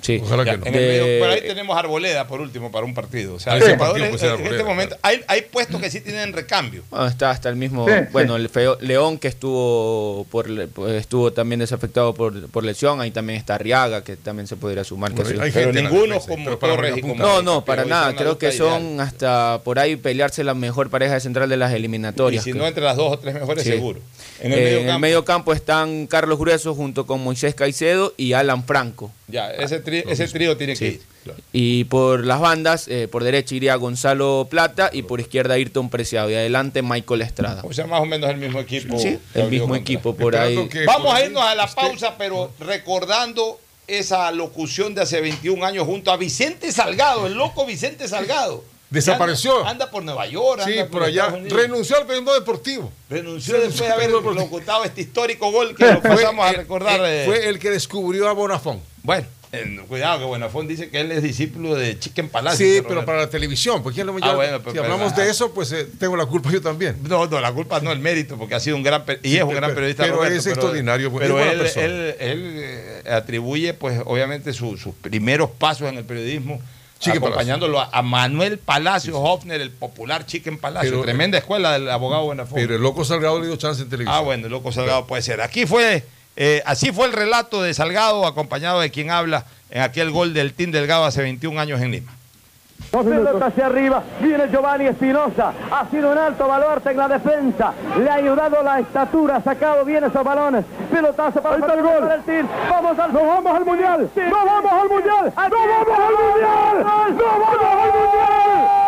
[0.03, 0.19] Sí.
[0.23, 0.65] Ojalá Ya, que no.
[0.67, 3.35] en el medio- De- por ahí tenemos Arboleda por último para un partido.
[3.35, 4.13] O sea, partido en
[4.45, 6.83] este momento hay, hay puestos que sí tienen recambio.
[6.91, 7.87] Ah, está hasta el mismo.
[7.87, 8.41] Sí, bueno, sí.
[8.43, 13.01] el feo- León que estuvo por pues, estuvo también desafectado por, por lesión.
[13.01, 15.11] Ahí también está Arriaga que también se podría sumar.
[15.13, 15.45] que Bueno, sí.
[15.45, 17.65] hay Pero en la ninguno como pero para Torres y marcar como- No, Pero no,
[17.65, 18.15] para nada.
[18.15, 21.75] Creo que son hasta por ahí pelearse la mejor pareja de central de las Y
[21.75, 22.43] eliminatorias.
[22.43, 22.63] si creo.
[22.63, 23.69] no, entre las dos o tres mejores, Sí.
[23.71, 23.99] seguro.
[24.41, 27.55] En el Eh, medio en el campo, medio campo están Carlos Grueso junto con Moisés
[27.55, 29.11] Caicedo y Alan Franco.
[29.27, 31.01] ya, ese, tri- ese trío tiene que ir.
[31.53, 36.29] Y por las bandas, eh, por derecha iría Gonzalo Plata y por izquierda Ayrton Preciado.
[36.29, 37.61] Y adelante Michael Estrada.
[37.63, 38.99] O sea, más o menos el mismo equipo.
[38.99, 40.69] Sí, el mismo contra- equipo por ahí.
[40.85, 46.11] Vamos a irnos a la pausa, pero recordando esa locución de hace 21 años junto
[46.11, 48.63] a Vicente Salgado, el loco Vicente Salgado.
[48.89, 49.57] Desapareció.
[49.59, 50.61] Anda, anda por Nueva York.
[50.65, 51.27] Sí, por allá.
[51.49, 52.91] Renunció al periodismo deportivo.
[53.09, 56.99] Renunció Sí, después de haber locutado este histórico gol que lo pasamos a recordar.
[57.03, 57.23] eh.
[57.25, 58.79] fue el que descubrió a Bonafón.
[59.01, 59.25] Bueno,
[59.87, 62.65] cuidado que Buenafón dice que él es discípulo de Chicken Palacio.
[62.65, 63.83] Sí, pero para la televisión.
[63.83, 65.21] Porque no me Ah, bueno, si pero- pero- hablamos ah.
[65.21, 66.97] de eso, pues eh, tengo la culpa yo también.
[67.03, 69.43] No, no, la culpa no el mérito, porque ha sido un gran y Sí, es
[69.43, 70.03] un pero- gran periodista.
[70.03, 74.95] pero Roberto, es extraordinario, Pero buena él, él- él, eh, atribuye, pues, obviamente, su- sus
[74.95, 76.59] primeros pasos en el periodismo.
[77.05, 80.89] Acompañándolo a, a Manuel Palacio Hofner, el popular Chicken Palacio.
[80.89, 82.55] Pero- tremenda escuela del abogado Buenafón.
[82.55, 84.15] Pero el loco Salgado le dio chance en televisión.
[84.17, 85.41] Ah, bueno, el loco Salgado puede ser.
[85.41, 86.03] Aquí fue,
[86.35, 90.53] eh, así fue el relato de Salgado, acompañado de quien habla en aquel gol del
[90.53, 92.11] Team Delgado hace 21 años en Lima.
[92.91, 98.07] Pelota hacia arriba, viene Giovanni Espinosa, ha sido un alto baluarte en la defensa, le
[98.07, 101.99] ha ayudado la estatura, ha sacado bien esos balones, pelotazo para, el gol.
[102.01, 105.99] para el team, vamos al, ¡No vamos al mundial, no vamos al mundial, no vamos
[105.99, 108.83] al mundial, no vamos al mundial.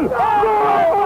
[0.00, 0.08] ¡Gol!
[0.08, 0.99] ¡Gol!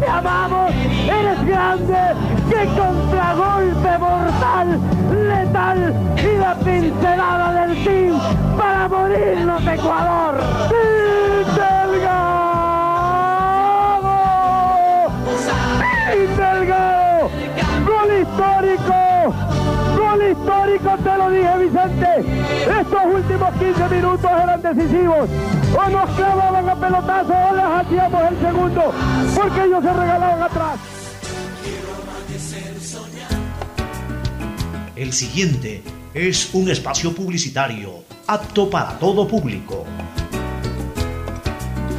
[0.00, 0.72] Te amamos,
[1.04, 1.98] eres grande,
[2.48, 4.80] qué contragolpe mortal,
[5.28, 8.18] letal y la pincelada del team
[8.56, 10.40] para morirnos Ecuador.
[10.70, 12.30] ¡Team Delgado!
[16.10, 17.30] ¡Team Delgado!
[17.86, 19.34] ¡Gol histórico!
[19.98, 20.90] ¡Gol histórico!
[21.04, 22.10] Te lo dije Vicente,
[22.80, 25.28] estos últimos 15 minutos eran decisivos.
[25.72, 28.89] O nos clavaban a pelotazo o les hacíamos el segundo,
[29.34, 30.78] porque ellos se regalaban atrás.
[34.96, 35.82] El siguiente
[36.12, 39.84] es un espacio publicitario apto para todo público.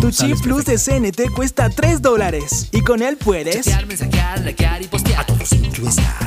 [0.00, 3.64] Tu chip plus de CNT cuesta 3 dólares y con él puedes...
[3.64, 5.20] Chatear, mensajear, likear y postear.
[5.20, 5.50] A todos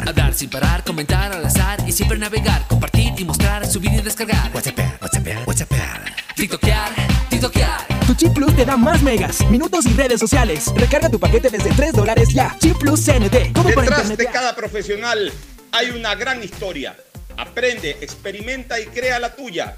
[0.08, 4.52] Hablar sin parar, comentar al azar y siempre navegar, compartir y mostrar, subir y descargar.
[4.54, 5.72] WhatsApp, WhatsApp, WhatsApp.
[6.36, 6.92] TikTokear,
[7.30, 7.88] TikTokear.
[8.08, 10.72] Tu chip plus te da más megas, minutos y redes sociales.
[10.76, 12.56] Recarga tu paquete desde 3 dólares ya.
[12.60, 13.54] Chip plus CNT.
[13.66, 15.32] Detrás de cada profesional
[15.72, 16.96] hay una gran historia.
[17.38, 19.78] Aprende, experimenta y crea la tuya.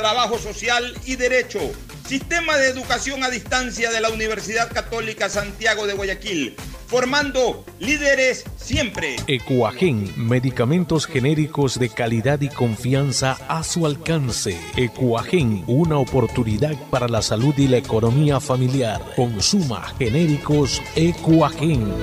[0.00, 1.60] trabajo social y derecho.
[2.08, 6.56] Sistema de educación a distancia de la Universidad Católica Santiago de Guayaquil
[6.90, 9.14] formando líderes siempre.
[9.28, 14.58] Ecuagen, medicamentos genéricos de calidad y confianza a su alcance.
[14.74, 19.00] Ecuagen, una oportunidad para la salud y la economía familiar.
[19.14, 21.94] Consuma genéricos Ecuagen.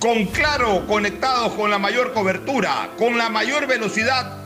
[0.00, 4.45] Con Claro, conectados con la mayor cobertura, con la mayor velocidad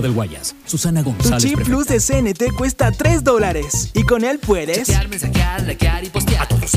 [0.00, 0.54] del Guayas.
[0.66, 1.42] Susana Tu González.
[1.42, 6.10] chip plus de CNT cuesta 3 dólares y con él puedes Chatear, mensajear, likear y
[6.10, 6.42] postear.
[6.42, 6.72] A todos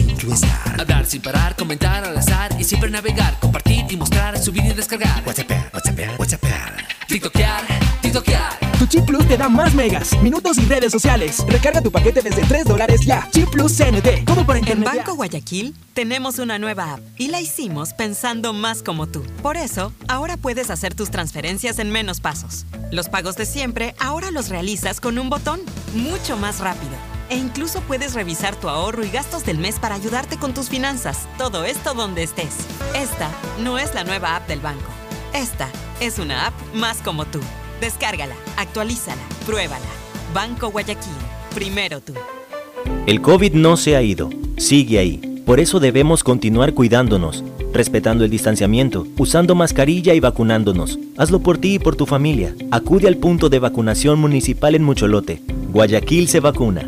[0.78, 5.24] Hablar sin parar, comentar al azar y siempre navegar, compartir y mostrar, subir y descargar.
[5.26, 6.42] WhatsApp, WhatsApp, WhatsApp.
[7.08, 7.62] TikTokear,
[8.02, 8.61] TikTokear.
[8.92, 11.46] Chip plus te da más megas, minutos y redes sociales.
[11.48, 13.26] Recarga tu paquete desde 3 dólares ya.
[13.32, 14.26] Chip plus CNT.
[14.26, 14.90] Todo por En internet.
[14.92, 14.98] ya.
[14.98, 19.24] Banco Guayaquil tenemos una nueva app y la hicimos pensando más como tú.
[19.42, 22.66] Por eso, ahora puedes hacer tus transferencias en menos pasos.
[22.92, 25.62] Los pagos de siempre ahora los realizas con un botón,
[25.96, 26.92] mucho más rápido.
[27.30, 31.30] E incluso puedes revisar tu ahorro y gastos del mes para ayudarte con tus finanzas.
[31.38, 32.56] Todo esto donde estés.
[32.94, 33.30] Esta
[33.64, 34.90] no es la nueva app del banco.
[35.34, 35.70] Esta
[36.02, 37.40] es una app más como tú.
[37.82, 39.82] Descárgala, actualízala, pruébala.
[40.36, 41.12] Banco Guayaquil.
[41.56, 42.14] Primero tú.
[43.08, 45.42] El COVID no se ha ido, sigue ahí.
[45.48, 47.44] Por eso debemos continuar cuidándonos,
[47.74, 51.00] respetando el distanciamiento, usando mascarilla y vacunándonos.
[51.18, 52.54] Hazlo por ti y por tu familia.
[52.70, 55.42] Acude al punto de vacunación municipal en Mucholote.
[55.74, 56.88] Guayaquil se vacuna.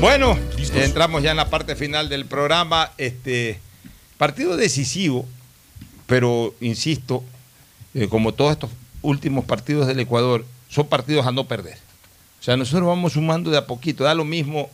[0.00, 0.38] Bueno,
[0.76, 2.90] entramos ya en la parte final del programa.
[2.96, 3.60] Este
[4.16, 5.26] partido decisivo,
[6.06, 7.22] pero insisto,
[7.92, 8.70] eh, como todos estos
[9.02, 11.76] últimos partidos del Ecuador, son partidos a no perder.
[12.40, 14.04] O sea, nosotros vamos sumando de a poquito.
[14.04, 14.70] Da lo mismo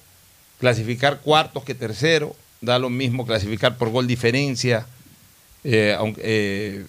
[0.60, 4.86] clasificar cuartos que tercero, da lo mismo clasificar por gol diferencia,
[5.64, 6.86] eh, aunque, eh,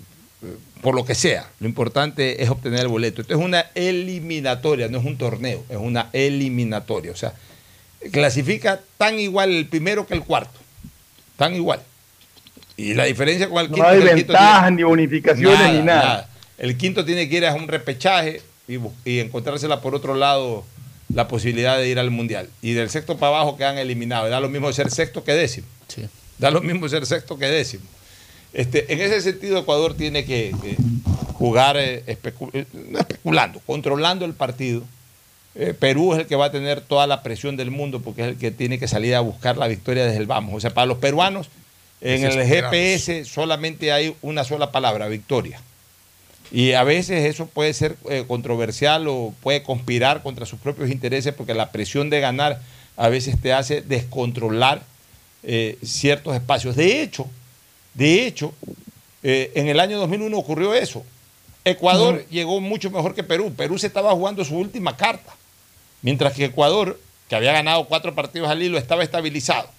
[0.83, 1.49] por lo que sea.
[1.59, 3.21] Lo importante es obtener el boleto.
[3.21, 7.11] Esto es una eliminatoria, no es un torneo, es una eliminatoria.
[7.11, 7.33] O sea,
[8.11, 10.59] clasifica tan igual el primero que el cuarto.
[11.35, 11.79] Tan igual.
[12.75, 13.83] Y la diferencia con el quinto.
[13.83, 16.29] No hay ventajas, ni bonificaciones, ni nada.
[16.57, 20.63] El quinto tiene que ir a un repechaje y, y encontrársela por otro lado
[21.13, 22.49] la posibilidad de ir al mundial.
[22.61, 24.29] Y del sexto para abajo quedan eliminados.
[24.29, 25.67] Da lo mismo ser sexto que décimo.
[26.37, 27.83] Da lo mismo ser sexto que décimo.
[28.53, 30.75] Este, en ese sentido, Ecuador tiene que, que
[31.33, 34.83] jugar eh, especu- eh, no especulando, controlando el partido.
[35.59, 38.27] Eh, Perú es el que va a tener toda la presión del mundo porque es
[38.27, 40.53] el que tiene que salir a buscar la victoria desde el vamos.
[40.53, 41.49] O sea, para los peruanos,
[42.01, 42.45] en el.
[42.45, 45.59] GPS solamente hay una sola palabra, victoria.
[46.51, 51.33] Y a veces eso puede ser eh, controversial o puede conspirar contra sus propios intereses
[51.33, 52.61] porque la presión de ganar
[52.95, 54.81] a veces te hace descontrolar
[55.43, 56.75] eh, ciertos espacios.
[56.75, 57.27] De hecho,
[57.93, 58.53] de hecho,
[59.23, 61.03] eh, en el año 2001 ocurrió eso.
[61.65, 63.53] Ecuador llegó mucho mejor que Perú.
[63.55, 65.33] Perú se estaba jugando su última carta.
[66.01, 66.99] Mientras que Ecuador,
[67.29, 69.69] que había ganado cuatro partidos al hilo, estaba estabilizado.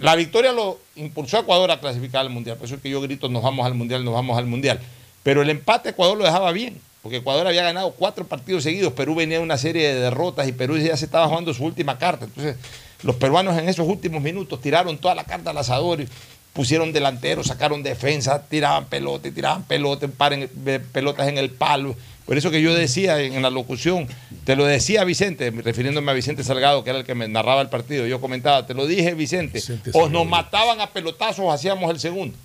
[0.00, 2.56] La victoria lo impulsó a Ecuador a clasificar al Mundial.
[2.56, 4.80] Por eso es que yo grito, nos vamos al Mundial, nos vamos al Mundial.
[5.22, 9.14] Pero el empate Ecuador lo dejaba bien, porque Ecuador había ganado cuatro partidos seguidos, Perú
[9.14, 12.26] venía de una serie de derrotas y Perú ya se estaba jugando su última carta.
[12.26, 12.56] Entonces,
[13.02, 16.04] los peruanos en esos últimos minutos tiraron toda la carta al asador,
[16.52, 21.94] pusieron delanteros, sacaron defensa, tiraban pelote, tiraban pelote, paren, eh, pelotas en el palo.
[22.26, 24.08] Por eso que yo decía en la locución,
[24.44, 27.68] te lo decía Vicente, refiriéndome a Vicente Salgado, que era el que me narraba el
[27.68, 29.62] partido, yo comentaba, te lo dije Vicente,
[29.92, 32.36] o nos mataban a pelotazos o hacíamos el segundo.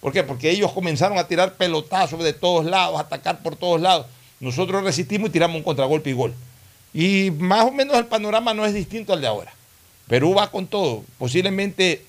[0.00, 0.24] ¿Por qué?
[0.24, 4.06] Porque ellos comenzaron a tirar pelotazos de todos lados, a atacar por todos lados.
[4.40, 6.34] Nosotros resistimos y tiramos un contragolpe y gol.
[6.92, 9.54] Y más o menos el panorama no es distinto al de ahora.
[10.06, 11.04] Perú va con todo.
[11.18, 12.04] Posiblemente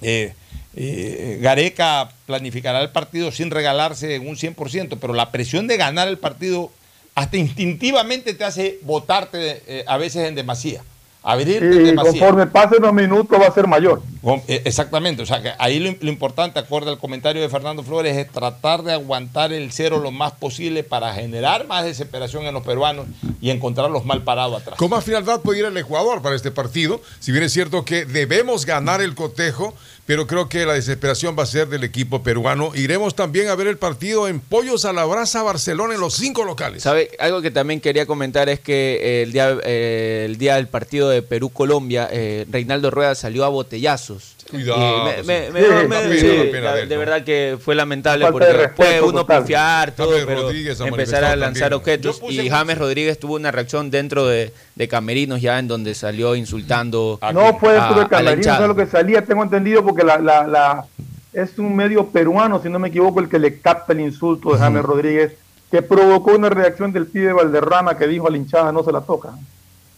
[0.00, 0.32] eh,
[0.76, 6.08] eh, Gareca planificará el partido sin regalarse en un 100%, pero la presión de ganar
[6.08, 6.70] el partido
[7.14, 10.82] hasta instintivamente te hace votarte eh, a veces en demasía.
[11.26, 12.10] Abrirte en Y demasía.
[12.10, 14.02] conforme pasen los minutos va a ser mayor.
[14.46, 18.14] Eh, Exactamente, o sea que ahí lo, lo importante, acorde al comentario de Fernando Flores,
[18.16, 22.62] es tratar de aguantar el cero lo más posible para generar más desesperación en los
[22.62, 23.06] peruanos
[23.40, 24.76] y encontrarlos mal parados atrás.
[24.76, 27.00] Con más frialdad puede ir el Ecuador para este partido.
[27.20, 29.72] Si bien es cierto que debemos ganar el cotejo,
[30.06, 32.72] pero creo que la desesperación va a ser del equipo peruano.
[32.74, 36.44] Iremos también a ver el partido en Pollos a la Brasa Barcelona en los cinco
[36.44, 36.82] locales.
[36.82, 37.10] ¿Sabe?
[37.18, 41.08] Algo que también quería comentar es que eh, el día, eh, el día del partido
[41.08, 44.34] de Perú-Colombia, eh, Reinaldo Rueda salió a botellazos.
[44.50, 45.52] Cuidado, me- me- sí.
[45.52, 46.98] me- Sí, me- sí, no la- de ¿no?
[46.98, 49.38] verdad que fue lamentable porque de respeto puede uno total.
[49.38, 51.98] confiar, todo, James pero Rodríguez ha empezar a lanzar también.
[51.98, 52.20] objetos.
[52.30, 57.18] Y James Rodríguez tuvo una reacción dentro de, de Camerinos ya en donde salió insultando
[57.32, 58.56] No fue dentro a- de a la Camerino, hinchada.
[58.56, 60.84] eso es lo que salía, tengo entendido, porque la, la, la-
[61.32, 64.58] es un medio peruano, si no me equivoco, el que le capta el insulto de
[64.58, 65.32] James Rodríguez,
[65.70, 69.00] que provocó una reacción del pibe Valderrama que dijo a la hinchada no se la
[69.00, 69.30] toca.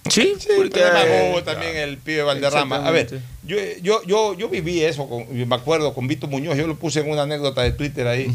[0.09, 2.87] Sí, porque demagogo también el pibe Valderrama.
[2.87, 6.67] A ver, yo, yo, yo, yo viví eso, con, me acuerdo con Vito Muñoz, yo
[6.67, 8.31] lo puse en una anécdota de Twitter ahí.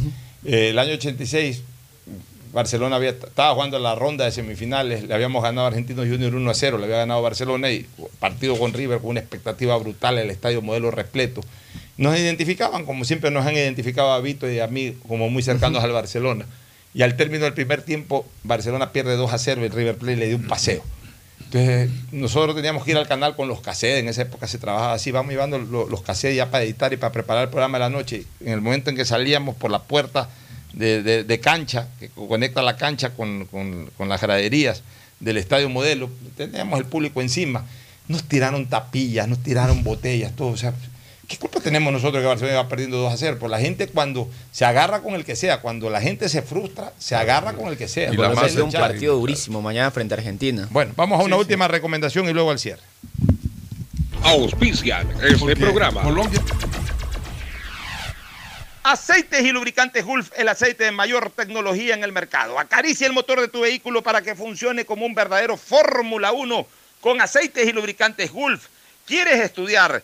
[0.46, 1.62] Eh, el año 86,
[2.54, 6.50] Barcelona había, estaba jugando la ronda de semifinales, le habíamos ganado a Argentinos Junior 1
[6.50, 7.86] a 0, le había ganado Barcelona y
[8.20, 11.42] partido con River con una expectativa brutal, el estadio modelo repleto.
[11.98, 15.84] Nos identificaban, como siempre nos han identificado a Vito y a mí, como muy cercanos
[15.84, 16.46] al Barcelona.
[16.94, 20.18] Y al término del primer tiempo, Barcelona pierde 2 a 0 y el River Plate
[20.18, 20.84] le dio un paseo.
[21.54, 24.94] Entonces, nosotros teníamos que ir al canal con los cassettes, en esa época se trabajaba
[24.94, 27.84] así, vamos llevando lo- los cassettes ya para editar y para preparar el programa de
[27.84, 28.24] la noche.
[28.40, 30.30] En el momento en que salíamos por la puerta
[30.72, 33.50] de, cancha, que conecta la cancha con,
[34.00, 34.82] las graderías
[35.20, 37.66] del Estadio Modelo, teníamos el público encima,
[38.08, 40.56] nos tiraron tapillas, nos tiraron botellas, todo,
[41.32, 43.38] ¿qué culpa tenemos nosotros que Barcelona va perdiendo 2 a 0?
[43.40, 46.92] Pues la gente cuando se agarra con el que sea, cuando la gente se frustra,
[47.00, 48.10] se agarra con el que sea.
[48.10, 48.88] Ser la un hinchada.
[48.90, 50.68] partido durísimo mañana frente a Argentina.
[50.72, 52.82] Bueno, vamos a una última recomendación y luego al cierre.
[54.24, 56.04] Auspician este programa.
[58.84, 62.60] Aceites y lubricantes Gulf, el aceite de mayor tecnología en el mercado.
[62.60, 66.68] Acaricia el motor de tu vehículo para que funcione como un verdadero Fórmula 1
[67.00, 68.68] con aceites y lubricantes Gulf.
[69.06, 70.04] ¿Quieres estudiar,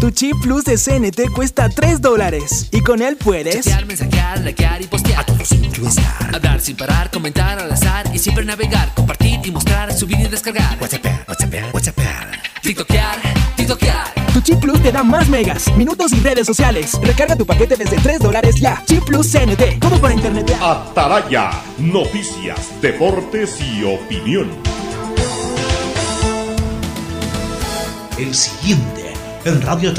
[0.00, 4.80] Tu chip plus de CNT cuesta 3 dólares y con él puedes Chatear, mensajear, likear
[4.80, 5.20] y postear.
[5.20, 6.34] A todos influenciar.
[6.36, 10.78] Hablar sin parar, comentar al azar y siempre navegar, compartir y mostrar, subir y descargar.
[10.80, 11.98] WhatsApp, WhatsApp, WhatsApp.
[12.62, 13.16] TikTokear,
[13.56, 14.14] TikTokear.
[14.34, 16.92] Tu chip plus te da más megas, minutos y redes sociales.
[17.02, 18.80] Recarga tu paquete desde 3 dólares ya.
[18.86, 20.56] Chip plus CNT, todo para internet.
[20.60, 24.48] Atalaya, noticias, deportes y opinión.
[28.16, 29.07] El siguiente
[29.48, 29.92] en Radio